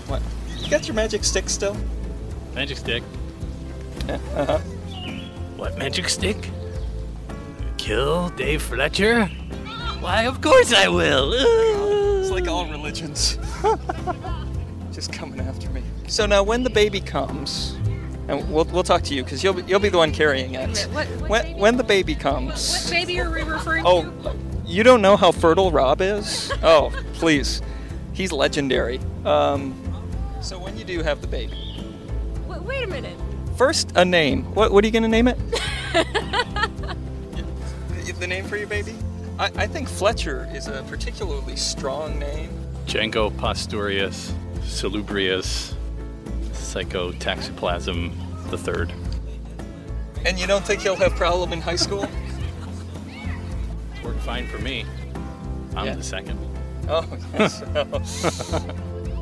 What? 0.06 0.22
You 0.58 0.68
got 0.68 0.88
your 0.88 0.94
magic 0.96 1.22
stick 1.22 1.48
still? 1.48 1.76
Magic 2.54 2.76
stick. 2.78 3.02
Huh. 4.34 4.58
What 5.56 5.76
magic 5.76 6.08
stick? 6.08 6.48
Kill 7.76 8.30
Dave 8.30 8.62
Fletcher? 8.62 9.26
Why, 10.00 10.22
of 10.22 10.40
course 10.40 10.72
I 10.72 10.88
will. 10.88 11.34
It's 11.34 12.30
like 12.30 12.48
all 12.48 12.64
religions. 12.70 13.36
Just 14.90 15.12
coming 15.12 15.38
after 15.40 15.68
me. 15.68 15.82
So 16.08 16.24
now, 16.24 16.42
when 16.42 16.62
the 16.62 16.70
baby 16.70 16.98
comes, 16.98 17.76
and 18.28 18.50
we'll, 18.50 18.64
we'll 18.66 18.82
talk 18.82 19.02
to 19.02 19.14
you 19.14 19.22
because 19.22 19.44
you'll 19.44 19.52
be, 19.52 19.62
you'll 19.64 19.80
be 19.80 19.90
the 19.90 19.98
one 19.98 20.12
carrying 20.12 20.54
it. 20.54 20.88
What, 20.92 21.06
what 21.08 21.28
When, 21.28 21.42
baby? 21.42 21.60
when 21.60 21.76
the 21.76 21.84
baby 21.84 22.14
comes. 22.14 22.84
What 22.84 22.90
baby 22.90 23.20
are 23.20 23.30
we 23.30 23.42
referring 23.42 23.84
Oh, 23.86 24.04
to? 24.04 24.34
you 24.64 24.82
don't 24.82 25.02
know 25.02 25.18
how 25.18 25.30
fertile 25.30 25.70
Rob 25.70 26.00
is? 26.00 26.50
Oh, 26.62 26.90
please. 27.12 27.60
He's 28.14 28.32
legendary. 28.32 28.98
Um, 29.26 29.74
so 30.40 30.58
when 30.58 30.78
you 30.78 30.84
do 30.84 31.02
have 31.02 31.20
the 31.20 31.26
baby, 31.26 31.69
Wait, 32.60 32.66
wait 32.66 32.84
a 32.84 32.86
minute. 32.88 33.16
first 33.56 33.92
a 33.96 34.04
name. 34.04 34.44
What, 34.54 34.72
what 34.72 34.84
are 34.84 34.86
you 34.86 34.92
going 34.92 35.02
to 35.02 35.08
name 35.08 35.28
it? 35.28 35.38
the 38.20 38.26
name 38.26 38.44
for 38.44 38.56
your 38.58 38.68
baby? 38.68 38.94
I, 39.38 39.46
I 39.56 39.66
think 39.66 39.88
Fletcher 39.88 40.46
is 40.52 40.68
a 40.68 40.82
particularly 40.88 41.56
strong 41.56 42.18
name. 42.18 42.50
Django 42.86 43.34
Pastorius, 43.38 44.34
Salubrious, 44.62 45.74
Psychotaxiplasm 46.52 48.12
the 48.50 48.58
third. 48.58 48.92
And 50.26 50.38
you 50.38 50.46
don't 50.46 50.64
think 50.64 50.82
he'll 50.82 50.96
have 50.96 51.14
problem 51.14 51.52
in 51.52 51.60
high 51.62 51.76
school? 51.76 52.06
It's 53.94 54.04
worked 54.04 54.20
fine 54.20 54.46
for 54.48 54.58
me. 54.58 54.84
I'm 55.74 55.86
Yeah. 55.86 55.94
the 55.94 56.02
second. 56.02 56.38
Oh, 56.88 57.06
yes. 57.34 57.62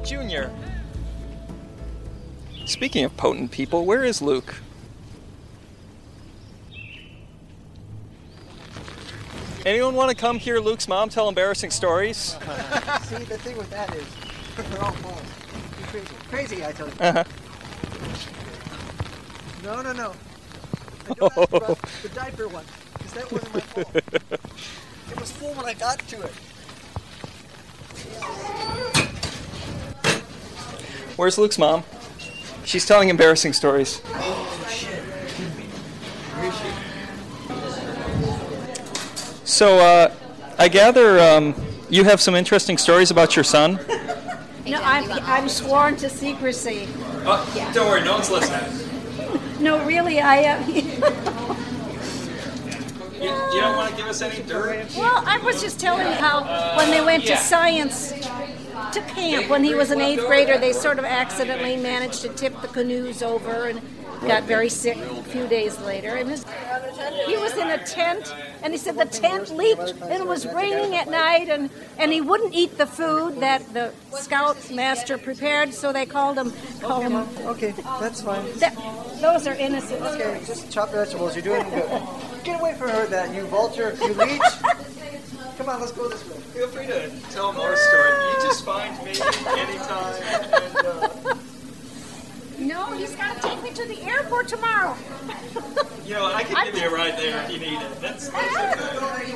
Junior. 0.09 0.51
Speaking 2.69 3.03
of 3.07 3.17
potent 3.17 3.51
people, 3.51 3.87
where 3.87 4.05
is 4.05 4.21
Luke? 4.21 4.57
Anyone 9.65 9.95
want 9.95 10.11
to 10.11 10.17
come 10.17 10.39
hear 10.39 10.61
Luke's 10.61 10.87
mom 10.87 11.09
tell 11.09 11.31
embarrassing 11.31 11.71
stories? 11.71 12.19
See, 13.05 13.25
the 13.25 13.39
thing 13.39 13.57
with 13.57 13.71
that 13.71 13.95
is, 13.97 14.05
they're 14.69 14.85
all 14.85 14.93
false. 14.93 15.23
You're 15.79 15.89
crazy. 15.89 16.15
Crazy, 16.29 16.67
I 16.67 16.73
tell 16.73 16.89
you. 16.89 16.95
Uh-huh. 17.01 17.25
No, 19.65 19.81
no, 19.81 19.93
no. 19.95 20.13
And 21.07 21.17
don't 21.17 21.39
ask 21.39 21.53
about 21.55 21.83
the 22.03 22.09
diaper 22.11 22.49
one, 22.49 22.67
because 22.93 23.13
that 23.15 23.33
wasn't 23.33 23.55
my 23.55 23.61
fault. 23.61 23.97
It 23.97 25.19
was 25.19 25.33
full 25.33 25.55
when 25.55 25.65
I 25.65 25.73
got 25.73 26.01
to 26.01 26.21
it. 26.21 26.33
Where's 31.17 31.39
Luke's 31.39 31.59
mom? 31.59 31.83
She's 32.69 32.85
telling 32.85 33.09
embarrassing 33.09 33.55
stories. 33.55 34.03
Oh 34.09 34.67
shit. 34.69 35.03
So, 39.49 39.79
uh, 39.79 40.13
I 40.59 40.69
gather 40.69 41.19
um, 41.19 41.55
you 41.89 42.05
have 42.05 42.21
some 42.21 42.35
interesting 42.35 42.77
stories 42.77 43.11
about 43.11 43.37
your 43.37 43.45
son. 43.45 43.81
No, 44.67 44.83
I'm, 44.83 45.11
I'm 45.25 45.49
sworn 45.49 45.97
to 45.97 46.11
secrecy. 46.11 46.87
Oh, 47.25 47.71
don't 47.73 47.87
worry, 47.87 48.05
no 48.05 48.13
one's 48.13 48.31
listening. 48.31 49.41
No, 49.61 49.83
really, 49.87 50.21
I 50.21 50.41
uh, 50.41 50.59
am. 50.59 50.71
You, 53.15 53.25
you 53.25 53.61
don't 53.63 53.77
want 53.77 53.91
to 53.91 53.97
give 53.97 54.07
us 54.07 54.21
any 54.21 54.43
dirt? 54.43 54.95
well, 54.95 55.23
I 55.27 55.39
was 55.39 55.63
just 55.63 55.81
telling 55.81 56.07
you 56.07 56.13
how 56.13 56.77
when 56.77 56.91
they 56.91 57.01
went 57.01 57.25
Yeah. 57.25 57.37
to 57.37 57.41
science 57.41 58.13
to 58.93 59.01
camp. 59.03 59.49
When 59.49 59.65
he 59.65 59.75
was 59.75 59.91
an 59.91 60.01
eighth 60.01 60.27
grader, 60.27 60.59
they 60.59 60.73
sort 60.73 60.99
of 60.99 61.05
accidentally 61.05 61.77
managed 61.77 62.23
to 62.23 62.29
tip 62.29 62.61
the 62.61 62.69
canoes 62.69 63.23
over 63.23 63.67
and 63.67 63.81
got 64.27 64.45
very 64.45 64.69
sick 64.69 64.97
a 64.97 65.23
few 65.25 65.47
days 65.47 65.79
later. 65.81 66.17
And 66.17 66.29
his, 66.29 66.45
he 67.27 67.37
was 67.37 67.57
in 67.57 67.69
a 67.71 67.79
tent, 67.85 68.35
and 68.63 68.73
he 68.73 68.79
said 68.79 68.97
the 68.97 69.05
tent 69.05 69.51
leaked 69.57 69.95
and 70.03 70.13
it 70.13 70.27
was 70.27 70.47
raining 70.47 70.97
at 70.97 71.09
night, 71.09 71.49
and, 71.49 71.71
and 71.99 72.13
he 72.13 72.21
wouldn't 72.21 72.55
eat 72.55 72.77
the 72.79 72.87
food 72.87 73.41
that 73.41 73.73
the 73.73 73.93
scout 74.13 74.71
master 74.71 75.19
prepared, 75.19 75.73
so 75.73 75.93
they 75.93 76.07
called 76.07 76.37
him. 76.39 76.53
Called 76.81 77.05
him 77.05 77.17
Okay, 77.47 77.73
that's 78.01 78.23
fine. 78.23 78.45
that, 78.59 78.75
those 79.21 79.47
are 79.47 79.55
innocent. 79.55 80.03
Okay, 80.03 80.41
just 80.47 80.71
chop 80.71 80.91
vegetables. 80.91 81.35
You're 81.35 81.45
doing 81.45 81.69
good. 81.71 82.03
Get 82.45 82.61
away 82.61 82.75
from 82.75 82.91
her, 82.91 83.07
that 83.07 83.35
you 83.35 83.43
vulture, 83.47 83.97
you 84.01 84.15
leech. 84.15 84.41
Come 85.59 85.69
on, 85.69 85.81
let's 85.81 85.93
go 85.93 86.09
this 86.09 86.25
way. 86.29 86.37
Feel 86.55 86.69
free 86.69 86.87
to 86.87 87.11
tell 87.31 87.53
more 87.53 87.77
story. 87.77 88.11
You 88.11 88.37
just 88.43 88.65
find 88.65 88.97
me 89.05 89.11
anytime. 89.11 90.15
And, 90.23 90.87
uh, 90.87 91.09
No, 92.59 92.87
he's 92.97 93.15
got 93.15 93.37
to 93.37 93.49
take 93.49 93.63
me 93.63 93.71
to 93.71 93.87
the 93.87 94.03
airport 94.03 94.49
tomorrow. 94.49 94.97
you 96.05 96.15
know, 96.15 96.27
I 96.27 96.43
can 96.43 96.65
give 96.67 96.77
you 96.77 96.89
a 96.89 96.93
ride 96.93 97.17
there 97.17 97.45
if 97.45 97.53
you 97.53 97.59
need 97.59 97.79
it. 97.79 98.01
That's, 98.01 98.29
that's 98.31 98.57
okay. 98.97 99.33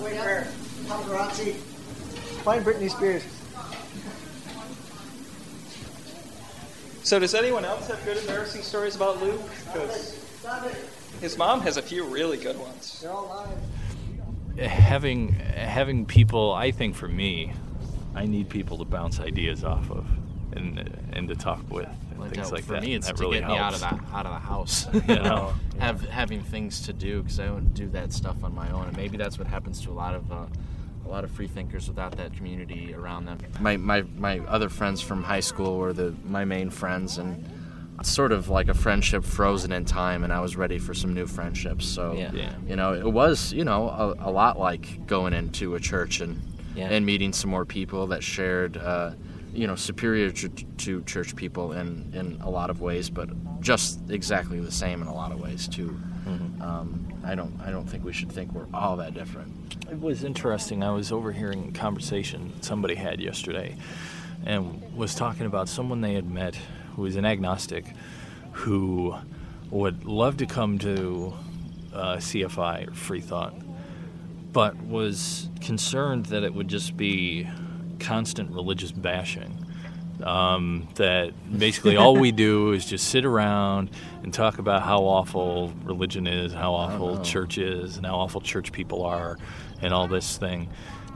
Wait 0.00 0.12
there. 0.12 0.46
Paparazzi. 0.86 1.54
Find 2.44 2.64
Britney 2.64 2.88
Spears. 2.90 3.24
So, 7.02 7.18
does 7.18 7.34
anyone 7.34 7.64
else 7.64 7.88
have 7.88 8.04
good 8.04 8.18
embarrassing 8.18 8.62
stories 8.62 8.94
about 8.94 9.20
Luke? 9.20 9.40
Because 9.72 10.18
his 11.20 11.36
mom 11.36 11.60
has 11.62 11.76
a 11.78 11.82
few 11.82 12.04
really 12.04 12.36
good 12.36 12.58
ones. 12.60 13.00
They're 13.00 13.10
all 13.10 13.26
lying. 14.56 14.68
having 14.68 15.32
having 15.32 16.04
people 16.04 16.52
i 16.52 16.70
think 16.72 16.96
for 16.96 17.06
me 17.06 17.52
i 18.18 18.26
need 18.26 18.48
people 18.48 18.76
to 18.78 18.84
bounce 18.84 19.20
ideas 19.20 19.64
off 19.64 19.90
of 19.90 20.06
and 20.52 20.78
and 21.12 21.28
to 21.28 21.36
talk 21.36 21.62
with 21.70 21.88
and 22.10 22.20
Like, 22.20 22.34
things 22.34 22.52
like 22.52 22.64
for 22.64 22.72
that 22.72 22.82
For 22.82 22.86
me, 22.86 22.94
it's 22.94 23.06
that 23.06 23.16
to 23.16 23.22
really 23.22 23.38
get 23.40 23.48
me 23.48 23.56
out 23.56 23.74
of 23.74 23.80
the 23.80 23.86
out 23.86 24.26
of 24.26 24.32
the 24.32 24.38
house. 24.38 24.86
You 24.92 25.02
you 25.08 25.14
know? 25.16 25.22
know, 25.22 25.54
have 25.78 26.00
having 26.08 26.42
things 26.42 26.80
to 26.82 26.92
do 26.92 27.22
because 27.22 27.38
I 27.40 27.46
don't 27.46 27.72
do 27.74 27.88
that 27.90 28.12
stuff 28.12 28.42
on 28.42 28.54
my 28.54 28.70
own, 28.70 28.88
and 28.88 28.96
maybe 28.96 29.16
that's 29.16 29.38
what 29.38 29.46
happens 29.46 29.80
to 29.82 29.90
a 29.90 29.92
lot 29.92 30.14
of 30.14 30.30
uh, 30.32 30.46
a 31.06 31.08
lot 31.08 31.24
of 31.24 31.30
free 31.30 31.46
thinkers 31.46 31.88
without 31.88 32.16
that 32.16 32.34
community 32.34 32.94
around 32.94 33.26
them. 33.26 33.38
My 33.60 33.76
my 33.76 34.02
my 34.16 34.40
other 34.40 34.68
friends 34.68 35.00
from 35.00 35.22
high 35.22 35.40
school 35.40 35.78
were 35.78 35.92
the 35.92 36.14
my 36.24 36.44
main 36.44 36.70
friends, 36.70 37.18
and 37.18 37.44
sort 38.02 38.32
of 38.32 38.48
like 38.48 38.68
a 38.68 38.74
friendship 38.74 39.24
frozen 39.24 39.72
in 39.72 39.84
time, 39.84 40.24
and 40.24 40.32
I 40.32 40.40
was 40.40 40.56
ready 40.56 40.78
for 40.78 40.94
some 40.94 41.14
new 41.14 41.26
friendships. 41.26 41.86
So 41.86 42.12
Yeah. 42.12 42.32
Yeah. 42.32 42.52
you 42.66 42.76
know, 42.76 42.94
it 42.94 43.10
was 43.10 43.52
you 43.52 43.64
know 43.64 43.88
a, 43.88 44.28
a 44.28 44.30
lot 44.30 44.58
like 44.58 45.06
going 45.06 45.34
into 45.34 45.74
a 45.74 45.80
church 45.80 46.20
and 46.20 46.40
Yeah. 46.78 46.88
and 46.90 47.04
meeting 47.04 47.32
some 47.32 47.50
more 47.50 47.64
people 47.64 48.06
that 48.08 48.22
shared. 48.22 48.76
Uh, 48.76 49.12
you 49.54 49.66
know, 49.66 49.74
superior 49.76 50.30
to, 50.30 50.48
to 50.50 51.02
church 51.04 51.34
people 51.34 51.72
in, 51.72 52.12
in 52.14 52.38
a 52.42 52.50
lot 52.50 52.68
of 52.68 52.82
ways, 52.82 53.08
but 53.08 53.28
just 53.60 53.98
exactly 54.10 54.60
the 54.60 54.70
same 54.70 55.00
in 55.00 55.08
a 55.08 55.14
lot 55.14 55.32
of 55.32 55.40
ways 55.40 55.66
too. 55.66 55.98
Mhm. 56.26 56.60
Um, 56.60 57.08
I 57.24 57.34
don't 57.34 57.58
I 57.64 57.70
don't 57.70 57.86
think 57.86 58.04
we 58.04 58.12
should 58.12 58.30
think 58.30 58.52
we're 58.52 58.66
all 58.74 58.96
that 58.98 59.14
different. 59.14 59.50
It 59.90 60.00
was 60.00 60.22
interesting. 60.22 60.82
I 60.84 60.90
was 60.90 61.10
overhearing 61.10 61.72
a 61.74 61.78
conversation 61.78 62.52
somebody 62.60 62.94
had 62.94 63.20
yesterday 63.20 63.74
and 64.44 64.82
was 64.94 65.14
talking 65.14 65.46
about 65.46 65.68
someone 65.68 66.02
they 66.02 66.14
had 66.14 66.30
met 66.30 66.54
who 66.94 67.02
was 67.02 67.16
an 67.16 67.24
agnostic 67.24 67.86
who 68.52 69.14
would 69.70 70.04
love 70.04 70.36
to 70.36 70.46
come 70.46 70.78
to 70.80 71.32
uh, 71.94 72.16
CFI 72.16 72.88
or 72.88 72.94
Free 72.94 73.20
Thought, 73.20 73.54
but 74.52 74.76
was 74.82 75.48
concerned 75.60 76.26
that 76.26 76.42
it 76.42 76.54
would 76.54 76.68
just 76.68 76.96
be 76.96 77.48
constant 77.98 78.50
religious 78.50 78.92
bashing. 78.92 79.64
Um, 80.22 80.88
that 80.96 81.32
basically 81.58 81.96
all 81.96 82.16
we 82.16 82.32
do 82.32 82.72
is 82.72 82.84
just 82.84 83.08
sit 83.08 83.24
around 83.24 83.90
and 84.24 84.34
talk 84.34 84.58
about 84.58 84.82
how 84.82 85.04
awful 85.04 85.72
religion 85.84 86.26
is, 86.26 86.52
how 86.52 86.74
awful 86.74 87.22
church 87.22 87.56
is, 87.58 87.96
and 87.96 88.06
how 88.06 88.16
awful 88.16 88.40
church 88.40 88.72
people 88.72 89.04
are, 89.04 89.38
and 89.80 89.94
all 89.94 90.08
this 90.08 90.36
thing. 90.36 90.70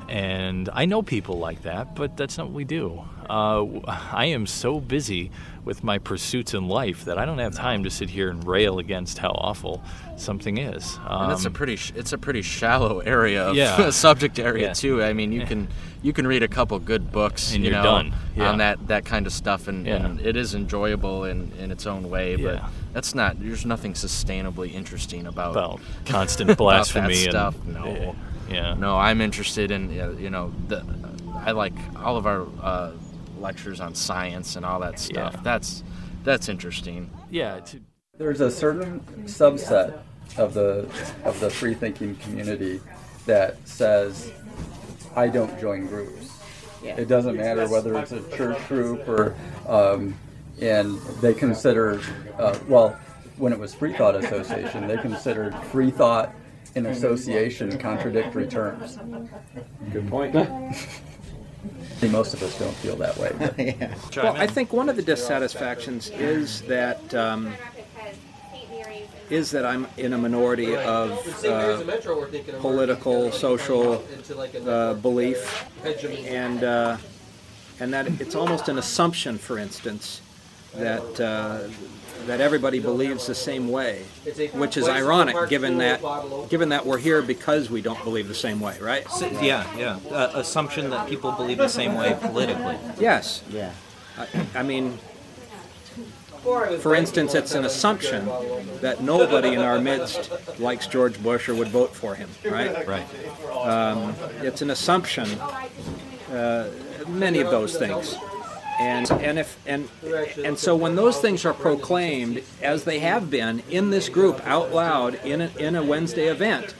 And 0.08 0.68
I 0.72 0.84
know 0.84 1.02
people 1.02 1.38
like 1.38 1.62
that, 1.62 1.94
but 1.94 2.16
that's 2.16 2.36
not 2.38 2.48
what 2.48 2.54
we 2.54 2.64
do. 2.64 3.02
Uh, 3.30 3.64
I 3.86 4.26
am 4.26 4.46
so 4.46 4.78
busy 4.80 5.30
with 5.64 5.84
my 5.84 5.98
pursuits 5.98 6.54
in 6.54 6.66
life 6.68 7.04
that 7.04 7.18
I 7.18 7.24
don't 7.24 7.38
have 7.38 7.54
time 7.54 7.84
to 7.84 7.90
sit 7.90 8.10
here 8.10 8.28
and 8.28 8.44
rail 8.46 8.78
against 8.78 9.18
how 9.18 9.30
awful 9.30 9.82
something 10.16 10.58
is. 10.58 10.98
and 11.08 11.32
it's 11.32 11.44
a 11.44 11.48
Um, 11.48 11.54
pretty 11.54 11.76
sh- 11.76 11.92
it's 11.94 12.12
a 12.12 12.18
pretty 12.18 12.42
shallow 12.42 12.98
area 12.98 13.44
of 13.48 13.56
Yeah. 13.56 13.90
subject 14.06 14.38
area 14.38 14.68
Yeah. 14.68 14.72
too. 14.74 15.02
I 15.02 15.12
mean, 15.12 15.32
you 15.32 15.46
can 15.46 15.68
you 16.02 16.12
can 16.12 16.26
read 16.26 16.42
a 16.42 16.48
couple 16.48 16.76
good 16.80 17.12
books 17.12 17.54
And 17.54 17.62
you 17.64 17.70
you're 17.70 17.78
know, 17.78 17.84
done. 17.84 18.12
Yeah. 18.36 18.50
on 18.50 18.58
that 18.58 18.88
that 18.88 19.04
kind 19.04 19.24
of 19.26 19.32
stuff, 19.32 19.68
and, 19.68 19.86
and 19.86 20.20
it 20.20 20.36
is 20.36 20.54
enjoyable 20.54 21.24
in, 21.24 21.52
in 21.60 21.70
its 21.70 21.86
own 21.86 22.10
way. 22.10 22.34
But 22.36 22.60
that's 22.92 23.14
not 23.14 23.36
there's 23.40 23.64
nothing 23.64 23.92
sustainably 23.94 24.74
interesting 24.74 25.26
about 25.28 25.52
About 25.52 25.80
constant 26.06 26.50
about 26.50 26.58
blasphemy 26.58 27.14
that 27.14 27.22
and- 27.24 27.30
stuff. 27.30 27.54
no, 27.66 28.16
yeah. 28.52 28.74
no, 28.74 28.96
I'm 28.96 29.20
interested 29.20 29.70
in 29.70 29.98
uh, 29.98 30.10
you 30.18 30.30
know 30.30 30.52
the 30.68 30.84
I 31.34 31.52
like 31.52 31.74
all 31.96 32.16
of 32.16 32.26
our 32.26 32.46
uh, 32.60 32.92
lectures 33.38 33.80
on 33.80 33.94
science 33.94 34.56
and 34.56 34.64
all 34.64 34.80
that 34.80 34.98
stuff. 34.98 35.34
Yeah. 35.34 35.40
That's 35.42 35.82
that's 36.24 36.48
interesting. 36.48 37.10
Yeah. 37.30 37.60
To, 37.60 37.80
There's 38.16 38.40
a 38.40 38.50
certain 38.50 39.00
subset 39.24 40.00
of 40.36 40.54
the 40.54 40.88
of 41.24 41.38
the 41.40 41.50
free 41.50 41.74
thinking 41.74 42.16
community 42.16 42.80
that 43.26 43.56
says, 43.66 44.32
"I 45.16 45.28
don't 45.28 45.58
join 45.60 45.86
groups." 45.86 46.30
Yeah. 46.82 46.96
It 46.96 47.08
doesn't 47.08 47.36
matter 47.36 47.68
whether 47.68 47.96
it's 47.98 48.12
a 48.12 48.22
church 48.36 48.58
group 48.68 49.08
or, 49.08 49.36
um, 49.68 50.16
and 50.60 50.98
they 51.20 51.32
consider, 51.32 52.00
uh, 52.38 52.58
well, 52.66 52.98
when 53.36 53.52
it 53.52 53.58
was 53.58 53.72
Free 53.72 53.92
Thought 53.92 54.16
Association, 54.16 54.88
they 54.88 54.96
considered 54.96 55.54
free 55.70 55.92
thought 55.92 56.34
and 56.74 56.86
association 56.86 57.78
contradictory 57.78 58.46
terms. 58.46 58.98
Good 59.92 60.08
point. 60.08 60.34
See, 61.98 62.08
Most 62.08 62.34
of 62.34 62.42
us 62.42 62.58
don't 62.58 62.74
feel 62.76 62.96
that 62.96 63.16
way. 63.18 63.32
but- 63.38 64.16
Well, 64.22 64.36
I 64.36 64.46
think 64.46 64.72
one 64.72 64.88
of 64.88 64.96
the 64.96 65.02
dissatisfactions 65.02 66.10
is 66.10 66.62
that 66.62 67.14
um, 67.14 67.52
is 69.30 69.50
that 69.52 69.64
I'm 69.64 69.86
in 69.96 70.12
a 70.12 70.18
minority 70.18 70.74
of 70.76 71.44
uh, 71.44 71.82
political, 72.60 73.32
social 73.32 74.04
uh, 74.66 74.94
belief, 74.94 75.64
and 76.26 76.64
uh, 76.64 76.96
and 77.80 77.92
that 77.94 78.06
it's 78.20 78.34
almost 78.34 78.68
an 78.68 78.78
assumption, 78.78 79.38
for 79.38 79.58
instance, 79.58 80.20
that 80.74 81.20
uh, 81.20 81.68
that 82.26 82.40
everybody 82.40 82.78
believes 82.78 83.26
the 83.26 83.34
same 83.34 83.68
way, 83.68 84.02
which 84.52 84.76
is 84.76 84.88
ironic 84.88 85.48
given 85.48 85.78
that 85.78 86.00
given 86.48 86.68
that 86.70 86.84
we're 86.86 86.98
here 86.98 87.22
because 87.22 87.70
we 87.70 87.80
don't 87.80 88.02
believe 88.04 88.28
the 88.28 88.34
same 88.34 88.60
way, 88.60 88.78
right? 88.80 89.08
So- 89.10 89.26
yeah, 89.40 89.66
yeah. 89.76 89.98
Uh, 90.10 90.30
assumption 90.34 90.90
that 90.90 91.08
people 91.08 91.32
believe 91.32 91.58
the 91.58 91.68
same 91.68 91.94
way 91.94 92.16
politically. 92.20 92.76
Yes. 92.98 93.42
Yeah. 93.50 93.72
I, 94.18 94.26
I 94.54 94.62
mean, 94.62 94.98
for 96.42 96.94
instance, 96.94 97.34
it's 97.34 97.54
an 97.54 97.64
assumption 97.64 98.26
that 98.80 99.00
nobody 99.00 99.54
in 99.54 99.60
our 99.60 99.78
midst 99.78 100.30
likes 100.58 100.86
George 100.86 101.22
Bush 101.22 101.48
or 101.48 101.54
would 101.54 101.68
vote 101.68 101.94
for 101.94 102.14
him, 102.16 102.28
right? 102.44 102.86
Right. 102.86 103.06
Um, 103.54 104.14
it's 104.42 104.60
an 104.60 104.70
assumption, 104.70 105.28
uh, 106.30 106.68
many 107.08 107.40
of 107.40 107.50
those 107.50 107.76
things. 107.76 108.16
And 108.82 109.10
and 109.12 109.38
if 109.38 109.56
and 109.66 109.88
and 110.44 110.58
so 110.58 110.74
when 110.74 110.96
those 110.96 111.18
things 111.20 111.44
are 111.44 111.54
proclaimed 111.54 112.42
as 112.60 112.82
they 112.82 112.98
have 112.98 113.30
been 113.30 113.62
in 113.70 113.90
this 113.90 114.08
group 114.08 114.44
out 114.44 114.72
loud 114.72 115.14
in 115.24 115.40
a, 115.40 115.50
in 115.56 115.76
a 115.76 115.82
Wednesday 115.84 116.26
event, 116.26 116.74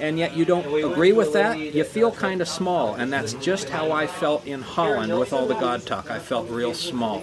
and 0.00 0.18
yet 0.18 0.34
you 0.34 0.46
don't 0.46 0.66
agree 0.66 1.12
with 1.12 1.34
that, 1.34 1.58
you 1.58 1.84
feel 1.84 2.10
kind 2.10 2.40
of 2.40 2.48
small. 2.48 2.94
And 2.94 3.12
that's 3.12 3.34
just 3.34 3.68
how 3.68 3.92
I 3.92 4.06
felt 4.06 4.46
in 4.46 4.62
Holland 4.62 5.18
with 5.18 5.32
all 5.34 5.46
the 5.46 5.54
God 5.54 5.84
talk. 5.84 6.10
I 6.10 6.18
felt 6.18 6.48
real 6.48 6.72
small. 6.72 7.22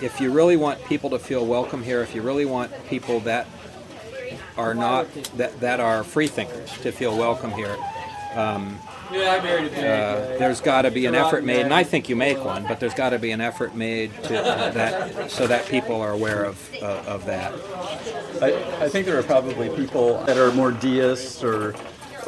If 0.00 0.20
you 0.20 0.32
really 0.32 0.56
want 0.56 0.82
people 0.86 1.10
to 1.10 1.18
feel 1.18 1.44
welcome 1.46 1.82
here, 1.82 2.00
if 2.00 2.14
you 2.14 2.22
really 2.22 2.46
want 2.46 2.72
people 2.88 3.20
that 3.20 3.46
are 4.56 4.74
not 4.74 5.06
that 5.36 5.60
that 5.60 5.80
are 5.80 6.02
free 6.02 6.28
thinkers 6.28 6.70
to 6.78 6.92
feel 6.92 7.16
welcome 7.16 7.50
here. 7.50 7.76
Um, 8.34 8.78
uh, 9.10 9.40
there's 10.38 10.60
got 10.60 10.82
to 10.82 10.90
be 10.90 11.04
an 11.06 11.14
effort 11.14 11.44
made, 11.44 11.60
and 11.62 11.74
I 11.74 11.82
think 11.84 12.08
you 12.08 12.16
make 12.16 12.42
one, 12.42 12.64
but 12.66 12.80
there's 12.80 12.94
got 12.94 13.10
to 13.10 13.18
be 13.18 13.30
an 13.30 13.40
effort 13.40 13.74
made 13.74 14.10
to 14.24 14.28
that 14.32 15.30
so 15.30 15.46
that 15.46 15.66
people 15.66 16.00
are 16.00 16.12
aware 16.12 16.44
of 16.44 16.74
uh, 16.82 17.02
of 17.06 17.26
that. 17.26 17.52
I, 18.42 18.84
I 18.84 18.88
think 18.88 19.04
there 19.06 19.18
are 19.18 19.22
probably 19.22 19.68
people 19.70 20.22
that 20.24 20.38
are 20.38 20.50
more 20.52 20.72
deists 20.72 21.44
or 21.44 21.74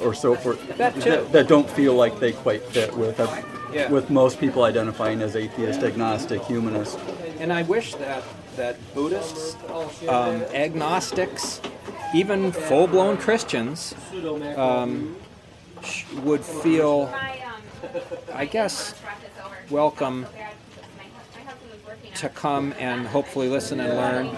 or 0.02 0.12
so 0.12 0.34
forth 0.34 0.76
That 0.76 0.94
too. 1.00 1.26
that, 1.32 1.48
don't 1.48 1.70
feel 1.70 1.94
like 1.94 2.18
they 2.18 2.32
quite 2.32 2.62
fit 2.64 2.94
with 2.96 3.18
uh, 3.20 3.42
Yeah. 3.72 3.88
with 3.90 4.10
most 4.10 4.38
people 4.38 4.64
identifying 4.64 5.22
as 5.22 5.36
atheist, 5.36 5.82
agnostic, 5.82 6.42
humanist. 6.44 6.98
And 7.40 7.52
I 7.52 7.62
wish 7.62 7.94
that 7.94 8.22
that 8.56 8.76
Buddhists, 8.94 9.56
um, 10.08 10.42
agnostics, 10.54 11.60
even 12.14 12.52
full-blown 12.52 13.16
Christians 13.16 13.94
um, 14.56 15.16
sh- 15.16 15.23
would 16.22 16.44
feel, 16.44 17.12
I 18.32 18.46
guess, 18.46 18.94
welcome 19.70 20.26
to 22.16 22.28
come 22.28 22.74
and 22.78 23.06
hopefully 23.06 23.48
listen 23.48 23.80
and 23.80 23.94
learn. 23.94 24.36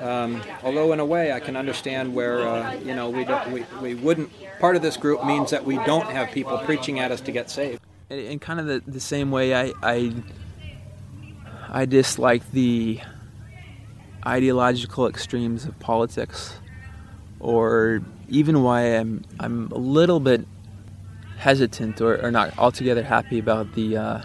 Um, 0.00 0.42
although 0.62 0.92
in 0.92 1.00
a 1.00 1.04
way, 1.04 1.32
I 1.32 1.40
can 1.40 1.56
understand 1.56 2.14
where 2.14 2.46
uh, 2.46 2.74
you 2.74 2.94
know 2.94 3.10
we 3.10 3.24
don't 3.24 3.50
we, 3.52 3.64
we 3.82 3.94
wouldn't. 3.94 4.30
Part 4.60 4.76
of 4.76 4.82
this 4.82 4.96
group 4.96 5.24
means 5.24 5.50
that 5.50 5.64
we 5.64 5.76
don't 5.84 6.06
have 6.10 6.30
people 6.30 6.58
preaching 6.58 7.00
at 7.00 7.10
us 7.10 7.20
to 7.22 7.32
get 7.32 7.50
saved. 7.50 7.80
in, 8.10 8.18
in 8.18 8.38
kind 8.38 8.60
of 8.60 8.66
the, 8.66 8.82
the 8.86 9.00
same 9.00 9.30
way 9.30 9.54
I, 9.54 9.72
I 9.82 10.14
I 11.68 11.84
dislike 11.84 12.50
the 12.52 13.00
ideological 14.26 15.06
extremes 15.06 15.64
of 15.64 15.78
politics 15.78 16.54
or 17.40 18.02
even 18.28 18.62
why 18.62 18.82
I'm 18.82 19.24
I'm 19.40 19.70
a 19.72 19.78
little 19.78 20.20
bit 20.20 20.46
hesitant 21.38 22.00
or, 22.00 22.20
or 22.24 22.30
not 22.30 22.56
altogether 22.58 23.02
happy 23.02 23.38
about 23.38 23.72
the 23.74 23.96
uh, 23.96 24.22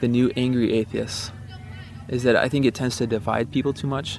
the 0.00 0.08
new 0.08 0.30
angry 0.36 0.72
atheists 0.72 1.32
is 2.08 2.22
that 2.22 2.36
I 2.36 2.48
think 2.48 2.64
it 2.64 2.74
tends 2.74 2.96
to 2.96 3.06
divide 3.06 3.52
people 3.52 3.72
too 3.72 3.86
much. 3.86 4.18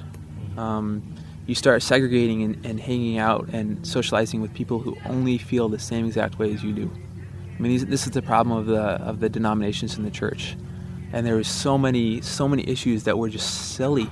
Um, 0.56 1.02
you 1.46 1.54
start 1.54 1.82
segregating 1.82 2.42
and, 2.42 2.64
and 2.64 2.80
hanging 2.80 3.18
out 3.18 3.48
and 3.48 3.84
socializing 3.86 4.40
with 4.40 4.54
people 4.54 4.78
who 4.78 4.96
only 5.06 5.38
feel 5.38 5.68
the 5.68 5.78
same 5.78 6.06
exact 6.06 6.38
way 6.38 6.54
as 6.54 6.62
you 6.62 6.72
do. 6.72 6.90
I 7.56 7.60
mean, 7.60 7.72
these, 7.72 7.86
this 7.86 8.06
is 8.06 8.12
the 8.12 8.22
problem 8.22 8.56
of 8.56 8.66
the 8.66 8.80
of 8.80 9.20
the 9.20 9.28
denominations 9.28 9.96
in 9.96 10.04
the 10.04 10.10
church, 10.10 10.56
and 11.12 11.26
there 11.26 11.36
was 11.36 11.48
so 11.48 11.78
many 11.78 12.20
so 12.20 12.46
many 12.48 12.68
issues 12.68 13.04
that 13.04 13.18
were 13.18 13.28
just 13.28 13.74
silly 13.74 14.08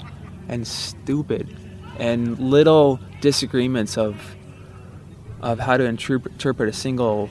and 0.49 0.67
stupid, 0.67 1.57
and 1.99 2.39
little 2.39 2.99
disagreements 3.21 3.99
of 3.99 4.37
of 5.43 5.59
how 5.59 5.77
to 5.77 5.85
interpret, 5.85 6.33
interpret 6.33 6.69
a 6.69 6.73
single 6.73 7.31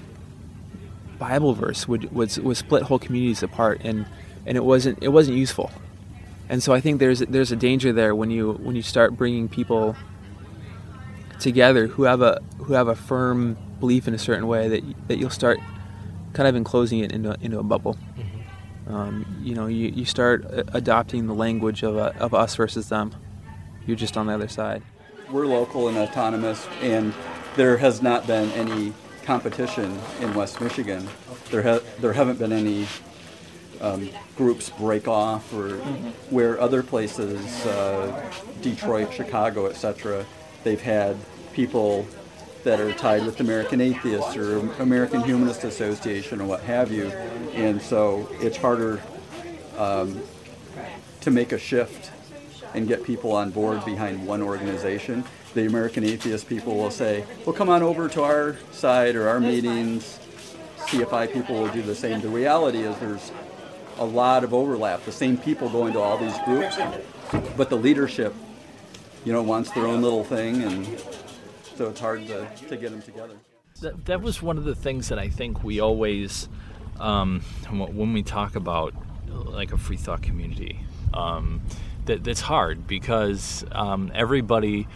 Bible 1.19 1.53
verse 1.53 1.87
would, 1.87 2.11
would 2.13 2.35
would 2.37 2.57
split 2.57 2.83
whole 2.83 2.99
communities 2.99 3.43
apart, 3.43 3.81
and 3.83 4.05
and 4.45 4.57
it 4.57 4.63
wasn't 4.63 4.97
it 5.01 5.09
wasn't 5.09 5.37
useful. 5.37 5.71
And 6.47 6.63
so 6.63 6.73
I 6.73 6.81
think 6.81 6.99
there's 6.99 7.19
there's 7.19 7.51
a 7.51 7.55
danger 7.55 7.93
there 7.93 8.15
when 8.15 8.31
you 8.31 8.53
when 8.53 8.75
you 8.75 8.81
start 8.81 9.15
bringing 9.15 9.47
people 9.47 9.95
together 11.39 11.87
who 11.87 12.03
have 12.03 12.21
a 12.21 12.41
who 12.57 12.73
have 12.73 12.87
a 12.87 12.95
firm 12.95 13.57
belief 13.79 14.07
in 14.07 14.13
a 14.13 14.17
certain 14.17 14.47
way 14.47 14.67
that 14.69 15.07
that 15.07 15.17
you'll 15.17 15.29
start 15.29 15.59
kind 16.33 16.47
of 16.47 16.55
enclosing 16.55 16.99
it 16.99 17.11
into 17.11 17.35
into 17.41 17.59
a 17.59 17.63
bubble. 17.63 17.97
Um, 18.87 19.41
you 19.43 19.53
know, 19.53 19.67
you, 19.67 19.89
you 19.89 20.03
start 20.03 20.45
adopting 20.73 21.27
the 21.27 21.33
language 21.35 21.83
of, 21.83 21.95
a, 21.95 22.15
of 22.17 22.33
us 22.33 22.55
versus 22.55 22.89
them. 22.89 23.15
You're 23.85 23.95
just 23.95 24.17
on 24.17 24.25
the 24.25 24.33
other 24.33 24.47
side. 24.47 24.81
We're 25.31 25.45
local 25.45 25.89
and 25.89 25.97
autonomous, 25.97 26.67
and 26.81 27.13
there 27.55 27.77
has 27.77 28.01
not 28.01 28.25
been 28.25 28.49
any 28.53 28.93
competition 29.29 29.95
in 30.21 30.33
West 30.33 30.59
Michigan. 30.59 31.07
There 31.51 31.61
ha- 31.61 31.85
there 31.99 32.13
haven't 32.13 32.39
been 32.39 32.51
any 32.51 32.87
um, 33.79 34.09
groups 34.35 34.71
break 34.71 35.07
off 35.07 35.53
or 35.53 35.73
where 36.31 36.59
other 36.59 36.81
places, 36.81 37.39
uh, 37.67 38.33
Detroit, 38.63 39.13
Chicago, 39.13 39.67
etc., 39.67 40.25
they've 40.63 40.81
had 40.81 41.15
people 41.53 42.07
that 42.63 42.79
are 42.79 42.91
tied 42.91 43.23
with 43.23 43.39
American 43.39 43.81
Atheists 43.81 44.35
or 44.35 44.67
American 44.81 45.21
Humanist 45.21 45.63
Association 45.63 46.41
or 46.41 46.45
what 46.45 46.61
have 46.61 46.91
you, 46.91 47.09
and 47.53 47.79
so 47.79 48.27
it's 48.41 48.57
harder 48.57 48.99
um, 49.77 50.19
to 51.21 51.29
make 51.29 51.51
a 51.51 51.59
shift 51.59 52.09
and 52.73 52.87
get 52.87 53.03
people 53.03 53.33
on 53.33 53.51
board 53.51 53.85
behind 53.85 54.25
one 54.25 54.41
organization. 54.41 55.23
The 55.53 55.65
American 55.65 56.03
Atheist 56.03 56.47
people 56.47 56.75
will 56.75 56.91
say, 56.91 57.25
"Well, 57.45 57.53
come 57.53 57.69
on 57.69 57.81
over 57.81 58.07
to 58.09 58.23
our 58.23 58.57
side 58.71 59.15
or 59.15 59.27
our 59.27 59.39
meetings." 59.39 60.19
CFI 60.89 61.31
people 61.31 61.55
will 61.55 61.69
do 61.69 61.83
the 61.83 61.93
same. 61.93 62.19
The 62.19 62.29
reality 62.29 62.79
is 62.79 62.97
there's 62.97 63.31
a 63.99 64.05
lot 64.05 64.43
of 64.43 64.53
overlap. 64.53 65.03
The 65.05 65.11
same 65.11 65.37
people 65.37 65.69
go 65.69 65.85
into 65.85 65.99
all 65.99 66.17
these 66.17 66.37
groups, 66.45 66.77
but 67.55 67.69
the 67.69 67.77
leadership, 67.77 68.33
you 69.23 69.33
know, 69.33 69.43
wants 69.43 69.71
their 69.71 69.85
own 69.85 70.01
little 70.01 70.23
thing, 70.23 70.63
and 70.63 70.87
so 71.75 71.89
it's 71.89 71.99
hard 71.99 72.25
to, 72.27 72.47
to 72.69 72.77
get 72.77 72.91
them 72.91 73.01
together. 73.01 73.35
That, 73.81 74.05
that 74.05 74.21
was 74.21 74.41
one 74.41 74.57
of 74.57 74.63
the 74.63 74.75
things 74.75 75.09
that 75.09 75.19
I 75.19 75.29
think 75.29 75.63
we 75.63 75.79
always, 75.79 76.49
um, 76.99 77.41
when 77.69 78.13
we 78.13 78.23
talk 78.23 78.55
about 78.55 78.93
like 79.27 79.71
a 79.71 79.77
free 79.77 79.97
thought 79.97 80.21
community, 80.21 80.79
um, 81.13 81.61
that 82.05 82.23
that's 82.23 82.41
hard 82.41 82.87
because 82.87 83.63
um, 83.71 84.11
everybody 84.15 84.87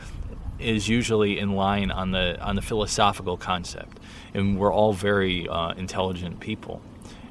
is 0.60 0.88
usually 0.88 1.40
in 1.40 1.54
line 1.54 1.92
on 1.92 2.12
the 2.12 2.40
on 2.42 2.56
the 2.56 2.62
philosophical 2.62 3.38
concept, 3.38 4.00
and 4.34 4.58
we're 4.58 4.74
all 4.74 4.94
very 4.94 5.48
uh, 5.48 5.74
intelligent 5.74 6.40
people, 6.40 6.82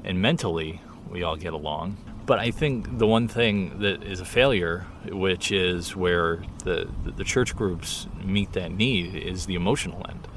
and 0.03 0.21
mentally 0.21 0.81
we 1.09 1.23
all 1.23 1.35
get 1.35 1.53
along. 1.53 1.97
But 2.25 2.39
I 2.39 2.51
think 2.51 2.99
the 2.99 3.07
one 3.07 3.27
thing 3.27 3.79
that 3.79 4.03
is 4.03 4.21
a 4.21 4.25
failure, 4.25 4.85
which 5.05 5.51
is 5.51 5.95
where 5.95 6.43
the 6.63 6.89
the 7.03 7.23
church 7.23 7.55
groups 7.55 8.07
meet 8.23 8.53
that 8.53 8.71
need, 8.71 9.15
is 9.15 9.45
the 9.45 9.55
emotional 9.55 10.05
end. 10.09 10.27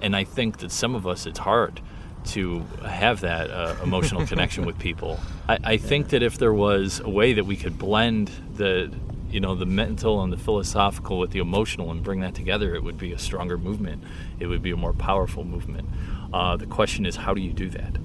And 0.00 0.16
I 0.16 0.24
think 0.24 0.58
that 0.58 0.72
some 0.72 0.94
of 0.94 1.06
us, 1.06 1.26
it's 1.26 1.38
hard 1.38 1.80
to 2.24 2.60
have 2.84 3.20
that 3.20 3.50
uh, 3.50 3.76
emotional 3.82 4.26
connection 4.32 4.64
with 4.64 4.78
people. 4.78 5.18
I, 5.48 5.58
I 5.64 5.76
think 5.76 6.08
that 6.10 6.22
if 6.22 6.38
there 6.38 6.52
was 6.52 7.00
a 7.00 7.08
way 7.08 7.32
that 7.32 7.44
we 7.44 7.56
could 7.56 7.78
blend 7.78 8.30
the 8.54 8.92
you 9.32 9.40
know 9.40 9.54
the 9.54 9.66
mental 9.66 10.22
and 10.22 10.32
the 10.32 10.36
philosophical 10.36 11.18
with 11.18 11.30
the 11.30 11.38
emotional 11.38 11.90
and 11.90 12.02
bring 12.02 12.20
that 12.20 12.34
together, 12.34 12.74
it 12.74 12.84
would 12.84 12.98
be 12.98 13.12
a 13.12 13.18
stronger 13.18 13.56
movement. 13.56 14.04
It 14.38 14.46
would 14.46 14.62
be 14.62 14.70
a 14.70 14.76
more 14.76 14.92
powerful 14.92 15.44
movement. 15.44 15.88
Uh, 16.32 16.56
the 16.56 16.66
question 16.66 17.06
is, 17.06 17.16
how 17.16 17.34
do 17.34 17.40
you 17.40 17.52
do 17.52 17.68
that? 17.70 17.96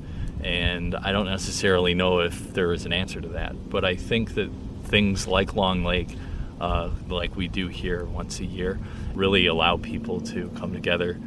And 0.43 0.95
I 0.95 1.11
don't 1.11 1.25
necessarily 1.25 1.93
know 1.93 2.19
if 2.19 2.53
there 2.53 2.71
is 2.71 2.85
an 2.85 2.93
answer 2.93 3.19
to 3.19 3.27
that, 3.29 3.69
but 3.69 3.83
I 3.83 3.95
think 3.95 4.35
that 4.35 4.49
things 4.85 5.27
like 5.27 5.55
Long 5.55 5.83
Lake, 5.83 6.15
uh, 6.61 6.91
like 7.09 7.35
we 7.35 7.47
do 7.47 7.67
here 7.67 8.05
once 8.05 8.39
a 8.39 8.45
year, 8.45 8.79
really 9.13 9.47
allow 9.47 9.77
people 9.77 10.21
to 10.21 10.49
come 10.55 10.73
together 10.73 11.19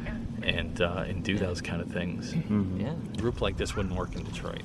and 0.43 0.81
uh, 0.81 1.05
and 1.07 1.23
do 1.23 1.37
those 1.37 1.61
kind 1.61 1.81
of 1.81 1.91
things. 1.91 2.33
Yeah. 2.33 2.93
A 3.13 3.17
group 3.17 3.41
like 3.41 3.57
this 3.57 3.75
wouldn't 3.75 3.95
work 3.95 4.15
in 4.15 4.23
Detroit. 4.23 4.63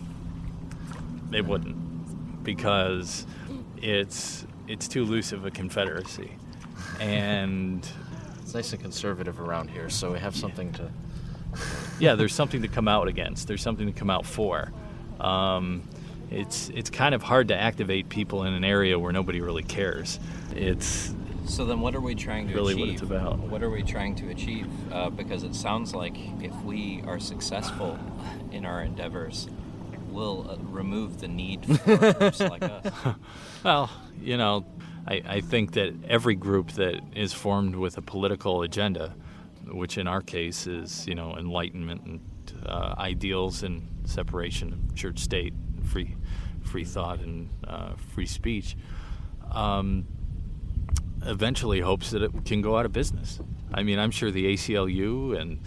It 1.32 1.44
wouldn't 1.44 2.42
because 2.42 3.26
it's 3.82 4.46
it's 4.68 4.88
too 4.88 5.04
loose 5.04 5.32
of 5.32 5.44
a 5.46 5.50
confederacy, 5.50 6.30
and 7.00 7.86
It's 8.42 8.54
nice 8.54 8.72
and 8.72 8.82
conservative 8.82 9.40
around 9.40 9.68
here, 9.70 9.88
so 9.90 10.12
we 10.12 10.18
have 10.18 10.34
something 10.36 10.72
to. 10.74 10.90
yeah, 11.98 12.14
there's 12.14 12.34
something 12.34 12.62
to 12.62 12.68
come 12.68 12.88
out 12.88 13.08
against. 13.08 13.48
There's 13.48 13.62
something 13.62 13.86
to 13.86 13.92
come 13.92 14.10
out 14.10 14.26
for. 14.26 14.72
Um, 15.20 15.82
it's 16.30 16.68
it's 16.70 16.90
kind 16.90 17.14
of 17.14 17.22
hard 17.22 17.48
to 17.48 17.56
activate 17.56 18.08
people 18.08 18.44
in 18.44 18.52
an 18.52 18.64
area 18.64 18.98
where 18.98 19.12
nobody 19.12 19.40
really 19.40 19.62
cares. 19.62 20.18
It's 20.54 21.14
So 21.46 21.64
then, 21.64 21.80
what 21.80 21.94
are 21.94 22.00
we 22.00 22.14
trying 22.16 22.48
to 22.48 22.54
really 22.54 22.72
achieve? 22.74 22.80
what 22.86 22.92
it's 22.94 23.02
about. 23.02 23.38
What 23.38 23.62
are 23.62 23.70
we 23.70 23.82
trying 23.84 24.16
to 24.16 24.28
achieve? 24.30 24.66
Uh, 24.92 25.08
because 25.10 25.44
it 25.44 25.54
sounds 25.54 25.94
like 25.94 26.16
if 26.42 26.54
we 26.64 27.02
are 27.06 27.20
successful 27.20 27.96
in 28.50 28.64
our 28.66 28.82
endeavors, 28.82 29.48
we'll 30.16 30.50
uh, 30.50 30.56
remove 30.70 31.20
the 31.20 31.28
need 31.28 31.64
for 31.80 32.12
groups 32.14 32.40
like 32.40 32.62
us. 32.62 32.92
Well, 33.64 33.90
you 34.22 34.36
know, 34.36 34.64
I, 35.08 35.22
I 35.26 35.40
think 35.40 35.72
that 35.72 35.92
every 36.08 36.36
group 36.36 36.72
that 36.72 37.00
is 37.16 37.32
formed 37.32 37.74
with 37.74 37.98
a 37.98 38.02
political 38.02 38.62
agenda, 38.62 39.12
which 39.66 39.98
in 39.98 40.06
our 40.06 40.22
case 40.22 40.68
is, 40.68 41.04
you 41.08 41.16
know, 41.16 41.36
enlightenment 41.36 42.02
and 42.04 42.20
uh, 42.64 42.94
ideals 42.96 43.64
and 43.64 43.88
separation 44.04 44.72
of 44.72 44.94
church 44.94 45.18
state, 45.18 45.52
free, 45.84 46.14
free 46.62 46.84
thought 46.84 47.18
and 47.18 47.50
uh, 47.66 47.94
free 48.14 48.26
speech, 48.26 48.76
um, 49.50 50.06
eventually 51.22 51.80
hopes 51.80 52.10
that 52.10 52.22
it 52.22 52.44
can 52.44 52.62
go 52.62 52.76
out 52.76 52.86
of 52.86 52.92
business. 52.92 53.40
I 53.74 53.82
mean, 53.82 53.98
I'm 53.98 54.12
sure 54.12 54.30
the 54.30 54.54
ACLU 54.54 55.36
and 55.40 55.58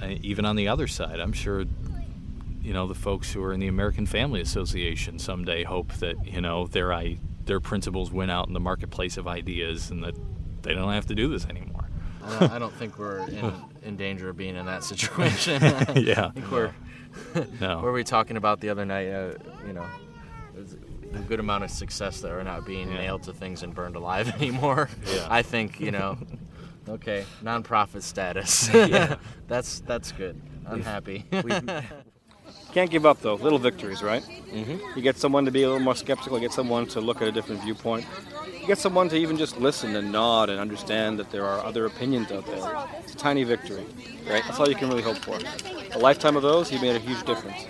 uh, 0.00 0.14
even 0.22 0.44
on 0.44 0.54
the 0.54 0.68
other 0.68 0.86
side, 0.86 1.18
I'm 1.18 1.32
sure 1.32 1.64
you 2.66 2.72
know 2.72 2.86
the 2.88 2.94
folks 2.94 3.32
who 3.32 3.42
are 3.44 3.52
in 3.52 3.60
the 3.60 3.68
American 3.68 4.06
Family 4.06 4.40
Association 4.40 5.18
someday 5.20 5.62
hope 5.62 5.92
that 5.94 6.16
you 6.26 6.40
know 6.40 6.66
their 6.66 6.92
I, 6.92 7.18
their 7.44 7.60
principles 7.60 8.10
win 8.10 8.28
out 8.28 8.48
in 8.48 8.54
the 8.54 8.60
marketplace 8.60 9.16
of 9.16 9.28
ideas 9.28 9.90
and 9.90 10.02
that 10.02 10.16
they 10.62 10.74
don't 10.74 10.92
have 10.92 11.06
to 11.06 11.14
do 11.14 11.28
this 11.28 11.46
anymore. 11.46 11.88
I 12.24 12.38
don't, 12.40 12.52
I 12.52 12.58
don't 12.58 12.72
think 12.74 12.98
we're 12.98 13.20
in, 13.28 13.52
in 13.82 13.96
danger 13.96 14.30
of 14.30 14.36
being 14.36 14.56
in 14.56 14.66
that 14.66 14.82
situation. 14.82 15.62
Yeah. 15.96 16.26
I 16.26 16.30
think 16.32 16.50
we're. 16.50 16.72
No. 17.60 17.76
What 17.76 17.84
were 17.84 17.92
we 17.92 18.04
talking 18.04 18.36
about 18.36 18.60
the 18.60 18.68
other 18.68 18.84
night? 18.84 19.08
Uh, 19.08 19.34
you 19.66 19.72
know, 19.72 19.86
a 21.14 21.18
good 21.20 21.40
amount 21.40 21.64
of 21.64 21.70
success 21.70 22.20
that 22.20 22.30
we're 22.30 22.42
not 22.42 22.66
being 22.66 22.90
nailed 22.92 23.22
to 23.22 23.32
things 23.32 23.62
and 23.62 23.74
burned 23.74 23.96
alive 23.96 24.28
anymore. 24.40 24.90
Yeah. 25.06 25.26
I 25.30 25.42
think 25.42 25.80
you 25.80 25.92
know. 25.92 26.18
Okay, 26.88 27.24
nonprofit 27.42 28.02
status. 28.02 28.68
Yeah. 28.74 29.16
that's 29.48 29.80
that's 29.80 30.12
good. 30.12 30.40
I'm 30.66 30.74
We've- 30.74 30.84
happy. 30.84 31.24
We've- 32.76 32.80
Can't 32.80 32.90
give 32.90 33.06
up 33.06 33.20
though. 33.22 33.34
Little 33.34 33.58
victories, 33.58 34.02
right? 34.02 34.22
Mm-hmm. 34.22 34.96
You 34.96 35.02
get 35.02 35.16
someone 35.18 35.44
to 35.46 35.50
be 35.50 35.62
a 35.62 35.66
little 35.66 35.82
more 35.82 35.94
skeptical. 35.96 36.36
You 36.38 36.42
Get 36.42 36.52
someone 36.52 36.86
to 36.88 37.00
look 37.00 37.22
at 37.22 37.28
a 37.28 37.32
different 37.32 37.62
viewpoint. 37.62 38.06
You 38.60 38.66
get 38.66 38.78
someone 38.78 39.08
to 39.08 39.16
even 39.16 39.36
just 39.36 39.58
listen 39.58 39.96
and 39.96 40.12
nod 40.12 40.50
and 40.50 40.60
understand 40.60 41.18
that 41.18 41.30
there 41.30 41.44
are 41.44 41.64
other 41.64 41.86
opinions 41.86 42.30
out 42.32 42.46
there. 42.46 42.60
It's 43.02 43.14
a 43.14 43.16
tiny 43.16 43.44
victory, 43.44 43.84
right? 44.28 44.42
That's 44.44 44.58
all 44.60 44.68
you 44.68 44.74
can 44.74 44.88
really 44.88 45.02
hope 45.02 45.18
for. 45.18 45.38
A 45.92 45.98
lifetime 45.98 46.36
of 46.36 46.42
those, 46.42 46.68
he 46.68 46.78
made 46.78 46.96
a 46.96 46.98
huge 46.98 47.22
difference. 47.24 47.64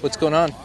What's 0.00 0.16
going 0.16 0.34
on? 0.34 0.50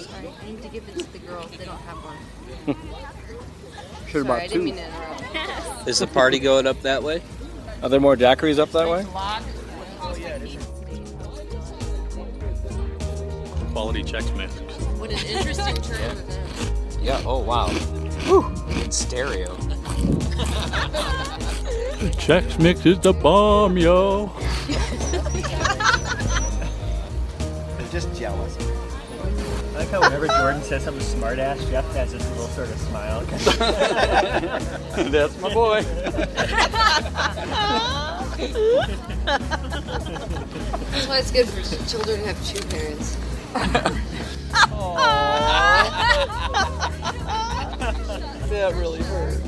Sorry, 0.00 0.28
I 0.40 0.44
need 0.46 0.62
to 0.62 0.68
give 0.68 0.88
it 0.88 0.98
to 0.98 1.12
the 1.12 1.18
girls. 1.18 1.50
They 1.50 1.64
don't 1.64 1.76
have 1.78 1.96
one. 1.98 2.16
Should 4.08 4.26
have 4.26 4.26
bought 4.26 4.48
two. 4.48 4.62
mean 4.62 4.76
to 4.76 4.86
interrupt. 4.86 5.88
Is 5.88 5.98
the 5.98 6.06
party 6.06 6.38
going 6.38 6.66
up 6.66 6.80
that 6.82 7.02
way? 7.02 7.22
Are 7.82 7.88
there 7.88 8.00
more 8.00 8.16
daiquiris 8.16 8.58
up 8.58 8.70
that 8.72 8.88
way? 8.88 9.04
Quality 13.72 14.02
Chex 14.02 14.36
Mix. 14.36 14.52
What 14.98 15.10
an 15.10 15.18
interesting 15.26 15.76
turn 15.76 16.10
of 16.10 16.18
events. 16.18 16.98
Yeah. 17.00 17.22
Oh 17.24 17.38
wow. 17.38 17.68
Whew. 17.68 18.46
In 18.82 18.90
stereo. 18.90 19.54
Chex 22.18 22.58
Mix 22.58 22.84
is 22.84 22.98
the 22.98 23.12
bomb, 23.12 23.76
yo. 23.78 24.32
They're 27.78 27.90
just 27.90 28.14
jealous. 28.18 28.56
I 28.58 29.78
like 29.78 29.88
how 29.90 30.00
whenever 30.00 30.26
Jordan 30.26 30.62
says 30.62 30.82
something 30.84 31.04
smart 31.04 31.38
ass, 31.38 31.64
Jeff 31.66 31.84
has 31.94 32.12
this 32.12 32.28
little 32.30 32.48
sort 32.48 32.70
of 32.70 32.78
smile. 32.78 33.20
That's 35.10 35.38
my 35.40 35.54
boy. 35.54 35.82
That's 40.90 41.06
why 41.06 41.18
it's 41.18 41.30
good 41.30 41.48
for 41.48 41.62
children 41.86 42.20
to 42.20 42.26
have 42.26 42.46
two 42.46 42.60
parents. 42.68 43.16
That 48.60 48.74
really 48.74 49.02
hurt. 49.02 49.40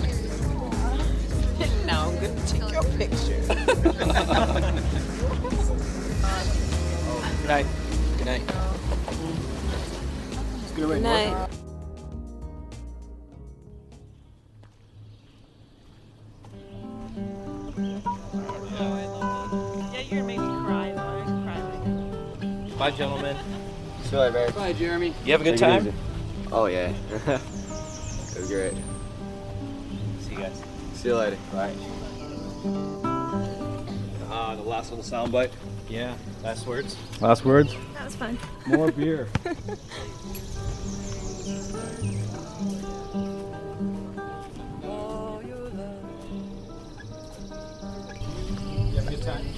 now 1.87 2.09
I'm 2.09 2.15
gonna 2.17 2.47
take 2.47 2.73
your 2.73 2.83
picture. 2.97 3.41
Good 7.39 7.49
night. 7.49 7.67
Good 8.17 8.27
night. 8.27 8.43
Good 10.75 11.03
night. 11.03 11.49
Oh, 18.85 19.91
yeah, 19.93 20.01
you're 20.01 20.25
gonna 20.25 20.27
me 20.27 20.37
cry. 20.37 20.93
Bye, 22.79 22.91
gentlemen. 22.91 23.37
See 24.13 24.19
you 24.19 24.25
later, 24.25 24.45
babe. 24.45 24.55
Bye, 24.55 24.73
Jeremy. 24.75 25.15
You 25.25 25.33
have 25.33 25.41
a 25.41 25.45
good 25.45 25.57
Take 25.57 25.85
time? 25.85 25.95
Oh 26.53 26.67
yeah, 26.67 26.93
it 27.11 27.25
was 28.37 28.47
great. 28.47 28.75
See 30.21 30.33
you 30.33 30.37
guys. 30.37 30.63
See 30.93 31.09
you 31.09 31.17
later. 31.17 31.39
Bye. 31.51 31.73
Ah, 34.31 34.55
the 34.55 34.61
last 34.61 34.93
little 34.93 35.03
soundbite. 35.03 35.51
Yeah, 35.89 36.15
last 36.45 36.67
words. 36.67 36.95
Last 37.23 37.47
words. 37.47 37.75
That 37.95 38.05
was 38.05 38.15
fun. 38.15 38.37
More 38.67 38.93
beer. 38.93 39.29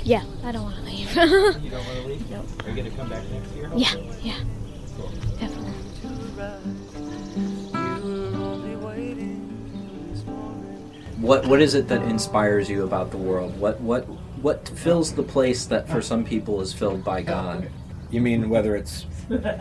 Yeah, 0.05 0.23
I 0.45 0.53
don't 0.53 0.65
want 0.65 0.77
to 0.77 0.83
leave. 0.83 1.09
You 1.17 1.71
don't 1.71 1.87
want 1.87 2.03
to 2.03 2.07
leave? 2.07 2.31
Nope. 2.31 2.47
Are 2.63 2.69
you 2.69 2.77
going 2.77 2.91
to 2.91 2.97
come 2.97 3.09
back 3.09 3.23
next 3.31 3.51
year? 3.53 3.71
Yeah, 3.75 3.95
yeah. 4.23 4.39
Cool. 4.97 5.11
Definitely. 5.41 5.73
What 11.21 11.47
what 11.47 11.63
is 11.63 11.75
it 11.75 11.89
that 11.89 12.03
inspires 12.03 12.69
you 12.69 12.85
about 12.85 13.11
the 13.11 13.17
world? 13.17 13.59
What 13.59 13.81
what 13.81 14.05
what 14.43 14.69
fills 14.69 15.15
the 15.15 15.23
place 15.23 15.65
that 15.67 15.89
for 15.89 16.03
some 16.03 16.23
people 16.23 16.61
is 16.61 16.75
filled 16.75 17.03
by 17.03 17.23
God? 17.23 17.71
You 18.11 18.21
mean 18.21 18.51
whether 18.51 18.77
it's 18.77 19.07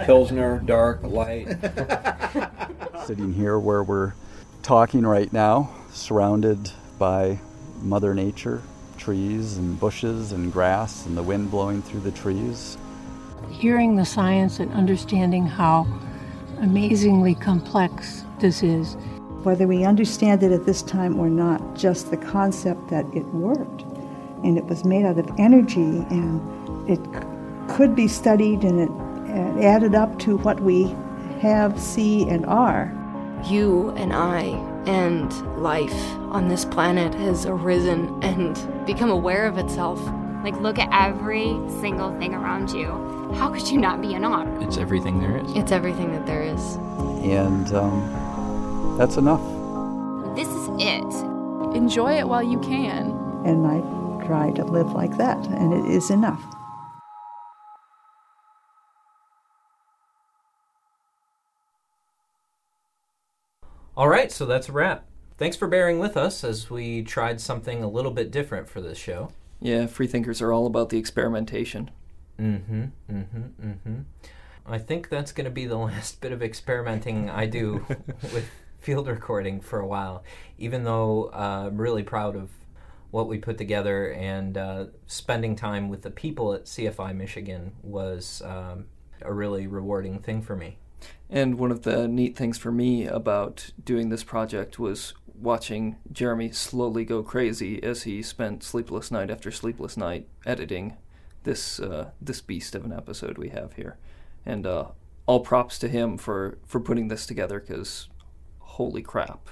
Pilsner, 0.05 0.59
dark, 0.59 1.03
light? 1.03 1.47
Sitting 3.05 3.31
here 3.33 3.57
where 3.57 3.81
we're 3.81 4.13
talking 4.61 5.05
right 5.05 5.31
now, 5.31 5.73
surrounded 5.93 6.69
by 6.99 7.39
Mother 7.81 8.13
Nature, 8.13 8.61
trees 9.03 9.57
and 9.57 9.77
bushes 9.79 10.31
and 10.31 10.51
grass 10.53 11.05
and 11.05 11.17
the 11.17 11.23
wind 11.23 11.51
blowing 11.51 11.81
through 11.81 11.99
the 11.99 12.11
trees. 12.11 12.77
hearing 13.49 13.95
the 13.97 14.05
science 14.05 14.59
and 14.59 14.71
understanding 14.73 15.45
how 15.45 15.85
amazingly 16.59 17.35
complex 17.35 18.23
this 18.39 18.63
is. 18.63 18.95
Whether 19.43 19.67
we 19.67 19.83
understand 19.83 20.41
it 20.43 20.51
at 20.53 20.65
this 20.65 20.81
time 20.81 21.19
or 21.19 21.29
not, 21.29 21.75
just 21.75 22.09
the 22.09 22.17
concept 22.17 22.87
that 22.89 23.05
it 23.13 23.25
worked 23.33 23.81
and 24.43 24.57
it 24.57 24.65
was 24.65 24.85
made 24.85 25.05
out 25.05 25.19
of 25.19 25.29
energy 25.37 26.05
and 26.09 26.41
it 26.89 26.99
c- 27.13 27.27
could 27.75 27.95
be 27.95 28.07
studied 28.07 28.63
and 28.63 28.79
it 28.79 28.91
added 29.65 29.95
up 29.95 30.17
to 30.19 30.37
what 30.37 30.61
we 30.61 30.95
have, 31.41 31.77
see, 31.79 32.27
and 32.29 32.45
are. 32.45 32.91
You 33.45 33.89
and 33.97 34.13
I 34.13 34.43
and 34.87 35.29
life 35.61 36.01
on 36.33 36.47
this 36.47 36.65
planet 36.65 37.13
has 37.13 37.45
arisen 37.45 38.21
and 38.23 38.85
become 38.87 39.11
aware 39.11 39.45
of 39.45 39.59
itself. 39.59 40.03
Like, 40.43 40.55
look 40.59 40.79
at 40.79 40.89
every 40.91 41.59
single 41.79 42.11
thing 42.19 42.33
around 42.33 42.71
you. 42.71 42.87
How 43.35 43.49
could 43.49 43.67
you 43.69 43.77
not 43.77 44.01
be 44.01 44.15
in 44.15 44.25
awe? 44.25 44.43
It's 44.59 44.77
everything 44.77 45.19
there 45.19 45.37
is. 45.37 45.55
It's 45.55 45.71
everything 45.71 46.11
that 46.11 46.25
there 46.25 46.41
is. 46.41 46.75
And 47.23 47.71
um, 47.73 48.95
that's 48.97 49.17
enough. 49.17 49.41
This 50.35 50.47
is 50.47 50.69
it. 50.79 51.75
Enjoy 51.75 52.17
it 52.17 52.27
while 52.27 52.43
you 52.43 52.59
can. 52.59 53.11
And 53.45 53.67
I 53.67 54.25
try 54.25 54.51
to 54.51 54.65
live 54.65 54.91
like 54.91 55.15
that, 55.17 55.37
and 55.47 55.71
it 55.71 55.85
is 55.85 56.09
enough. 56.09 56.43
All 63.95 64.09
right, 64.09 64.31
so 64.31 64.47
that's 64.47 64.69
a 64.69 64.71
wrap. 64.71 65.05
Thanks 65.37 65.57
for 65.57 65.67
bearing 65.67 65.99
with 65.99 66.15
us 66.15 66.43
as 66.43 66.69
we 66.69 67.01
tried 67.01 67.41
something 67.41 67.83
a 67.83 67.89
little 67.89 68.11
bit 68.11 68.29
different 68.29 68.69
for 68.69 68.81
this 68.81 68.97
show. 68.97 69.31
Yeah, 69.59 69.87
freethinkers 69.87 70.41
are 70.41 70.53
all 70.53 70.67
about 70.67 70.89
the 70.89 70.97
experimentation. 70.97 71.89
Mm-hmm. 72.39 72.83
Mm-hmm. 73.09 73.67
Mm-hmm. 73.67 73.99
I 74.65 74.77
think 74.77 75.09
that's 75.09 75.31
going 75.31 75.45
to 75.45 75.51
be 75.51 75.65
the 75.65 75.77
last 75.77 76.21
bit 76.21 76.31
of 76.31 76.43
experimenting 76.43 77.29
I 77.29 77.47
do 77.47 77.85
with 78.21 78.47
field 78.79 79.07
recording 79.07 79.59
for 79.59 79.79
a 79.79 79.87
while. 79.87 80.23
Even 80.57 80.83
though 80.83 81.31
uh, 81.33 81.65
I'm 81.67 81.77
really 81.77 82.03
proud 82.03 82.35
of 82.35 82.49
what 83.09 83.27
we 83.27 83.37
put 83.37 83.57
together 83.57 84.11
and 84.11 84.57
uh, 84.57 84.85
spending 85.07 85.55
time 85.55 85.89
with 85.89 86.01
the 86.01 86.11
people 86.11 86.53
at 86.53 86.65
CFI 86.65 87.15
Michigan 87.15 87.73
was 87.81 88.41
um, 88.45 88.85
a 89.21 89.33
really 89.33 89.67
rewarding 89.67 90.19
thing 90.19 90.41
for 90.41 90.55
me. 90.55 90.77
And 91.29 91.57
one 91.57 91.71
of 91.71 91.83
the 91.83 92.07
neat 92.07 92.35
things 92.35 92.57
for 92.57 92.71
me 92.71 93.05
about 93.07 93.71
doing 93.83 94.09
this 94.09 94.23
project 94.23 94.77
was 94.77 95.13
watching 95.33 95.97
Jeremy 96.11 96.51
slowly 96.51 97.05
go 97.05 97.23
crazy 97.23 97.81
as 97.83 98.03
he 98.03 98.21
spent 98.21 98.63
sleepless 98.63 99.11
night 99.11 99.29
after 99.31 99.51
sleepless 99.51 99.97
night 99.97 100.27
editing 100.45 100.97
this 101.43 101.79
uh, 101.79 102.11
this 102.21 102.41
beast 102.41 102.75
of 102.75 102.85
an 102.85 102.93
episode 102.93 103.37
we 103.37 103.49
have 103.49 103.73
here. 103.73 103.97
And 104.45 104.65
uh, 104.65 104.87
all 105.25 105.39
props 105.39 105.79
to 105.79 105.87
him 105.87 106.17
for, 106.17 106.57
for 106.65 106.79
putting 106.79 107.07
this 107.07 107.25
together 107.25 107.59
because 107.59 108.09
holy 108.59 109.01
crap. 109.01 109.49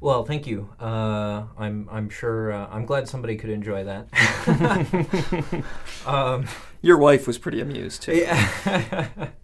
Well, 0.00 0.24
thank 0.24 0.46
you. 0.46 0.68
Uh, 0.78 1.44
I'm 1.56 1.88
I'm 1.90 2.10
sure 2.10 2.52
uh, 2.52 2.68
I'm 2.70 2.84
glad 2.84 3.08
somebody 3.08 3.36
could 3.36 3.50
enjoy 3.50 3.84
that. 3.84 5.64
um, 6.06 6.46
Your 6.82 6.98
wife 6.98 7.26
was 7.26 7.38
pretty 7.38 7.60
amused 7.60 8.02
too. 8.02 8.14
Yeah. 8.14 9.08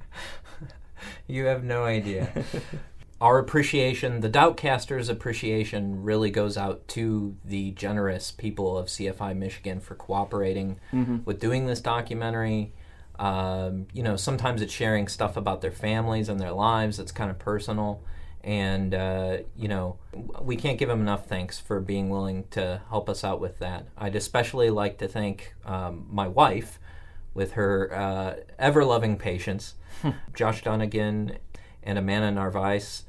you 1.30 1.46
have 1.46 1.64
no 1.64 1.84
idea. 1.84 2.30
Our 3.20 3.38
appreciation, 3.38 4.20
the 4.20 4.30
Doubtcasters' 4.30 5.10
appreciation, 5.10 6.02
really 6.02 6.30
goes 6.30 6.56
out 6.56 6.88
to 6.88 7.36
the 7.44 7.70
generous 7.72 8.30
people 8.30 8.78
of 8.78 8.86
CFI 8.86 9.36
Michigan 9.36 9.80
for 9.80 9.94
cooperating 9.94 10.78
Mhm. 10.92 11.24
with 11.26 11.38
doing 11.38 11.66
this 11.66 11.80
documentary. 11.80 12.72
Um, 13.18 13.86
you 13.92 14.02
know, 14.02 14.16
sometimes 14.16 14.62
it's 14.62 14.72
sharing 14.72 15.06
stuff 15.06 15.36
about 15.36 15.60
their 15.60 15.70
families 15.70 16.30
and 16.30 16.40
their 16.40 16.52
lives 16.52 16.96
that's 16.96 17.12
kind 17.12 17.30
of 17.30 17.38
personal. 17.38 18.00
And, 18.42 18.94
uh, 18.94 19.38
you 19.54 19.68
know, 19.68 19.98
we 20.40 20.56
can't 20.56 20.78
give 20.78 20.88
them 20.88 21.02
enough 21.02 21.26
thanks 21.26 21.58
for 21.58 21.78
being 21.78 22.08
willing 22.08 22.44
to 22.52 22.80
help 22.88 23.10
us 23.10 23.22
out 23.22 23.38
with 23.38 23.58
that. 23.58 23.84
I'd 23.98 24.16
especially 24.16 24.70
like 24.70 24.96
to 24.96 25.08
thank 25.08 25.54
um, 25.66 26.06
my 26.10 26.26
wife 26.26 26.78
with 27.34 27.52
her 27.52 27.92
uh, 27.94 28.36
ever 28.58 28.82
loving 28.82 29.18
patience, 29.18 29.74
Josh 30.34 30.62
Dunnigan 30.62 31.38
and 31.82 31.98
Amanda 31.98 32.30
Narvaez, 32.30 33.04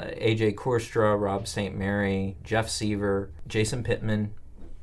uh, 0.00 0.04
AJ 0.04 0.54
Korstra, 0.54 1.20
Rob 1.20 1.46
St. 1.46 1.76
Mary, 1.76 2.36
Jeff 2.42 2.68
Seaver, 2.68 3.30
Jason 3.46 3.82
Pittman. 3.82 4.34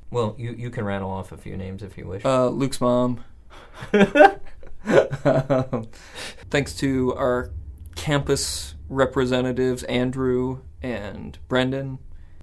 Well, 0.09 0.35
you, 0.37 0.51
you 0.51 0.69
can 0.69 0.83
rattle 0.85 1.09
off 1.09 1.31
a 1.31 1.37
few 1.37 1.55
names 1.57 1.83
if 1.83 1.97
you 1.97 2.05
wish. 2.07 2.25
Uh, 2.25 2.49
Luke's 2.49 2.81
mom. 2.81 3.23
Thanks 6.49 6.75
to 6.75 7.13
our 7.15 7.51
campus 7.95 8.75
representatives, 8.89 9.83
Andrew 9.83 10.61
and 10.81 11.37
Brendan, 11.47 11.99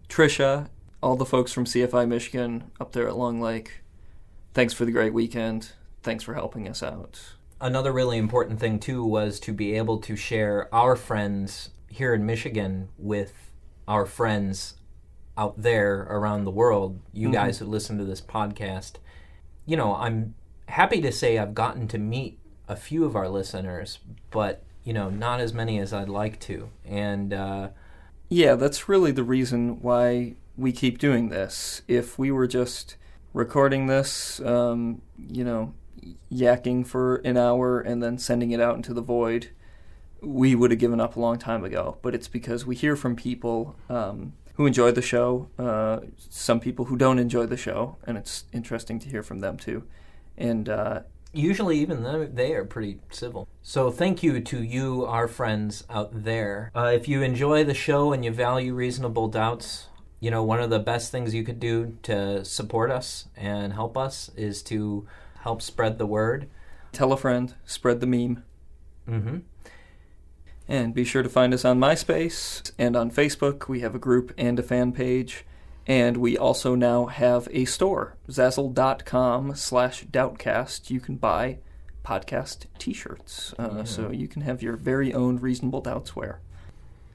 Trisha, 0.09 0.69
all 1.03 1.17
the 1.17 1.27
folks 1.27 1.53
from 1.53 1.65
CFI 1.65 2.09
Michigan 2.09 2.71
up 2.81 2.93
there 2.93 3.09
at 3.09 3.17
Long 3.17 3.41
Lake. 3.41 3.83
Thanks 4.55 4.73
for 4.73 4.85
the 4.85 4.93
great 4.93 5.13
weekend. 5.13 5.73
Thanks 6.03 6.25
for 6.25 6.35
helping 6.35 6.69
us 6.69 6.83
out. 6.83 7.35
Another 7.61 7.93
really 7.93 8.19
important 8.19 8.61
thing, 8.61 8.79
too, 8.79 9.05
was 9.05 9.41
to 9.41 9.53
be 9.53 9.75
able 9.75 9.99
to 9.99 10.15
share 10.15 10.73
our 10.73 10.95
friends 10.95 11.71
here 11.89 12.15
in 12.15 12.25
Michigan 12.25 12.89
with 12.99 13.51
our 13.89 14.07
friends 14.07 14.75
out 15.37 15.61
there 15.61 16.03
around 16.11 16.45
the 16.45 16.51
world, 16.51 17.01
you 17.13 17.29
Mhm. 17.29 17.33
guys 17.33 17.59
who 17.59 17.65
listen 17.65 17.99
to 17.99 18.05
this 18.05 18.21
podcast. 18.21 18.95
You 19.67 19.77
know, 19.77 19.95
I'm 19.97 20.35
happy 20.67 21.01
to 21.01 21.11
say 21.11 21.39
I've 21.39 21.55
gotten 21.55 21.89
to 21.89 21.99
meet 21.99 22.39
a 22.69 22.77
few 22.77 23.05
of 23.05 23.17
our 23.17 23.29
listeners, 23.29 23.99
but, 24.31 24.63
you 24.85 24.93
know, 24.93 25.09
not 25.11 25.41
as 25.41 25.53
many 25.55 25.79
as 25.79 25.93
I'd 25.93 26.09
like 26.09 26.39
to. 26.41 26.69
And, 26.85 27.33
uh, 27.33 27.71
Yeah, 28.31 28.57
that's 28.57 28.91
really 28.91 29.11
the 29.11 29.25
reason 29.25 29.81
why 29.81 30.35
we 30.57 30.71
keep 30.71 30.99
doing 30.99 31.31
this. 31.31 31.81
If 31.89 32.19
we 32.19 32.31
were 32.31 32.47
just 32.47 32.97
recording 33.33 33.87
this, 33.87 34.39
um, 34.41 35.01
you 35.31 35.45
know, 35.45 35.73
yakking 36.31 36.87
for 36.87 37.17
an 37.17 37.37
hour 37.37 37.81
and 37.81 38.03
then 38.03 38.19
sending 38.19 38.51
it 38.51 38.61
out 38.61 38.77
into 38.77 38.95
the 38.95 39.03
void, 39.03 39.51
we 40.21 40.55
would 40.55 40.71
have 40.71 40.81
given 40.81 41.01
up 41.01 41.17
a 41.17 41.21
long 41.21 41.39
time 41.39 41.65
ago. 41.65 41.99
But 42.03 42.15
it's 42.15 42.29
because 42.29 42.67
we 42.67 42.75
hear 42.77 42.97
from 42.97 43.17
people 43.17 43.77
um, 43.89 44.33
who 44.55 44.67
enjoy 44.67 44.91
the 44.93 45.03
show, 45.03 45.49
uh, 45.59 46.01
some 46.29 46.61
people 46.61 46.87
who 46.87 46.97
don't 46.97 47.19
enjoy 47.19 47.47
the 47.47 47.57
show, 47.57 47.97
and 48.07 48.19
it's 48.19 48.45
interesting 48.53 48.99
to 49.01 49.09
hear 49.09 49.23
from 49.23 49.41
them 49.41 49.57
too. 49.57 49.85
And 50.37 50.69
uh, 50.69 51.01
Usually, 51.33 51.79
even 51.79 52.31
they 52.35 52.55
are 52.55 52.65
pretty 52.65 53.01
civil. 53.11 53.47
So, 53.61 53.91
thank 53.91 54.23
you 54.23 54.41
to 54.41 54.63
you, 54.63 55.05
our 55.05 55.29
friends 55.29 55.85
out 55.91 56.25
there. 56.25 56.71
Uh, 56.75 56.91
if 56.95 57.07
you 57.07 57.23
enjoy 57.23 57.65
the 57.65 57.75
show 57.75 58.13
and 58.13 58.25
you 58.25 58.31
value 58.31 58.73
reasonable 58.73 59.29
doubts, 59.29 59.89
you 60.21 60.31
know, 60.31 60.43
one 60.43 60.61
of 60.61 60.71
the 60.71 60.79
best 60.79 61.13
things 61.13 61.35
you 61.35 61.45
could 61.45 61.61
do 61.61 61.99
to 62.05 62.45
support 62.45 62.91
us 62.91 63.29
and 63.37 63.75
help 63.75 63.97
us 63.97 64.31
is 64.37 64.63
to 64.65 65.07
help 65.41 65.63
spread 65.63 65.99
the 65.99 66.07
word. 66.07 66.49
tell 66.93 67.13
a 67.13 67.17
friend, 67.17 67.55
spread 67.65 68.01
the 68.01 68.07
meme. 68.07 68.43
Mm-hmm. 69.09 69.39
And 70.67 70.95
be 70.95 71.05
sure 71.05 71.23
to 71.23 71.29
find 71.29 71.55
us 71.55 71.65
on 71.65 71.79
MySpace 71.79 72.71
and 72.79 72.95
on 72.97 73.11
Facebook. 73.11 73.69
We 73.69 73.81
have 73.81 73.95
a 73.95 73.99
group 73.99 74.35
and 74.37 74.59
a 74.59 74.63
fan 74.63 74.93
page. 74.93 75.45
And 75.87 76.19
we 76.19 76.37
also 76.37 76.75
now 76.75 77.07
have 77.07 77.49
a 77.51 77.65
store, 77.65 78.17
Zazzle.com 78.29 79.55
slash 79.55 80.05
Doubtcast. 80.05 80.91
You 80.91 81.01
can 81.01 81.17
buy 81.17 81.59
podcast 82.05 82.67
t 82.79 82.93
shirts. 82.93 83.55
Uh, 83.59 83.71
Yeah. 83.77 83.85
So 83.85 84.11
you 84.11 84.29
can 84.29 84.43
have 84.43 84.63
your 84.63 84.77
very 84.77 85.15
own 85.15 85.39
Reasonable 85.39 85.81
Doubts 85.81 86.15
wear. 86.15 86.41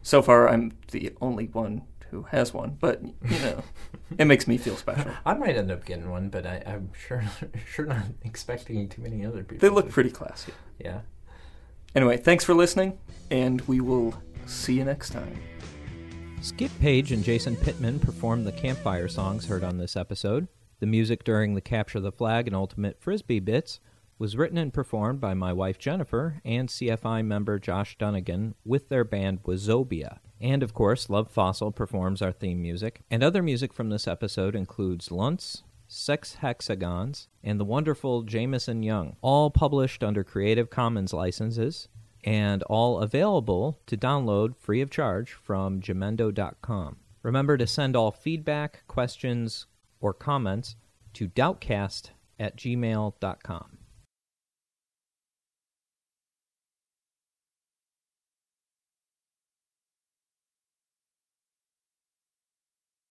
So 0.01 0.24
far, 0.24 0.49
I'm 0.49 0.74
the 0.91 1.13
only 1.21 1.45
one 1.45 1.84
who 2.09 2.24
has 2.24 2.53
one, 2.53 2.78
but, 2.80 3.01
you 3.03 3.39
know, 3.39 3.63
it 4.18 4.26
makes 4.26 4.47
me 4.47 4.57
feel 4.57 4.76
special. 4.76 5.11
I 5.26 5.34
might 5.34 5.55
end 5.55 5.72
up 5.72 5.86
getting 5.86 6.09
one, 6.09 6.30
but 6.30 6.45
I, 6.45 6.64
I'm 6.66 6.91
sure 6.93 7.24
sure 7.66 7.86
not 7.86 8.05
expecting 8.24 8.89
too 8.89 9.01
many 9.01 9.26
other 9.26 9.43
people. 9.43 9.68
They 9.68 9.74
look 9.74 9.88
to. 9.88 9.91
pretty 9.91 10.11
classy. 10.11 10.53
Yeah. 10.80 11.01
Anyway, 11.95 12.18
thanks 12.18 12.43
for 12.43 12.53
listening, 12.53 12.97
and 13.30 13.61
we 13.61 13.80
will 13.80 14.16
see 14.45 14.78
you 14.78 14.84
next 14.84 15.11
time. 15.11 15.39
Skip 16.41 16.72
Page 16.80 17.11
and 17.11 17.24
Jason 17.24 17.55
Pittman 17.55 17.99
performed 17.99 18.45
the 18.45 18.51
campfire 18.51 19.07
songs 19.07 19.45
heard 19.45 19.64
on 19.64 19.78
this 19.78 19.95
episode. 19.95 20.47
The 20.80 20.88
music 20.88 21.24
during 21.24 21.53
the 21.53 21.61
Capture 21.61 21.99
the 21.99 22.11
Flag 22.11 22.47
and 22.47 22.55
Ultimate 22.55 22.99
Frisbee 22.99 23.39
bits 23.39 23.80
was 24.24 24.38
written 24.38 24.57
and 24.57 24.74
performed 24.74 25.19
by 25.19 25.34
my 25.34 25.51
wife 25.51 25.78
Jennifer 25.78 26.39
and 26.45 26.69
CFI 26.69 27.26
member 27.26 27.59
Josh 27.59 27.97
Dunnigan 27.97 28.55
with 28.63 28.88
their 28.88 29.03
band 29.03 29.43
Wazobia. 29.43 30.19
And 30.39 30.63
of 30.63 30.74
course, 30.74 31.09
Love 31.09 31.30
Fossil 31.30 31.74
performs 31.74 32.21
our 32.21 32.32
theme 32.32 32.61
music. 32.61 33.01
And 33.11 33.21
other 33.21 33.43
music 33.43 33.74
from 33.74 33.89
this 33.89 34.07
episode 34.07 34.55
includes 34.55 35.09
Luntz, 35.09 35.63
Sex 35.89 36.36
Hexagons, 36.36 37.28
and 37.43 37.59
the 37.59 37.65
wonderful 37.65 38.21
Jameson 38.21 38.82
Young, 38.82 39.17
all 39.21 39.49
published 39.49 40.05
under 40.05 40.24
Creative 40.24 40.69
Commons 40.69 41.11
licenses 41.11 41.89
and 42.24 42.63
all 42.63 42.99
available 42.99 43.78
to 43.88 43.97
download 43.97 44.55
free 44.55 44.80
of 44.80 44.89
charge 44.89 45.34
from 45.34 45.82
jamendo.com. 45.82 46.95
Remember 47.24 47.57
to 47.57 47.67
send 47.67 47.97
all 47.97 48.11
feedback, 48.11 48.88
questions, 48.88 49.65
or 49.99 50.13
comments 50.13 50.78
to 51.11 51.28
doubtcast 51.28 52.11
at 52.39 52.55
gmail.com. 52.55 53.80